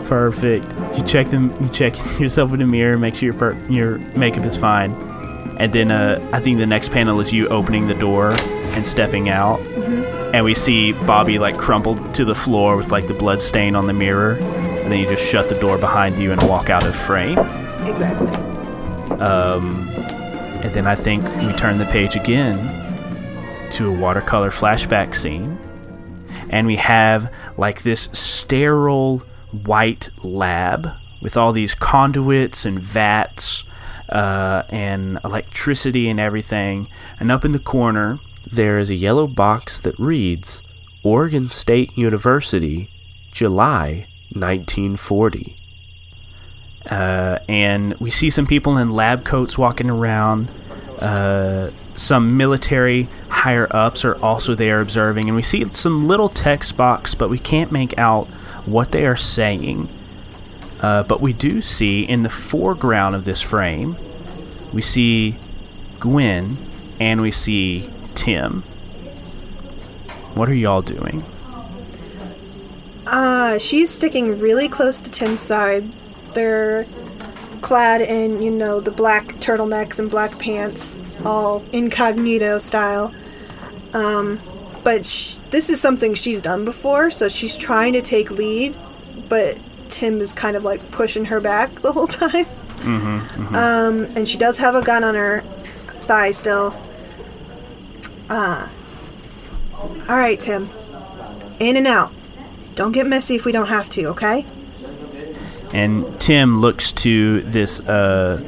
Perfect. 0.08 0.66
You 0.98 1.04
check 1.04 1.28
them. 1.28 1.54
You 1.62 1.70
check 1.70 1.96
yourself 2.20 2.54
in 2.54 2.60
the 2.60 2.66
mirror, 2.66 2.98
make 2.98 3.16
sure 3.16 3.26
your 3.28 3.34
per- 3.34 3.58
your 3.70 3.98
makeup 4.18 4.46
is 4.46 4.56
fine, 4.56 4.92
and 5.60 5.72
then 5.74 5.92
uh, 5.92 6.28
I 6.32 6.40
think 6.40 6.60
the 6.60 6.66
next 6.66 6.92
panel 6.92 7.20
is 7.20 7.34
you 7.34 7.48
opening 7.50 7.88
the 7.88 7.94
door 7.94 8.32
and 8.74 8.86
stepping 8.86 9.30
out, 9.30 9.60
and 10.34 10.46
we 10.46 10.54
see 10.56 10.94
Bobby 10.94 11.40
like 11.40 11.58
crumpled 11.58 12.16
to 12.16 12.26
the 12.26 12.36
floor 12.36 12.78
with 12.78 12.90
like 12.92 13.08
the 13.08 13.14
blood 13.14 13.42
stain 13.42 13.76
on 13.76 13.88
the 13.88 13.94
mirror, 13.94 14.36
and 14.36 14.92
then 14.92 15.00
you 15.00 15.06
just 15.08 15.26
shut 15.26 15.50
the 15.50 15.60
door 15.60 15.78
behind 15.78 16.20
you 16.20 16.32
and 16.32 16.42
walk 16.44 16.70
out 16.70 16.86
of 16.86 16.96
frame. 16.96 17.38
Exactly. 17.86 18.28
Um, 19.20 19.90
and 20.64 20.74
then 20.74 20.88
I 20.88 20.96
think 20.96 21.24
we 21.38 21.52
turn 21.54 21.78
the 21.78 21.86
page 21.86 22.16
again 22.16 22.58
to 23.72 23.90
a 23.90 23.92
watercolor 23.92 24.52
flashback 24.52 25.16
scene. 25.16 25.58
And 26.50 26.66
we 26.68 26.78
have 26.78 27.34
like 27.58 27.82
this 27.84 28.10
sterile 28.14 29.22
white 29.52 30.10
lab 30.24 30.92
with 31.22 31.38
all 31.38 31.52
these 31.52 31.74
conduits 31.74 32.66
and 32.66 32.80
vats 32.80 33.64
uh, 34.10 34.64
and 34.70 35.20
electricity 35.24 36.10
and 36.10 36.20
everything. 36.20 36.88
And 37.20 37.32
up 37.32 37.44
in 37.44 37.52
the 37.52 37.60
corner, 37.60 38.20
there 38.46 38.78
is 38.78 38.90
a 38.90 38.96
yellow 38.96 39.28
box 39.28 39.80
that 39.82 39.98
reads 40.00 40.64
Oregon 41.04 41.48
State 41.48 41.98
University, 41.98 42.90
July 43.32 44.08
1940 44.32 45.58
uh, 46.90 47.40
and 47.48 47.94
we 47.96 48.10
see 48.10 48.30
some 48.30 48.48
people 48.48 48.78
in 48.78 48.92
lab 48.92 49.26
coats 49.26 49.58
walking 49.58 49.90
around. 49.90 50.50
Uh, 51.00 51.70
some 51.96 52.38
military 52.38 53.08
higher 53.30 53.68
ups 53.72 54.06
are 54.06 54.16
also 54.24 54.56
there 54.56 54.80
observing, 54.80 55.28
and 55.28 55.36
we 55.36 55.42
see 55.42 55.66
some 55.74 56.08
little 56.08 56.30
text 56.30 56.78
box, 56.78 57.14
but 57.16 57.30
we 57.30 57.40
can't 57.40 57.72
make 57.72 57.98
out 57.98 58.30
what 58.68 58.92
they 58.92 59.06
are 59.06 59.16
saying. 59.16 59.92
Uh, 60.82 61.02
but 61.04 61.22
we 61.22 61.34
do 61.34 61.62
see 61.62 62.04
in 62.04 62.22
the 62.22 62.30
foreground 62.30 63.16
of 63.16 63.26
this 63.26 63.42
frame, 63.42 63.98
we 64.72 64.82
see 64.82 65.38
Gwen 66.00 66.58
and 67.00 67.22
we 67.22 67.32
see 67.32 67.90
Tim. 68.14 68.62
What 70.36 70.50
are 70.50 70.54
y'all 70.54 70.84
doing? 70.84 71.26
Uh, 73.08 73.58
she's 73.58 73.90
sticking 73.90 74.40
really 74.40 74.68
close 74.68 75.00
to 75.00 75.10
Tim's 75.10 75.42
side. 75.42 75.92
They're 76.34 76.86
clad 77.62 78.02
in, 78.02 78.42
you 78.42 78.52
know, 78.52 78.80
the 78.80 78.92
black 78.92 79.28
turtlenecks 79.38 79.98
and 79.98 80.12
black 80.12 80.38
pants, 80.38 81.00
all 81.24 81.64
incognito 81.72 82.60
style. 82.60 83.14
Um, 83.94 84.42
but 84.88 85.06
sh- 85.06 85.40
this 85.50 85.70
is 85.70 85.82
something 85.82 86.14
she's 86.14 86.42
done 86.42 86.64
before, 86.64 87.12
so 87.12 87.28
she's 87.28 87.58
trying 87.58 87.92
to 87.92 88.02
take 88.02 88.32
lead, 88.32 88.74
but 89.28 89.60
Tim 89.90 90.22
is 90.22 90.32
kind 90.32 90.56
of 90.56 90.64
like 90.64 90.92
pushing 90.92 91.26
her 91.26 91.42
back 91.42 91.82
the 91.82 91.92
whole 91.92 92.08
time. 92.08 92.46
Um, 93.54 94.06
and 94.16 94.30
she 94.30 94.38
does 94.38 94.60
have 94.60 94.76
a 94.76 94.82
gun 94.82 95.04
on 95.04 95.14
her 95.14 95.42
thigh 96.04 96.32
still. 96.32 96.74
Uh, 98.30 98.70
all 100.08 100.18
right, 100.18 100.40
Tim. 100.40 100.70
In 101.60 101.76
and 101.76 101.86
out. 101.86 102.14
Don't 102.76 102.94
get 102.94 103.08
messy 103.08 103.36
if 103.36 103.44
we 103.44 103.52
don't 103.52 103.68
have 103.68 103.90
to, 103.90 104.06
okay? 104.06 104.46
and 105.74 106.18
Tim 106.18 106.62
looks 106.62 106.94
to 106.94 107.42
this 107.42 107.82
uh 107.82 108.42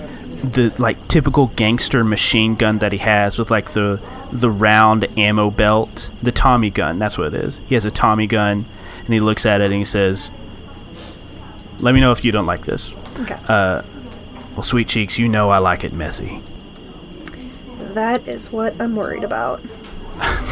the 0.43 0.73
like 0.77 1.07
typical 1.07 1.47
gangster 1.47 2.03
machine 2.03 2.55
gun 2.55 2.79
that 2.79 2.91
he 2.91 2.99
has 2.99 3.37
with 3.37 3.51
like 3.51 3.71
the 3.71 4.01
the 4.31 4.49
round 4.49 5.07
ammo 5.17 5.49
belt, 5.49 6.09
the 6.21 6.31
Tommy 6.31 6.69
gun. 6.69 6.99
That's 6.99 7.17
what 7.17 7.33
it 7.33 7.43
is. 7.43 7.61
He 7.67 7.75
has 7.75 7.85
a 7.85 7.91
Tommy 7.91 8.27
gun, 8.27 8.65
and 8.99 9.13
he 9.13 9.19
looks 9.19 9.45
at 9.45 9.61
it 9.61 9.65
and 9.65 9.75
he 9.75 9.85
says, 9.85 10.31
"Let 11.79 11.93
me 11.93 12.01
know 12.01 12.11
if 12.11 12.23
you 12.23 12.31
don't 12.31 12.45
like 12.45 12.65
this." 12.65 12.93
Okay. 13.19 13.39
Uh, 13.47 13.81
well, 14.53 14.63
sweet 14.63 14.87
cheeks, 14.87 15.17
you 15.17 15.27
know 15.27 15.49
I 15.49 15.57
like 15.57 15.83
it 15.83 15.93
messy. 15.93 16.41
that 17.93 18.27
is 18.27 18.51
what 18.51 18.79
I'm 18.79 18.95
worried 18.95 19.23
about. 19.23 19.61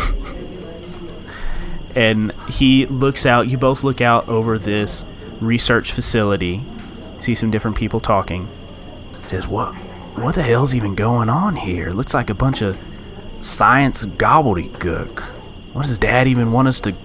and 1.96 2.32
he 2.50 2.86
looks 2.88 3.26
out. 3.26 3.48
You 3.48 3.58
both 3.58 3.84
look 3.84 4.02
out 4.02 4.28
over 4.28 4.58
this 4.58 5.06
research 5.40 5.92
facility, 5.92 6.64
see 7.20 7.36
some 7.36 7.52
different 7.52 7.78
people 7.78 8.00
talking. 8.00 8.50
Says, 9.28 9.46
"What? 9.48 9.76
What 10.16 10.36
the 10.36 10.42
hell's 10.42 10.74
even 10.74 10.96
going 10.96 11.30
on 11.30 11.58
here? 11.58 11.92
Looks 11.92 12.14
like 12.14 12.30
a 12.30 12.34
bunch 12.34 12.62
of 12.62 12.78
science 13.42 14.06
gobbledygook. 14.06 15.20
What 15.74 15.86
does 15.86 16.00
Dad 16.00 16.28
even 16.28 16.52
want 16.52 16.70
us 16.70 16.80
to 16.80 16.96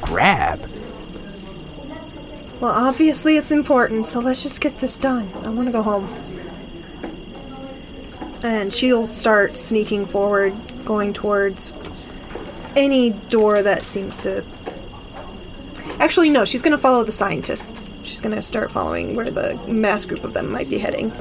grab?" 0.00 0.58
Well, 2.60 2.72
obviously 2.72 3.36
it's 3.36 3.50
important, 3.50 4.06
so 4.06 4.20
let's 4.20 4.42
just 4.42 4.60
get 4.60 4.78
this 4.78 4.96
done. 4.96 5.30
I 5.44 5.50
want 5.50 5.68
to 5.68 5.72
go 5.72 5.82
home. 5.82 6.08
And 8.42 8.72
she'll 8.72 9.06
start 9.06 9.56
sneaking 9.56 10.06
forward, 10.06 10.54
going 10.84 11.12
towards 11.12 11.74
any 12.74 13.10
door 13.10 13.62
that 13.62 13.84
seems 13.84 14.16
to. 14.16 14.44
Actually, 15.98 16.30
no, 16.30 16.46
she's 16.46 16.62
going 16.62 16.72
to 16.72 16.78
follow 16.78 17.04
the 17.04 17.12
scientists. 17.12 17.72
She's 18.10 18.20
going 18.20 18.34
to 18.34 18.42
start 18.42 18.72
following 18.72 19.14
where 19.14 19.30
the 19.30 19.54
mass 19.68 20.04
group 20.04 20.24
of 20.24 20.34
them 20.34 20.50
might 20.50 20.68
be 20.68 20.78
heading. 20.78 21.12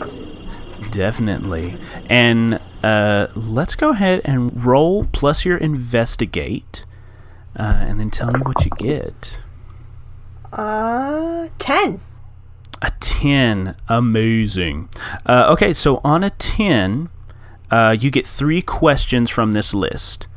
Definitely. 0.89 1.77
And 2.09 2.59
uh, 2.83 3.27
let's 3.35 3.75
go 3.75 3.91
ahead 3.91 4.21
and 4.25 4.65
roll 4.65 5.05
plus 5.05 5.45
your 5.45 5.57
investigate, 5.57 6.85
uh, 7.55 7.61
and 7.61 7.99
then 7.99 8.09
tell 8.09 8.31
me 8.31 8.39
what 8.39 8.65
you 8.65 8.71
get. 8.79 9.43
Uh, 10.51 11.49
10. 11.59 12.01
A 12.81 12.91
10. 12.99 13.75
Amazing. 13.87 14.89
Uh, 15.27 15.45
okay, 15.51 15.73
so 15.73 16.01
on 16.03 16.23
a 16.23 16.31
10, 16.31 17.09
uh, 17.69 17.95
you 17.99 18.09
get 18.09 18.25
three 18.25 18.63
questions 18.63 19.29
from 19.29 19.51
this 19.51 19.75
list. 19.75 20.27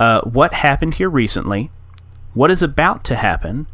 Uh, 0.00 0.20
what 0.22 0.52
happened 0.54 0.94
here 0.94 1.08
recently? 1.08 1.70
What 2.34 2.50
is 2.50 2.60
about 2.60 3.04
to 3.04 3.14
happen? 3.14 3.68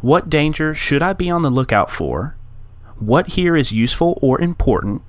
What 0.00 0.30
danger 0.30 0.74
should 0.74 1.02
I 1.02 1.12
be 1.12 1.30
on 1.30 1.42
the 1.42 1.50
lookout 1.50 1.90
for? 1.90 2.36
What 2.98 3.28
here 3.28 3.56
is 3.56 3.72
useful 3.72 4.18
or 4.20 4.40
important? 4.40 5.02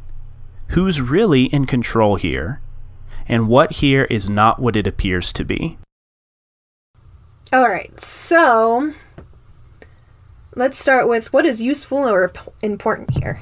Who's 0.70 1.02
really 1.02 1.46
in 1.46 1.66
control 1.66 2.16
here? 2.16 2.62
And 3.28 3.48
what 3.48 3.74
here 3.74 4.06
is 4.06 4.30
not 4.30 4.60
what 4.60 4.76
it 4.76 4.88
appears 4.88 5.34
to 5.34 5.44
be? 5.44 5.78
Alright, 7.54 8.00
so. 8.00 8.94
Let's 10.56 10.80
start 10.80 11.08
with 11.08 11.32
what 11.34 11.46
is 11.46 11.62
useful 11.62 12.00
or 12.00 12.32
important 12.62 13.12
here. 13.12 13.42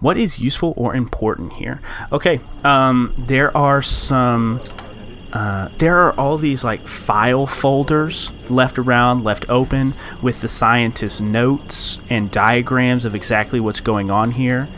what 0.00 0.16
is 0.16 0.38
useful 0.40 0.74
or 0.76 0.94
important 0.96 1.52
here 1.52 1.80
okay 2.10 2.40
um, 2.64 3.14
there 3.16 3.56
are 3.56 3.80
some 3.80 4.60
uh, 5.32 5.70
there 5.78 5.96
are 5.96 6.12
all 6.20 6.36
these 6.36 6.62
like 6.62 6.86
file 6.86 7.46
folders 7.46 8.32
left 8.50 8.78
around 8.78 9.24
left 9.24 9.48
open 9.48 9.94
with 10.20 10.42
the 10.42 10.48
scientist's 10.48 11.20
notes 11.20 11.98
and 12.10 12.30
diagrams 12.30 13.04
of 13.04 13.14
exactly 13.14 13.58
what's 13.58 13.80
going 13.80 14.10
on 14.10 14.32
here 14.32 14.68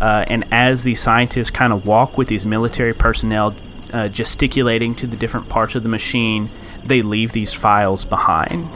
uh, 0.00 0.24
and 0.28 0.44
as 0.50 0.82
the 0.82 0.94
scientists 0.94 1.50
kind 1.50 1.72
of 1.72 1.86
walk 1.86 2.18
with 2.18 2.28
these 2.28 2.44
military 2.44 2.92
personnel 2.92 3.54
uh, 3.92 4.08
gesticulating 4.08 4.94
to 4.94 5.06
the 5.06 5.16
different 5.16 5.48
parts 5.48 5.74
of 5.74 5.82
the 5.82 5.88
machine 5.88 6.50
they 6.84 7.02
leave 7.02 7.32
these 7.32 7.52
files 7.52 8.04
behind 8.04 8.66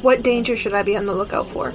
What 0.00 0.22
danger 0.22 0.56
should 0.56 0.72
I 0.72 0.82
be 0.82 0.96
on 0.96 1.06
the 1.06 1.14
lookout 1.14 1.48
for? 1.48 1.72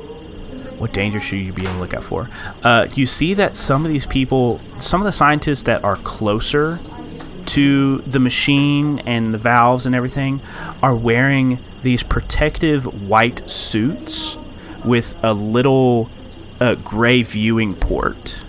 What 0.79 0.93
danger 0.93 1.19
should 1.19 1.39
you 1.39 1.51
be 1.51 1.67
on 1.67 1.75
the 1.75 1.81
lookout 1.81 2.05
for? 2.05 2.29
Uh, 2.63 2.87
you 2.93 3.05
see 3.05 3.33
that 3.33 3.57
some 3.57 3.85
of 3.85 3.91
these 3.91 4.05
people, 4.05 4.61
some 4.79 5.01
of 5.01 5.05
the 5.05 5.11
scientists 5.11 5.63
that 5.63 5.83
are 5.83 5.97
closer 5.97 6.79
to 7.49 7.99
the 7.99 8.19
machine 8.19 8.99
and 8.99 9.33
the 9.33 9.37
valves 9.37 9.85
and 9.85 9.95
everything 9.95 10.41
are 10.83 10.95
wearing 10.95 11.59
these 11.81 12.03
protective 12.03 13.07
white 13.07 13.49
suits 13.49 14.37
with 14.83 15.15
a 15.23 15.33
little 15.33 16.09
uh, 16.59 16.75
gray 16.75 17.23
viewing 17.23 17.75
port. 17.75 18.43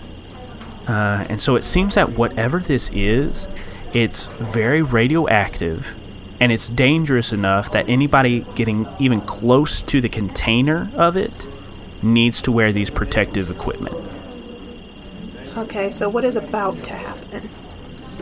Uh, 0.87 1.25
and 1.29 1.41
so 1.41 1.55
it 1.55 1.63
seems 1.63 1.95
that 1.95 2.11
whatever 2.13 2.59
this 2.59 2.89
is, 2.93 3.47
it's 3.93 4.27
very 4.27 4.81
radioactive 4.81 5.95
and 6.39 6.51
it's 6.51 6.69
dangerous 6.69 7.31
enough 7.31 7.71
that 7.71 7.87
anybody 7.87 8.45
getting 8.55 8.87
even 8.99 9.21
close 9.21 9.81
to 9.83 10.01
the 10.01 10.09
container 10.09 10.91
of 10.95 11.15
it 11.15 11.47
needs 12.01 12.41
to 12.41 12.51
wear 12.51 12.71
these 12.71 12.89
protective 12.89 13.49
equipment. 13.49 13.95
Okay, 15.57 15.91
so 15.91 16.09
what 16.09 16.23
is 16.23 16.35
about 16.35 16.83
to 16.85 16.93
happen? 16.93 17.49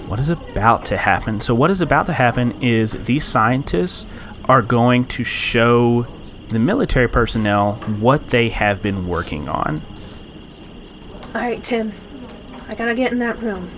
What 0.10 0.20
is 0.20 0.30
about 0.30 0.86
to 0.86 0.98
happen? 0.98 1.40
So, 1.40 1.54
what 1.54 1.70
is 1.70 1.84
about 1.84 2.08
to 2.08 2.14
happen 2.14 2.60
is 2.64 2.94
these 2.94 3.24
scientists 3.24 4.08
are 4.46 4.64
going 4.64 5.06
to 5.06 5.24
show 5.24 6.08
the 6.50 6.58
military 6.58 7.08
personnel 7.08 7.76
what 8.00 8.32
they 8.32 8.50
have 8.50 8.82
been 8.82 9.08
working 9.08 9.48
on. 9.48 9.84
All 11.36 11.42
right, 11.42 11.64
Tim. 11.64 11.94
I 12.68 12.74
gotta 12.74 12.96
get 12.96 13.12
in 13.12 13.20
that 13.20 13.40
room. 13.40 13.70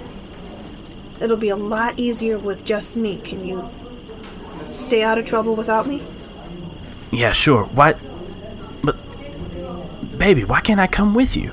It'll 1.19 1.36
be 1.36 1.49
a 1.49 1.55
lot 1.57 1.99
easier 1.99 2.39
with 2.39 2.63
just 2.63 2.95
me. 2.95 3.19
Can 3.19 3.45
you 3.45 3.69
stay 4.67 5.03
out 5.03 5.17
of 5.17 5.25
trouble 5.25 5.53
without 5.53 5.86
me? 5.86 6.01
Yeah, 7.11 7.34
sure. 7.34 7.65
Why? 7.65 7.95
But, 8.86 8.95
baby, 10.17 10.45
why 10.45 10.61
can't 10.61 10.79
I 10.79 10.88
come 10.88 11.13
with 11.13 11.36
you? 11.36 11.51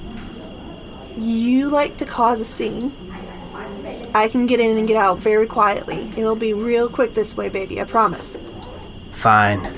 You 1.16 1.68
like 1.68 1.96
to 1.96 2.04
cause 2.04 2.38
a 2.38 2.44
scene. 2.44 2.92
I 4.18 4.26
can 4.26 4.46
get 4.46 4.58
in 4.58 4.76
and 4.76 4.88
get 4.88 4.96
out 4.96 5.18
very 5.18 5.46
quietly. 5.46 6.12
It'll 6.16 6.34
be 6.34 6.52
real 6.52 6.88
quick 6.88 7.14
this 7.14 7.36
way, 7.36 7.48
baby, 7.48 7.80
I 7.80 7.84
promise. 7.84 8.42
Fine. 9.12 9.72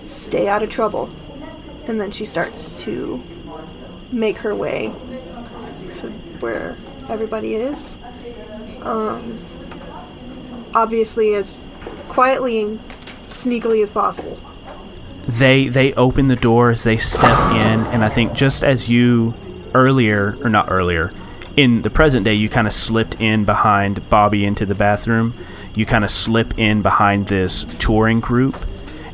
Stay 0.00 0.48
out 0.48 0.62
of 0.62 0.70
trouble. 0.70 1.10
And 1.86 2.00
then 2.00 2.10
she 2.10 2.24
starts 2.24 2.82
to 2.84 3.22
make 4.10 4.38
her 4.38 4.54
way 4.54 4.94
to 5.96 6.10
where 6.40 6.78
everybody 7.10 7.54
is. 7.54 7.98
Um, 8.80 9.44
obviously, 10.74 11.34
as 11.34 11.52
quietly 12.08 12.62
and 12.62 12.80
sneakily 13.28 13.82
as 13.82 13.92
possible. 13.92 14.40
They 15.28 15.68
they 15.68 15.92
open 15.94 16.28
the 16.28 16.36
door 16.36 16.70
as 16.70 16.84
they 16.84 16.96
step 16.96 17.38
in, 17.50 17.84
and 17.92 18.02
I 18.02 18.08
think 18.08 18.32
just 18.32 18.64
as 18.64 18.88
you 18.88 19.34
earlier 19.74 20.38
or 20.42 20.48
not 20.48 20.70
earlier 20.70 21.10
in 21.56 21.82
the 21.82 21.90
present 21.90 22.24
day, 22.24 22.34
you 22.34 22.48
kind 22.48 22.66
of 22.66 22.72
slipped 22.72 23.20
in 23.20 23.44
behind 23.44 24.08
Bobby 24.10 24.44
into 24.44 24.66
the 24.66 24.74
bathroom. 24.74 25.34
You 25.74 25.86
kind 25.86 26.04
of 26.04 26.10
slip 26.10 26.58
in 26.58 26.82
behind 26.82 27.28
this 27.28 27.64
touring 27.78 28.20
group, 28.20 28.64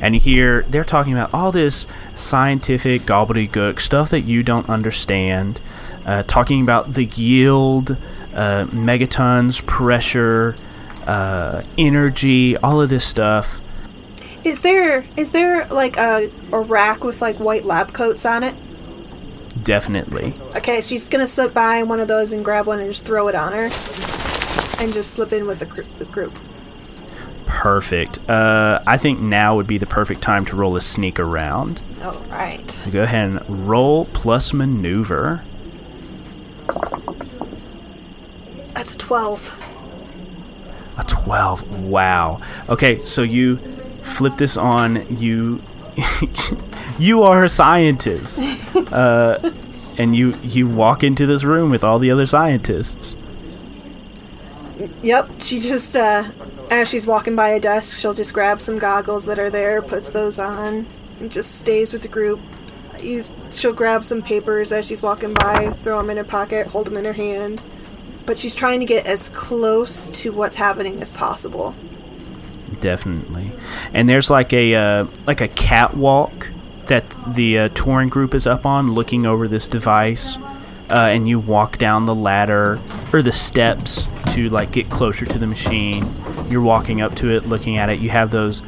and 0.00 0.14
you 0.14 0.20
hear 0.20 0.62
they're 0.64 0.84
talking 0.84 1.12
about 1.12 1.32
all 1.32 1.52
this 1.52 1.86
scientific 2.14 3.02
gobbledygook 3.02 3.80
stuff 3.80 4.10
that 4.10 4.22
you 4.22 4.42
don't 4.42 4.68
understand. 4.68 5.60
Uh, 6.04 6.22
talking 6.22 6.62
about 6.62 6.94
the 6.94 7.04
yield, 7.04 7.96
uh, 8.34 8.64
megatons, 8.66 9.64
pressure, 9.66 10.56
uh, 11.06 11.62
energy, 11.76 12.56
all 12.58 12.80
of 12.80 12.88
this 12.88 13.04
stuff. 13.04 13.60
Is 14.44 14.62
there 14.62 15.04
is 15.16 15.32
there 15.32 15.66
like 15.66 15.98
a, 15.98 16.30
a 16.52 16.60
rack 16.60 17.04
with 17.04 17.20
like 17.20 17.36
white 17.36 17.64
lab 17.64 17.92
coats 17.92 18.24
on 18.24 18.42
it? 18.42 18.54
Definitely. 19.62 20.34
Okay, 20.56 20.80
she's 20.80 21.08
gonna 21.08 21.26
slip 21.26 21.52
by 21.52 21.82
one 21.82 22.00
of 22.00 22.08
those 22.08 22.32
and 22.32 22.44
grab 22.44 22.66
one 22.66 22.78
and 22.80 22.88
just 22.88 23.04
throw 23.04 23.28
it 23.28 23.34
on 23.34 23.52
her, 23.52 23.64
and 24.82 24.92
just 24.92 25.10
slip 25.12 25.32
in 25.32 25.46
with 25.46 25.58
the, 25.58 25.66
gr- 25.66 25.82
the 25.98 26.04
group. 26.06 26.38
Perfect. 27.46 28.18
Uh, 28.30 28.80
I 28.86 28.96
think 28.96 29.20
now 29.20 29.56
would 29.56 29.66
be 29.66 29.76
the 29.76 29.86
perfect 29.86 30.22
time 30.22 30.44
to 30.46 30.56
roll 30.56 30.76
a 30.76 30.80
sneak 30.80 31.18
around. 31.18 31.82
All 32.02 32.20
right. 32.30 32.70
So 32.70 32.90
go 32.90 33.02
ahead 33.02 33.28
and 33.28 33.68
roll 33.68 34.04
plus 34.06 34.52
maneuver. 34.52 35.42
That's 38.74 38.94
a 38.94 38.98
twelve. 38.98 39.56
A 40.96 41.04
12. 41.04 41.84
Wow. 41.84 42.40
Okay, 42.68 43.02
so 43.04 43.22
you 43.22 43.56
flip 44.02 44.34
this 44.34 44.56
on. 44.56 45.06
You 45.16 45.62
you 46.98 47.22
are 47.22 47.44
a 47.44 47.48
scientist. 47.48 48.40
Uh, 48.92 49.52
and 49.98 50.14
you 50.16 50.34
you 50.42 50.68
walk 50.68 51.02
into 51.04 51.26
this 51.26 51.44
room 51.44 51.70
with 51.70 51.84
all 51.84 51.98
the 51.98 52.10
other 52.10 52.26
scientists. 52.26 53.16
Yep. 55.02 55.30
She 55.42 55.58
just 55.58 55.94
uh, 55.96 56.24
as 56.70 56.88
she's 56.88 57.06
walking 57.06 57.36
by 57.36 57.50
a 57.50 57.60
desk, 57.60 57.98
she'll 57.98 58.14
just 58.14 58.32
grab 58.32 58.60
some 58.60 58.78
goggles 58.78 59.26
that 59.26 59.38
are 59.38 59.50
there, 59.50 59.82
puts 59.82 60.08
those 60.08 60.38
on, 60.38 60.86
and 61.18 61.30
just 61.30 61.56
stays 61.58 61.92
with 61.92 62.02
the 62.02 62.08
group. 62.08 62.40
You- 63.00 63.24
She'll 63.50 63.72
grab 63.72 64.04
some 64.04 64.22
papers 64.22 64.70
as 64.72 64.86
she's 64.86 65.02
walking 65.02 65.34
by, 65.34 65.70
throw 65.70 65.98
them 65.98 66.10
in 66.10 66.16
her 66.18 66.24
pocket, 66.24 66.68
hold 66.68 66.86
them 66.86 66.96
in 66.96 67.04
her 67.04 67.12
hand. 67.12 67.60
But 68.24 68.38
she's 68.38 68.54
trying 68.54 68.78
to 68.80 68.86
get 68.86 69.06
as 69.06 69.28
close 69.30 70.08
to 70.10 70.30
what's 70.32 70.54
happening 70.56 71.02
as 71.02 71.10
possible. 71.10 71.74
Definitely. 72.80 73.52
And 73.92 74.08
there's 74.08 74.30
like 74.30 74.52
a 74.52 74.74
uh, 74.74 75.06
like 75.26 75.40
a 75.40 75.48
catwalk 75.48 76.50
that 76.86 77.04
the 77.34 77.58
uh, 77.58 77.68
touring 77.70 78.08
group 78.08 78.34
is 78.34 78.46
up 78.46 78.66
on, 78.66 78.92
looking 78.92 79.26
over 79.26 79.46
this 79.46 79.68
device. 79.68 80.36
Uh, 80.90 81.06
and 81.06 81.28
you 81.28 81.38
walk 81.38 81.78
down 81.78 82.06
the 82.06 82.14
ladder 82.14 82.80
or 83.12 83.22
the 83.22 83.30
steps 83.30 84.08
to 84.34 84.48
like 84.48 84.72
get 84.72 84.90
closer 84.90 85.24
to 85.24 85.38
the 85.38 85.46
machine. 85.46 86.12
You're 86.48 86.62
walking 86.62 87.00
up 87.00 87.14
to 87.16 87.30
it, 87.30 87.46
looking 87.46 87.78
at 87.78 87.88
it. 87.90 88.00
You 88.00 88.10
have 88.10 88.32
those 88.32 88.60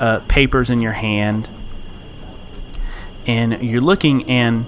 uh, 0.00 0.18
papers 0.26 0.70
in 0.70 0.80
your 0.80 0.94
hand, 0.94 1.48
and 3.28 3.62
you're 3.62 3.80
looking. 3.80 4.28
And 4.28 4.66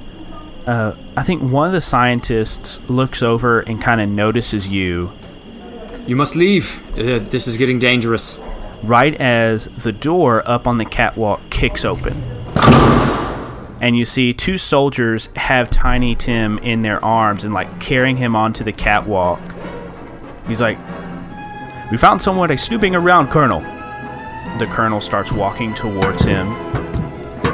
uh, 0.68 0.94
I 1.16 1.24
think 1.24 1.42
one 1.42 1.66
of 1.66 1.72
the 1.72 1.80
scientists 1.80 2.78
looks 2.88 3.24
over 3.24 3.58
and 3.60 3.82
kind 3.82 4.00
of 4.00 4.08
notices 4.08 4.68
you 4.68 5.10
You 6.06 6.14
must 6.14 6.36
leave. 6.36 6.80
Uh, 6.96 7.18
this 7.18 7.48
is 7.48 7.56
getting 7.56 7.80
dangerous. 7.80 8.40
Right 8.82 9.14
as 9.20 9.68
the 9.68 9.92
door 9.92 10.42
up 10.48 10.66
on 10.66 10.78
the 10.78 10.84
catwalk 10.84 11.40
kicks 11.50 11.84
open. 11.84 12.22
And 13.80 13.96
you 13.96 14.04
see 14.04 14.34
two 14.34 14.58
soldiers 14.58 15.30
have 15.36 15.70
Tiny 15.70 16.14
Tim 16.14 16.58
in 16.58 16.82
their 16.82 17.02
arms 17.04 17.44
and 17.44 17.54
like 17.54 17.80
carrying 17.80 18.16
him 18.16 18.36
onto 18.36 18.62
the 18.62 18.72
catwalk. 18.72 19.40
He's 20.46 20.60
like, 20.60 20.78
We 21.90 21.96
found 21.96 22.20
somebody 22.20 22.56
snooping 22.56 22.94
around, 22.94 23.30
Colonel. 23.30 23.60
The 24.58 24.66
Colonel 24.70 25.00
starts 25.00 25.32
walking 25.32 25.72
towards 25.74 26.24
him. 26.24 26.48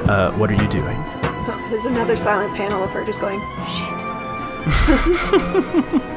Uh, 0.08 0.32
what 0.32 0.50
are 0.50 0.60
you 0.60 0.68
doing? 0.68 0.96
Oh, 0.98 1.66
there's 1.70 1.86
another 1.86 2.16
silent 2.16 2.54
panel 2.56 2.82
of 2.82 2.90
her 2.90 3.04
just 3.04 3.20
going, 3.20 3.40
shit. 3.66 4.02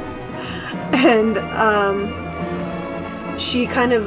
and 0.93 1.37
um, 1.37 2.09
she 3.37 3.67
kind 3.67 3.93
of 3.93 4.05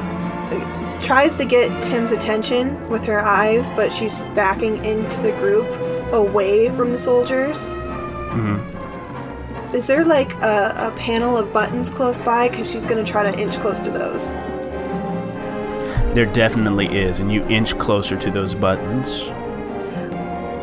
tries 1.02 1.36
to 1.36 1.44
get 1.44 1.82
Tim's 1.82 2.12
attention 2.12 2.88
with 2.88 3.04
her 3.04 3.20
eyes, 3.20 3.68
but 3.70 3.92
she's 3.92 4.24
backing 4.26 4.82
into 4.84 5.20
the 5.20 5.32
group 5.32 5.68
away 6.12 6.70
from 6.70 6.92
the 6.92 6.98
soldiers. 6.98 7.76
Is 9.74 9.86
there 9.86 10.04
like 10.04 10.32
a, 10.34 10.92
a 10.92 10.92
panel 10.96 11.36
of 11.36 11.52
buttons 11.52 11.90
close 11.90 12.20
by? 12.22 12.48
Because 12.48 12.70
she's 12.70 12.86
going 12.86 13.04
to 13.04 13.10
try 13.10 13.30
to 13.30 13.38
inch 13.38 13.56
close 13.56 13.80
to 13.80 13.90
those. 13.90 14.32
There 16.14 16.26
definitely 16.26 16.86
is, 16.86 17.20
and 17.20 17.32
you 17.32 17.42
inch 17.48 17.78
closer 17.78 18.16
to 18.18 18.30
those 18.30 18.54
buttons. 18.54 19.22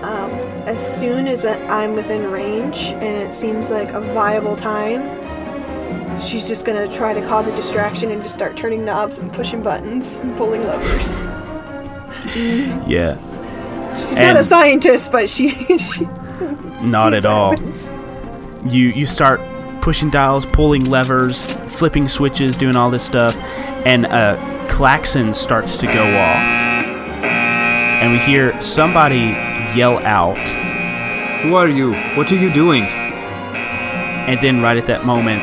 Um, 0.03 0.31
As 0.67 0.79
soon 0.79 1.27
as 1.27 1.43
I'm 1.43 1.95
within 1.95 2.29
range 2.31 2.93
and 2.93 3.03
it 3.03 3.33
seems 3.33 3.71
like 3.71 3.89
a 3.89 4.01
viable 4.01 4.55
time, 4.55 5.01
she's 6.21 6.47
just 6.47 6.65
gonna 6.65 6.87
try 6.91 7.13
to 7.13 7.21
cause 7.27 7.47
a 7.47 7.55
distraction 7.55 8.11
and 8.11 8.21
just 8.21 8.33
start 8.35 8.55
turning 8.57 8.83
knobs 8.85 9.19
and 9.19 9.31
pushing 9.33 9.61
buttons 9.63 10.17
and 10.17 10.35
pulling 10.37 10.63
levers. 10.63 11.25
Yeah, 12.85 13.15
She's 13.97 14.17
not 14.17 14.35
a 14.35 14.43
scientist, 14.43 15.11
but 15.11 15.29
she. 15.29 15.49
she 15.77 16.05
not 16.81 17.13
at 17.13 17.25
all. 17.25 17.51
happens. 17.51 17.89
you 18.71 18.87
you 18.89 19.05
start 19.05 19.39
pushing 19.81 20.09
dials, 20.09 20.45
pulling 20.45 20.83
levers, 20.89 21.55
flipping 21.67 22.07
switches, 22.07 22.57
doing 22.57 22.75
all 22.75 22.91
this 22.91 23.03
stuff, 23.03 23.37
and 23.85 24.05
a 24.05 24.37
klaxon 24.69 25.33
starts 25.33 25.77
to 25.79 25.87
go 25.87 26.03
off, 26.03 26.45
and 27.23 28.11
we 28.11 28.19
hear 28.19 28.59
somebody 28.61 29.29
yell 29.75 29.97
out, 30.05 30.37
Who 31.41 31.55
are 31.55 31.69
you? 31.69 31.93
What 32.15 32.31
are 32.31 32.35
you 32.37 32.51
doing? 32.51 32.83
and 34.29 34.39
then 34.41 34.61
right 34.61 34.77
at 34.77 34.85
that 34.85 35.05
moment, 35.05 35.41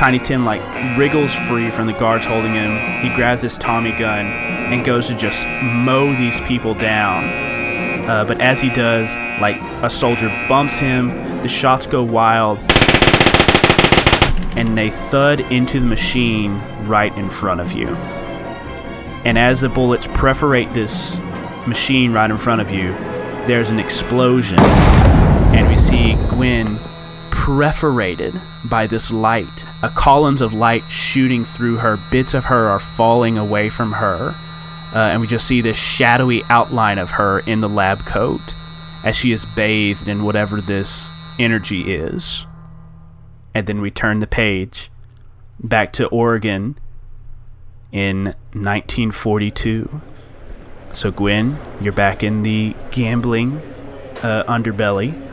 Tiny 0.00 0.18
Tim 0.18 0.46
like 0.46 0.62
wriggles 0.96 1.34
free 1.46 1.70
from 1.70 1.86
the 1.86 1.92
guards 1.92 2.24
holding 2.24 2.54
him. 2.54 3.02
He 3.02 3.14
grabs 3.14 3.42
his 3.42 3.58
Tommy 3.58 3.92
gun 3.92 4.24
and 4.24 4.82
goes 4.82 5.08
to 5.08 5.14
just 5.14 5.46
mow 5.46 6.16
these 6.16 6.40
people 6.40 6.72
down. 6.72 8.08
Uh, 8.08 8.24
but 8.24 8.40
as 8.40 8.62
he 8.62 8.70
does, 8.70 9.14
like 9.42 9.60
a 9.84 9.90
soldier 9.90 10.28
bumps 10.48 10.78
him, 10.78 11.08
the 11.42 11.48
shots 11.48 11.86
go 11.86 12.02
wild, 12.02 12.56
and 14.56 14.74
they 14.74 14.88
thud 14.88 15.40
into 15.52 15.80
the 15.80 15.86
machine 15.86 16.58
right 16.86 17.14
in 17.18 17.28
front 17.28 17.60
of 17.60 17.72
you. 17.72 17.88
And 19.26 19.36
as 19.36 19.60
the 19.60 19.68
bullets 19.68 20.08
perforate 20.14 20.72
this 20.72 21.18
machine 21.66 22.10
right 22.14 22.30
in 22.30 22.38
front 22.38 22.62
of 22.62 22.70
you, 22.70 22.92
there's 23.44 23.68
an 23.68 23.78
explosion, 23.78 24.60
and 24.60 25.68
we 25.68 25.76
see 25.76 26.14
Gwen 26.30 26.78
perforated 27.40 28.38
by 28.66 28.86
this 28.86 29.10
light. 29.10 29.64
A 29.82 29.88
columns 29.88 30.42
of 30.42 30.52
light 30.52 30.82
shooting 30.90 31.42
through 31.42 31.78
her. 31.78 31.98
Bits 32.10 32.34
of 32.34 32.44
her 32.44 32.68
are 32.68 32.78
falling 32.78 33.38
away 33.38 33.70
from 33.70 33.92
her. 33.92 34.34
Uh, 34.94 34.98
and 34.98 35.22
we 35.22 35.26
just 35.26 35.46
see 35.46 35.62
this 35.62 35.78
shadowy 35.78 36.42
outline 36.50 36.98
of 36.98 37.12
her 37.12 37.38
in 37.40 37.62
the 37.62 37.68
lab 37.68 38.04
coat 38.04 38.54
as 39.04 39.16
she 39.16 39.32
is 39.32 39.46
bathed 39.56 40.06
in 40.06 40.22
whatever 40.22 40.60
this 40.60 41.08
energy 41.38 41.94
is. 41.94 42.44
And 43.54 43.66
then 43.66 43.80
we 43.80 43.90
turn 43.90 44.18
the 44.18 44.26
page 44.26 44.90
back 45.58 45.94
to 45.94 46.08
Oregon 46.08 46.76
in 47.90 48.34
1942. 48.52 50.02
So, 50.92 51.10
Gwen, 51.10 51.56
you're 51.80 51.94
back 51.94 52.22
in 52.22 52.42
the 52.42 52.76
gambling 52.90 53.62
uh, 54.22 54.44
underbelly. 54.46 55.29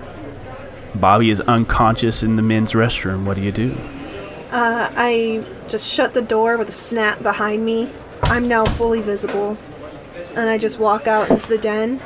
Bobby 0.96 1.30
is 1.30 1.42
unconscious 1.42 2.24
in 2.24 2.36
the 2.36 2.42
men's 2.42 2.74
restroom. 2.74 3.26
What 3.26 3.36
do 3.36 3.42
you 3.42 3.52
do? 3.52 3.76
Uh, 4.52 4.90
I 4.96 5.44
just 5.68 5.92
shut 5.92 6.14
the 6.14 6.22
door 6.22 6.58
with 6.58 6.70
a 6.70 6.74
snap 6.74 7.22
behind 7.22 7.66
me. 7.66 7.90
I'm 8.24 8.48
now 8.48 8.66
fully 8.66 9.02
visible. 9.02 9.58
And 10.36 10.50
I 10.50 10.58
just 10.58 10.80
walk 10.80 11.08
out 11.08 11.30
into 11.30 11.48
the 11.48 11.58
den. 11.58 12.00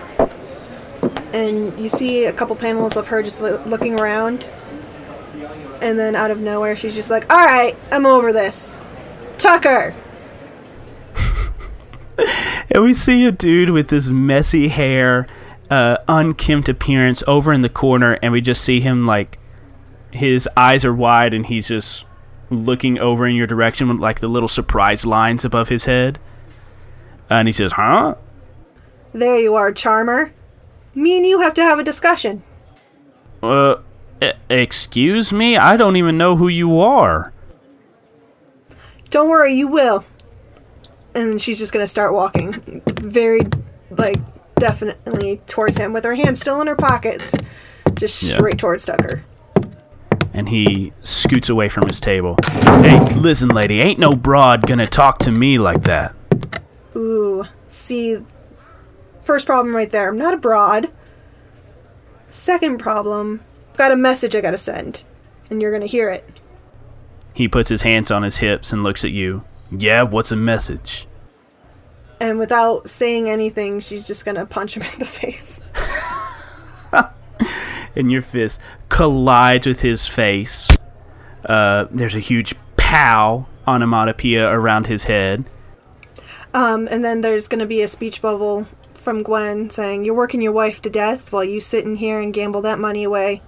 And 1.33 1.79
you 1.79 1.89
see 1.89 2.25
a 2.25 2.33
couple 2.33 2.55
panels 2.55 2.97
of 2.97 3.07
her 3.09 3.21
just 3.23 3.41
lo- 3.41 3.61
looking 3.65 3.99
around. 3.99 4.51
And 5.81 5.97
then 5.97 6.15
out 6.15 6.31
of 6.31 6.39
nowhere, 6.39 6.75
she's 6.75 6.95
just 6.95 7.09
like, 7.09 7.31
Alright, 7.31 7.77
I'm 7.91 8.05
over 8.05 8.33
this. 8.33 8.77
Tucker! 9.37 9.93
And 12.73 12.83
we 12.83 12.93
see 12.93 13.25
a 13.25 13.33
dude 13.33 13.71
with 13.71 13.89
this 13.89 14.07
messy 14.07 14.69
hair, 14.69 15.25
uh, 15.71 15.97
unkempt 16.09 16.67
appearance 16.69 17.23
over 17.25 17.53
in 17.53 17.61
the 17.61 17.69
corner, 17.69 18.19
and 18.21 18.33
we 18.33 18.41
just 18.41 18.61
see 18.63 18.81
him 18.81 19.05
like 19.07 19.39
his 20.11 20.47
eyes 20.57 20.83
are 20.83 20.93
wide 20.93 21.33
and 21.33 21.45
he's 21.45 21.69
just 21.69 22.03
looking 22.49 22.99
over 22.99 23.25
in 23.25 23.33
your 23.33 23.47
direction 23.47 23.87
with 23.87 23.97
like 23.97 24.19
the 24.19 24.27
little 24.27 24.49
surprise 24.49 25.05
lines 25.05 25.45
above 25.45 25.69
his 25.69 25.85
head. 25.85 26.19
And 27.29 27.47
he 27.47 27.53
says, 27.53 27.71
Huh? 27.73 28.15
There 29.13 29.39
you 29.39 29.55
are, 29.55 29.71
Charmer. 29.71 30.33
Me 30.93 31.15
and 31.15 31.25
you 31.25 31.39
have 31.39 31.53
to 31.53 31.61
have 31.61 31.79
a 31.79 31.83
discussion. 31.83 32.43
Uh, 33.41 33.77
e- 34.21 34.31
excuse 34.49 35.31
me? 35.31 35.55
I 35.55 35.77
don't 35.77 35.95
even 35.95 36.17
know 36.17 36.35
who 36.35 36.49
you 36.49 36.79
are. 36.81 37.31
Don't 39.09 39.29
worry, 39.29 39.53
you 39.53 39.69
will. 39.69 40.03
And 41.15 41.41
she's 41.41 41.59
just 41.59 41.71
gonna 41.71 41.87
start 41.87 42.13
walking 42.13 42.81
very, 42.85 43.41
like, 43.89 44.17
definitely 44.61 45.41
towards 45.47 45.75
him 45.75 45.91
with 45.91 46.03
her 46.05 46.13
hands 46.13 46.39
still 46.39 46.61
in 46.61 46.67
her 46.67 46.75
pockets. 46.75 47.33
Just 47.95 48.21
Yeah. 48.21 48.35
straight 48.35 48.59
towards 48.59 48.85
Tucker. 48.85 49.23
And 50.33 50.49
he 50.49 50.93
scoots 51.01 51.49
away 51.49 51.67
from 51.67 51.87
his 51.87 51.99
table. 51.99 52.37
Hey, 52.81 52.99
listen, 53.15 53.49
lady, 53.49 53.81
ain't 53.81 53.97
no 53.99 54.11
broad 54.11 54.67
gonna 54.67 54.85
talk 54.87 55.17
to 55.19 55.31
me 55.31 55.57
like 55.57 55.83
that. 55.83 56.13
Ooh, 56.95 57.43
see, 57.65 58.19
first 59.19 59.47
problem 59.47 59.75
right 59.75 59.89
there. 59.91 60.07
I'm 60.09 60.17
not 60.17 60.33
a 60.35 60.37
broad. 60.37 60.89
Second 62.29 62.77
problem, 62.77 63.41
I've 63.71 63.77
got 63.77 63.91
a 63.91 63.95
message 63.97 64.35
I 64.35 64.41
gotta 64.41 64.57
send, 64.59 65.03
and 65.49 65.59
you're 65.61 65.71
gonna 65.71 65.87
hear 65.87 66.09
it. 66.09 66.39
He 67.33 67.47
puts 67.47 67.69
his 67.69 67.81
hands 67.81 68.11
on 68.11 68.21
his 68.23 68.37
hips 68.37 68.71
and 68.71 68.83
looks 68.83 69.03
at 69.03 69.11
you. 69.11 69.43
Yeah, 69.71 70.03
what's 70.03 70.31
a 70.31 70.35
message? 70.35 71.07
And 72.21 72.37
without 72.37 72.87
saying 72.87 73.27
anything, 73.27 73.79
she's 73.79 74.05
just 74.05 74.25
gonna 74.25 74.45
punch 74.45 74.77
him 74.77 74.83
in 74.83 74.99
the 74.99 75.05
face. 75.07 75.59
and 77.95 78.11
your 78.11 78.21
fist 78.21 78.61
collides 78.89 79.65
with 79.65 79.81
his 79.81 80.07
face. 80.07 80.69
Uh, 81.43 81.87
there's 81.89 82.15
a 82.15 82.19
huge 82.19 82.53
pow 82.77 83.47
onomatopoeia 83.67 84.47
around 84.47 84.85
his 84.85 85.05
head. 85.05 85.45
Um, 86.53 86.87
and 86.91 87.03
then 87.03 87.21
there's 87.21 87.47
gonna 87.47 87.65
be 87.65 87.81
a 87.81 87.87
speech 87.87 88.21
bubble 88.21 88.67
from 88.93 89.23
Gwen 89.23 89.71
saying, 89.71 90.05
You're 90.05 90.13
working 90.13 90.43
your 90.43 90.51
wife 90.51 90.79
to 90.83 90.91
death 90.91 91.31
while 91.31 91.43
you 91.43 91.59
sit 91.59 91.85
in 91.85 91.95
here 91.95 92.21
and 92.21 92.31
gamble 92.31 92.61
that 92.61 92.77
money 92.77 93.03
away. 93.03 93.41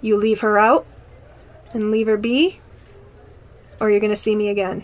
You 0.00 0.16
leave 0.16 0.40
her 0.40 0.58
out 0.58 0.88
and 1.72 1.92
leave 1.92 2.08
her 2.08 2.16
be, 2.16 2.58
or 3.78 3.92
you're 3.92 4.00
gonna 4.00 4.16
see 4.16 4.34
me 4.34 4.48
again. 4.48 4.82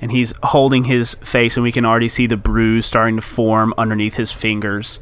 And 0.00 0.12
he's 0.12 0.34
holding 0.42 0.84
his 0.84 1.14
face, 1.14 1.56
and 1.56 1.64
we 1.64 1.72
can 1.72 1.86
already 1.86 2.08
see 2.08 2.26
the 2.26 2.36
bruise 2.36 2.86
starting 2.86 3.16
to 3.16 3.22
form 3.22 3.72
underneath 3.78 4.16
his 4.16 4.30
fingers. 4.30 5.00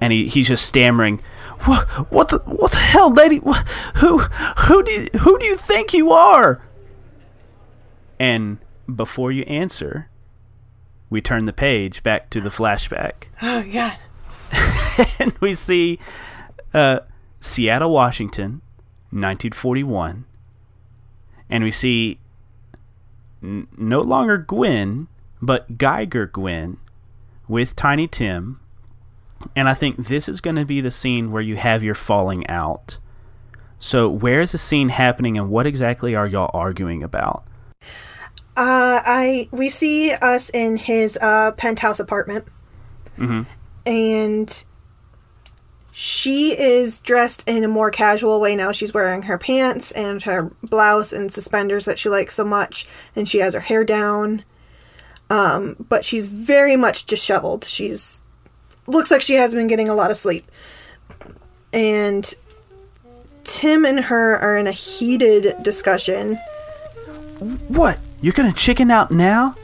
And 0.00 0.12
he, 0.12 0.28
he's 0.28 0.48
just 0.48 0.66
stammering, 0.66 1.20
"What? 1.64 1.88
What 2.12 2.28
the? 2.28 2.38
What 2.46 2.72
the 2.72 2.78
hell, 2.78 3.12
lady? 3.12 3.38
What, 3.38 3.68
who? 3.96 4.18
Who 4.18 4.82
do? 4.84 4.92
You, 4.92 5.08
who 5.20 5.38
do 5.38 5.46
you 5.46 5.56
think 5.56 5.92
you 5.92 6.12
are?" 6.12 6.60
And 8.18 8.58
before 8.92 9.32
you 9.32 9.42
answer, 9.44 10.08
we 11.10 11.20
turn 11.20 11.44
the 11.44 11.52
page 11.52 12.02
back 12.02 12.30
to 12.30 12.40
the 12.40 12.50
flashback. 12.50 13.28
Oh, 13.42 13.64
God. 13.72 13.96
and 15.18 15.32
we 15.40 15.54
see 15.54 15.98
uh, 16.72 17.00
Seattle, 17.40 17.90
Washington, 17.90 18.62
1941. 19.10 20.24
And 21.50 21.64
we 21.64 21.70
see 21.70 22.18
n- 23.44 23.68
no 23.76 24.00
longer 24.00 24.38
Gwen, 24.38 25.08
but 25.42 25.78
Geiger 25.78 26.26
Gwen 26.26 26.78
with 27.46 27.76
Tiny 27.76 28.08
Tim. 28.08 28.60
And 29.54 29.68
I 29.68 29.74
think 29.74 30.06
this 30.06 30.28
is 30.28 30.40
going 30.40 30.56
to 30.56 30.64
be 30.64 30.80
the 30.80 30.90
scene 30.90 31.30
where 31.30 31.42
you 31.42 31.56
have 31.56 31.82
your 31.82 31.94
falling 31.94 32.46
out. 32.48 32.98
So, 33.78 34.08
where 34.08 34.40
is 34.40 34.52
the 34.52 34.58
scene 34.58 34.88
happening 34.88 35.36
and 35.36 35.50
what 35.50 35.66
exactly 35.66 36.14
are 36.14 36.26
y'all 36.26 36.50
arguing 36.54 37.02
about? 37.02 37.44
Uh, 38.56 39.02
I 39.04 39.48
we 39.50 39.68
see 39.68 40.12
us 40.12 40.48
in 40.50 40.76
his 40.76 41.18
uh, 41.20 41.52
penthouse 41.52 42.00
apartment, 42.00 42.46
and 43.84 44.64
she 45.96 46.58
is 46.58 46.98
dressed 47.00 47.48
in 47.48 47.62
a 47.62 47.68
more 47.68 47.88
casual 47.88 48.40
way 48.40 48.56
now. 48.56 48.72
She's 48.72 48.92
wearing 48.92 49.22
her 49.22 49.38
pants 49.38 49.92
and 49.92 50.20
her 50.24 50.50
blouse 50.60 51.12
and 51.12 51.32
suspenders 51.32 51.84
that 51.84 52.00
she 52.00 52.08
likes 52.08 52.34
so 52.34 52.44
much, 52.44 52.84
and 53.14 53.28
she 53.28 53.38
has 53.38 53.54
her 53.54 53.60
hair 53.60 53.84
down. 53.84 54.42
Um, 55.30 55.76
but 55.88 56.04
she's 56.04 56.26
very 56.26 56.74
much 56.74 57.06
disheveled. 57.06 57.64
She's 57.64 58.22
looks 58.88 59.12
like 59.12 59.22
she 59.22 59.34
has 59.34 59.54
been 59.54 59.68
getting 59.68 59.88
a 59.88 59.94
lot 59.94 60.10
of 60.10 60.16
sleep, 60.16 60.50
and 61.72 62.34
Tim 63.44 63.84
and 63.84 64.00
her 64.06 64.34
are 64.34 64.56
in 64.56 64.66
a 64.66 64.72
heated 64.72 65.62
discussion. 65.62 66.40
What? 67.68 68.00
You're 68.20 68.32
gonna 68.32 68.52
chicken 68.52 68.90
out 68.90 69.12
now? 69.12 69.54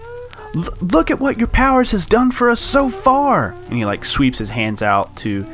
L- 0.54 0.76
look 0.80 1.10
at 1.10 1.18
what 1.18 1.38
your 1.38 1.48
powers 1.48 1.90
has 1.90 2.06
done 2.06 2.30
for 2.30 2.50
us 2.50 2.60
so 2.60 2.88
far. 2.88 3.56
And 3.68 3.78
he 3.78 3.84
like 3.84 4.04
sweeps 4.04 4.38
his 4.38 4.50
hands 4.50 4.80
out 4.80 5.16
to 5.16 5.44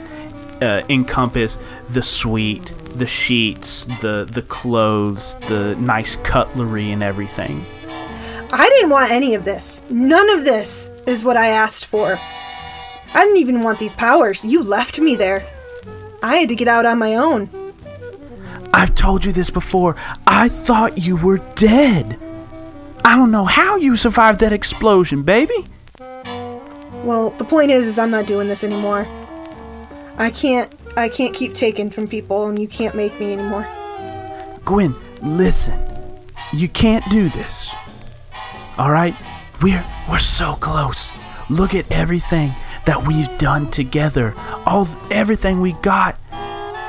uh, 0.62 0.82
encompass 0.88 1.58
the 1.90 2.02
suite, 2.02 2.72
the 2.94 3.06
sheets, 3.06 3.86
the 4.00 4.28
the 4.30 4.42
clothes, 4.42 5.36
the 5.48 5.74
nice 5.76 6.16
cutlery, 6.16 6.90
and 6.92 7.02
everything. 7.02 7.64
I 8.52 8.68
didn't 8.68 8.90
want 8.90 9.10
any 9.10 9.34
of 9.34 9.44
this. 9.44 9.84
None 9.90 10.30
of 10.30 10.44
this 10.44 10.90
is 11.06 11.24
what 11.24 11.36
I 11.36 11.48
asked 11.48 11.86
for. 11.86 12.18
I 13.14 13.24
didn't 13.24 13.38
even 13.38 13.62
want 13.62 13.78
these 13.78 13.94
powers. 13.94 14.44
You 14.44 14.62
left 14.62 14.98
me 14.98 15.16
there. 15.16 15.46
I 16.22 16.36
had 16.36 16.48
to 16.48 16.56
get 16.56 16.68
out 16.68 16.86
on 16.86 16.98
my 16.98 17.14
own. 17.14 17.50
I've 18.72 18.94
told 18.94 19.24
you 19.24 19.32
this 19.32 19.50
before. 19.50 19.96
I 20.26 20.48
thought 20.48 20.98
you 20.98 21.16
were 21.16 21.38
dead. 21.54 22.18
I 23.04 23.16
don't 23.16 23.30
know 23.30 23.44
how 23.44 23.76
you 23.76 23.96
survived 23.96 24.40
that 24.40 24.52
explosion, 24.52 25.22
baby. 25.22 25.66
Well, 27.04 27.30
the 27.30 27.44
point 27.44 27.70
is 27.70 27.86
is 27.86 27.98
I'm 27.98 28.10
not 28.10 28.26
doing 28.26 28.48
this 28.48 28.64
anymore. 28.64 29.06
I 30.18 30.30
can't 30.30 30.72
I 30.96 31.08
can't 31.08 31.34
keep 31.34 31.54
taking 31.54 31.90
from 31.90 32.08
people 32.08 32.48
and 32.48 32.58
you 32.58 32.68
can't 32.68 32.94
make 32.94 33.18
me 33.20 33.32
anymore. 33.32 33.68
Gwen, 34.64 34.94
listen. 35.22 35.80
You 36.52 36.68
can't 36.68 37.04
do 37.10 37.28
this. 37.28 37.70
All 38.78 38.90
right? 38.90 39.14
We're 39.62 39.84
we're 40.08 40.18
so 40.18 40.54
close. 40.54 41.10
Look 41.50 41.74
at 41.74 41.90
everything 41.92 42.54
that 42.86 43.06
we've 43.06 43.36
done 43.38 43.70
together. 43.70 44.34
All 44.64 44.88
everything 45.10 45.60
we 45.60 45.72
got. 45.74 46.18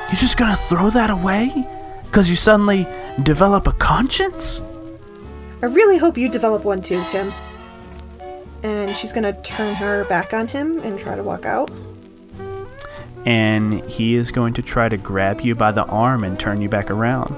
You're 0.08 0.20
just 0.20 0.38
going 0.38 0.50
to 0.50 0.56
throw 0.56 0.90
that 0.90 1.10
away 1.10 1.66
cuz 2.12 2.30
you 2.30 2.36
suddenly 2.36 2.86
develop 3.22 3.66
a 3.66 3.72
conscience? 3.72 4.62
I 5.62 5.66
really 5.66 5.98
hope 5.98 6.16
you 6.16 6.28
develop 6.28 6.64
one 6.64 6.82
too, 6.82 7.02
Tim. 7.08 7.32
And 8.62 8.96
she's 8.96 9.12
gonna 9.12 9.40
turn 9.42 9.74
her 9.74 10.04
back 10.04 10.32
on 10.32 10.48
him 10.48 10.78
and 10.80 10.98
try 10.98 11.16
to 11.16 11.22
walk 11.22 11.44
out. 11.44 11.70
And 13.26 13.84
he 13.84 14.14
is 14.14 14.30
going 14.30 14.54
to 14.54 14.62
try 14.62 14.88
to 14.88 14.96
grab 14.96 15.40
you 15.40 15.54
by 15.54 15.72
the 15.72 15.84
arm 15.84 16.24
and 16.24 16.38
turn 16.38 16.60
you 16.60 16.68
back 16.68 16.90
around. 16.90 17.34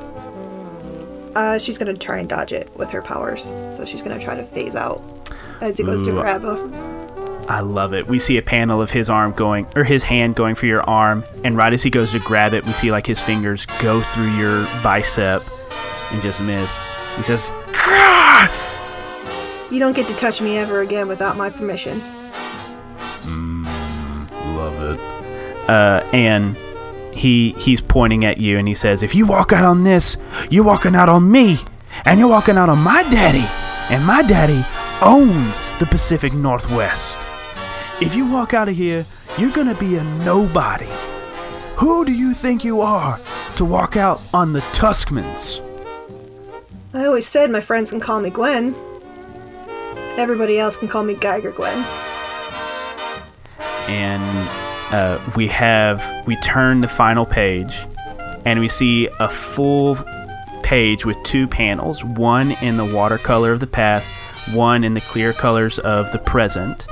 Uh, 1.35 1.59
she's 1.59 1.79
gonna 1.79 1.97
try 1.97 2.19
and 2.19 2.29
dodge 2.29 2.53
it 2.53 2.71
with 2.77 2.91
her 2.91 3.03
powers. 3.03 3.55
So 3.69 3.85
she's 3.85 4.03
gonna 4.03 4.21
try 4.21 4.37
to 4.37 4.45
phase 4.45 4.77
out 4.77 5.03
as 5.61 5.79
he 5.79 5.85
goes 5.85 6.03
to 6.03 6.13
grab 6.13 6.43
her. 6.43 6.91
I 7.49 7.61
love 7.61 7.95
it. 7.95 8.07
We 8.07 8.19
see 8.19 8.37
a 8.37 8.43
panel 8.43 8.81
of 8.81 8.93
his 8.93 9.11
arm 9.11 9.33
going, 9.33 9.67
or 9.75 9.83
his 9.83 10.05
hand 10.05 10.37
going 10.37 10.55
for 10.55 10.67
your 10.67 10.83
arm, 10.89 11.25
and 11.43 11.57
right 11.57 11.73
as 11.73 11.83
he 11.83 11.91
goes 11.91 12.13
to 12.13 12.21
grab 12.21 12.53
it, 12.55 12.65
we 12.65 12.73
see 12.73 12.93
like 12.93 13.07
his 13.07 13.21
fingers 13.21 13.67
go 13.81 14.01
through 14.01 14.31
your 14.37 14.65
bicep 14.85 15.43
and 16.13 16.23
just 16.23 16.41
miss. 16.43 16.79
He 17.17 17.25
says! 17.25 17.51
You 19.71 19.79
don't 19.79 19.95
get 19.95 20.09
to 20.09 20.15
touch 20.15 20.41
me 20.41 20.59
ever 20.59 20.81
again 20.81 21.09
without 21.09 21.37
my 21.37 21.51
permission. 21.51 22.01
It. 23.25 23.60
Uh, 25.71 26.05
and 26.13 26.57
he 27.13 27.53
he's 27.53 27.81
pointing 27.81 28.25
at 28.25 28.39
you 28.39 28.59
and 28.59 28.67
he 28.67 28.75
says, 28.75 29.05
"If 29.05 29.15
you 29.15 29.25
walk 29.25 29.53
out 29.53 29.65
on 29.65 29.85
this, 29.85 30.17
you're 30.51 30.65
walking 30.65 30.97
out 30.97 31.09
on 31.09 31.31
me, 31.31 31.59
and 32.05 32.19
you're 32.19 32.29
walking 32.29 32.57
out 32.57 32.69
on 32.69 32.79
my 32.79 33.05
daddy, 33.05 33.47
and 33.89 34.05
my 34.05 34.23
daddy 34.23 34.65
owns 35.01 35.61
the 35.79 35.87
Pacific 35.87 36.33
Northwest. 36.33 37.19
If 38.01 38.17
you 38.17 38.27
walk 38.27 38.53
out 38.53 38.69
of 38.69 38.75
here, 38.75 39.07
you're 39.39 39.53
gonna 39.53 39.77
be 39.77 39.95
a 39.95 40.03
nobody. 40.03 40.89
Who 41.77 42.05
do 42.05 42.13
you 42.13 42.35
think 42.35 42.65
you 42.65 42.81
are 42.81 43.21
to 43.55 43.65
walk 43.65 43.97
out 43.97 44.21
on 44.35 44.53
the 44.53 44.63
Tuskmans?" 44.73 45.61
I 46.93 47.07
always 47.07 47.29
said 47.29 47.49
my 47.49 47.61
friends 47.61 47.91
can 47.91 48.01
call 48.01 48.21
me 48.21 48.31
Gwen. 48.31 48.75
Everybody 50.17 50.59
else 50.59 50.77
can 50.77 50.89
call 50.89 51.05
me 51.05 51.15
Geiger 51.15 51.53
Gwen. 51.53 51.85
and 53.89 54.60
uh, 54.93 55.21
we 55.37 55.49
have 55.49 56.05
we 56.27 56.37
turn 56.37 56.81
the 56.81 56.89
final 56.89 57.25
page 57.25 57.87
and 58.45 58.61
we 58.61 58.69
see 58.69 59.09
a 59.19 59.29
full 59.29 59.97
page 60.63 61.05
with 61.05 61.17
two 61.25 61.47
panels 61.47 62.05
one 62.05 62.53
in 62.63 62.77
the 62.77 62.85
watercolor 62.85 63.53
of 63.53 63.61
the 63.61 63.67
past 63.67 64.11
one 64.53 64.85
in 64.85 64.95
the 64.95 65.01
clear 65.01 65.33
colors 65.33 65.79
of 65.81 66.11
the 66.13 66.19
present. 66.19 66.87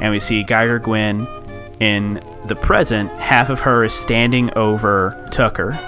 And 0.00 0.10
we 0.10 0.20
see 0.20 0.42
geiger 0.42 0.78
gwen 0.78 1.26
in 1.80 2.22
the 2.46 2.54
present 2.54 3.10
half 3.12 3.50
of 3.50 3.60
her 3.60 3.84
is 3.84 3.94
standing 3.94 4.52
over 4.56 5.28
tucker 5.30 5.78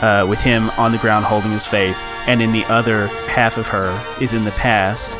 uh, 0.00 0.26
with 0.28 0.40
him 0.40 0.70
on 0.70 0.92
the 0.92 0.98
ground 0.98 1.24
holding 1.24 1.50
his 1.50 1.66
face 1.66 2.02
and 2.26 2.40
in 2.40 2.52
the 2.52 2.64
other 2.66 3.08
half 3.28 3.58
of 3.58 3.66
her 3.68 4.00
is 4.20 4.34
in 4.34 4.44
the 4.44 4.50
past 4.52 5.12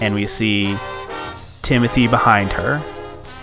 and 0.00 0.14
we 0.14 0.26
see 0.26 0.76
timothy 1.62 2.06
behind 2.06 2.50
her 2.50 2.82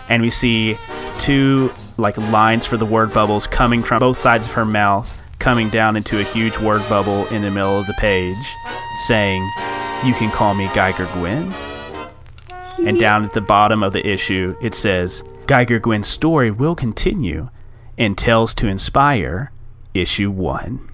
and 0.10 0.22
we 0.22 0.30
see 0.30 0.78
two 1.20 1.72
like 1.98 2.18
lines 2.18 2.66
for 2.66 2.78
the 2.78 2.86
word 2.86 3.14
bubbles 3.14 3.48
coming 3.48 3.84
from 3.84 4.00
both 4.00 4.18
sides 4.18 4.46
of 4.46 4.54
her 4.54 4.66
mouth 4.66 5.22
coming 5.40 5.70
down 5.70 5.96
into 5.96 6.20
a 6.20 6.24
huge 6.24 6.58
word 6.60 6.88
bubble 6.90 7.26
in 7.28 7.42
the 7.42 7.52
middle 7.52 7.80
of 7.80 7.88
the 7.88 7.94
page 7.96 8.56
saying 9.08 9.42
you 10.06 10.14
can 10.14 10.32
call 10.32 10.54
me 10.54 10.70
geiger 10.74 11.08
gwen 11.14 11.54
and 12.86 13.00
down 13.00 13.24
at 13.24 13.34
the 13.34 13.42
bottom 13.42 13.84
of 13.84 13.94
the 13.94 14.08
issue 14.08 14.56
it 14.62 14.74
says 14.74 15.24
geiger 15.48 15.80
gwen's 15.80 16.08
story 16.08 16.52
will 16.52 16.76
continue 16.76 17.50
in 17.98 18.16
tales 18.16 18.54
to 18.54 18.68
inspire 18.68 19.52
issue 19.94 20.30
1 20.30 20.90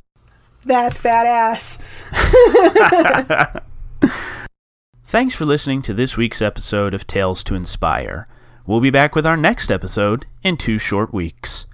That's 0.65 1.01
badass. 1.01 1.79
Thanks 5.03 5.35
for 5.35 5.45
listening 5.45 5.81
to 5.83 5.93
this 5.93 6.15
week's 6.15 6.41
episode 6.41 6.93
of 6.93 7.05
Tales 7.05 7.43
to 7.43 7.55
Inspire. 7.55 8.27
We'll 8.65 8.79
be 8.79 8.91
back 8.91 9.13
with 9.13 9.25
our 9.25 9.35
next 9.35 9.69
episode 9.69 10.25
in 10.41 10.55
two 10.55 10.79
short 10.79 11.13
weeks. 11.13 11.67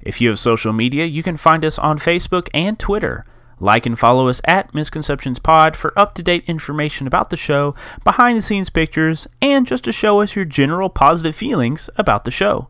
If 0.00 0.22
you 0.22 0.30
have 0.30 0.38
social 0.38 0.72
media, 0.72 1.04
you 1.04 1.22
can 1.22 1.36
find 1.36 1.66
us 1.66 1.78
on 1.78 1.98
Facebook 1.98 2.48
and 2.54 2.78
Twitter. 2.78 3.26
Like 3.58 3.84
and 3.84 3.98
follow 3.98 4.26
us 4.26 4.40
at 4.46 4.72
Misconceptions 4.74 5.38
Pod 5.38 5.76
for 5.76 5.92
up 5.98 6.14
to 6.14 6.22
date 6.22 6.44
information 6.46 7.06
about 7.06 7.28
the 7.28 7.36
show, 7.36 7.74
behind 8.04 8.38
the 8.38 8.42
scenes 8.42 8.70
pictures, 8.70 9.28
and 9.42 9.66
just 9.66 9.84
to 9.84 9.92
show 9.92 10.22
us 10.22 10.34
your 10.34 10.46
general 10.46 10.88
positive 10.88 11.36
feelings 11.36 11.90
about 11.96 12.24
the 12.24 12.30
show. 12.30 12.68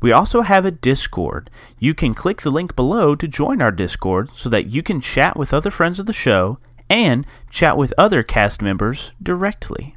We 0.00 0.12
also 0.12 0.42
have 0.42 0.64
a 0.64 0.70
Discord. 0.70 1.50
You 1.80 1.92
can 1.92 2.14
click 2.14 2.42
the 2.42 2.52
link 2.52 2.76
below 2.76 3.16
to 3.16 3.26
join 3.26 3.60
our 3.60 3.72
Discord 3.72 4.30
so 4.36 4.48
that 4.50 4.68
you 4.68 4.84
can 4.84 5.00
chat 5.00 5.36
with 5.36 5.52
other 5.52 5.72
friends 5.72 5.98
of 5.98 6.06
the 6.06 6.12
show 6.12 6.60
and 6.88 7.26
chat 7.50 7.76
with 7.76 7.92
other 7.98 8.22
cast 8.22 8.62
members 8.62 9.10
directly. 9.20 9.96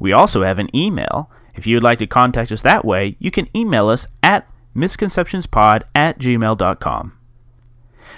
We 0.00 0.12
also 0.12 0.42
have 0.42 0.58
an 0.58 0.74
email. 0.74 1.30
If 1.54 1.66
you 1.66 1.76
would 1.76 1.82
like 1.82 1.98
to 1.98 2.06
contact 2.06 2.50
us 2.52 2.62
that 2.62 2.84
way, 2.84 3.16
you 3.18 3.30
can 3.30 3.46
email 3.56 3.88
us 3.88 4.06
at 4.22 4.48
misconceptionspod 4.74 5.82
at 5.94 6.18
gmail.com. 6.18 7.12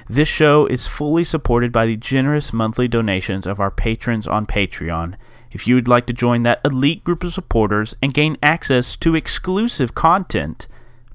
This 0.09 0.29
show 0.29 0.67
is 0.67 0.87
fully 0.87 1.25
supported 1.25 1.73
by 1.73 1.87
the 1.87 1.97
generous 1.97 2.53
monthly 2.53 2.87
donations 2.87 3.47
of 3.47 3.61
our 3.61 3.71
patrons 3.71 4.27
on 4.29 4.47
Patreon. 4.47 5.15
If 5.51 5.67
you 5.67 5.75
would 5.75 5.89
like 5.89 6.07
to 6.07 6.13
join 6.13 6.43
that 6.43 6.61
elite 6.65 7.03
group 7.03 7.25
of 7.25 7.33
supporters 7.33 7.95
and 8.01 8.15
gain 8.15 8.37
access 8.43 8.95
to 8.97 9.15
exclusive 9.15 9.95
content, 9.95 10.69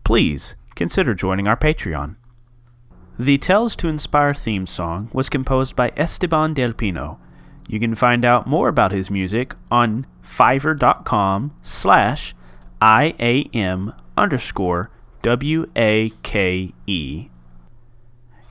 please 0.04 0.56
consider 0.76 1.14
joining 1.14 1.48
our 1.48 1.58
Patreon. 1.58 2.16
The 3.18 3.38
Tales 3.38 3.76
to 3.78 3.88
Inspire 3.88 4.34
theme 4.34 4.66
song 4.66 5.10
was 5.14 5.30
composed 5.30 5.76
by 5.76 5.92
Esteban 5.96 6.54
Del 6.54 6.74
Pino. 6.74 7.20
You 7.72 7.80
can 7.80 7.96
find 7.96 8.26
out 8.26 8.48
more 8.48 8.68
about 8.68 8.92
his 8.92 9.10
music 9.10 9.56
on 9.72 10.06
fiverr.com 10.22 11.56
slash 11.62 12.36
IAM 12.82 13.94
underscore 14.18 14.92
W-A-K-E. 15.22 15.70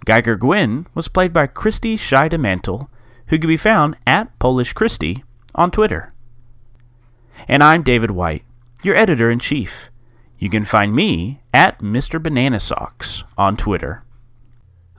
Geiger 0.07 0.37
Gwen 0.37 0.87
was 0.95 1.09
played 1.09 1.35
by 1.35 1.47
Christy 1.47 1.99
Scheidemantel, 1.99 2.89
who 3.27 3.39
can 3.39 3.49
be 3.49 3.59
found 3.59 3.97
at 4.07 4.39
Polish 4.39 4.73
Christy 4.73 5.23
on 5.55 5.71
Twitter. 5.71 6.15
And 7.47 7.63
I'm 7.63 7.83
David 7.83 8.13
White, 8.13 8.47
your 8.83 8.97
editor-in-chief. 8.97 9.91
You 10.39 10.49
can 10.49 10.65
find 10.65 10.95
me 10.95 11.43
at 11.53 11.81
Mr. 11.81 12.23
Banana 12.23 12.59
Socks 12.59 13.25
on 13.37 13.59
Twitter. 13.59 14.03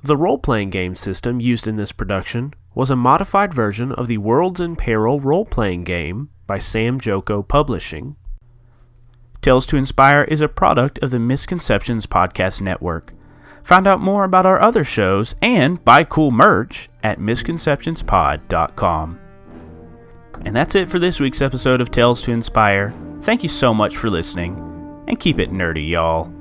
The 0.03 0.17
role 0.17 0.39
playing 0.39 0.71
game 0.71 0.95
system 0.95 1.39
used 1.39 1.67
in 1.67 1.75
this 1.75 1.91
production 1.91 2.55
was 2.73 2.89
a 2.89 2.95
modified 2.95 3.53
version 3.53 3.91
of 3.91 4.07
the 4.07 4.17
Worlds 4.17 4.59
in 4.59 4.75
Peril 4.75 5.19
role 5.19 5.45
playing 5.45 5.83
game 5.83 6.29
by 6.47 6.57
Samjoko 6.57 7.47
Publishing. 7.47 8.15
Tales 9.41 9.67
to 9.67 9.77
Inspire 9.77 10.23
is 10.23 10.41
a 10.41 10.47
product 10.47 10.97
of 10.99 11.11
the 11.11 11.19
Misconceptions 11.19 12.07
Podcast 12.07 12.63
Network. 12.63 13.13
Find 13.63 13.85
out 13.85 13.99
more 13.99 14.23
about 14.23 14.47
our 14.47 14.59
other 14.59 14.83
shows 14.83 15.35
and 15.39 15.85
buy 15.85 16.03
cool 16.03 16.31
merch 16.31 16.89
at 17.03 17.19
misconceptionspod.com. 17.19 19.19
And 20.43 20.55
that's 20.55 20.73
it 20.73 20.89
for 20.89 20.97
this 20.97 21.19
week's 21.19 21.43
episode 21.43 21.79
of 21.79 21.91
Tales 21.91 22.23
to 22.23 22.31
Inspire. 22.31 22.91
Thank 23.21 23.43
you 23.43 23.49
so 23.49 23.71
much 23.71 23.97
for 23.97 24.09
listening, 24.09 24.55
and 25.07 25.19
keep 25.19 25.37
it 25.37 25.51
nerdy, 25.51 25.89
y'all. 25.89 26.33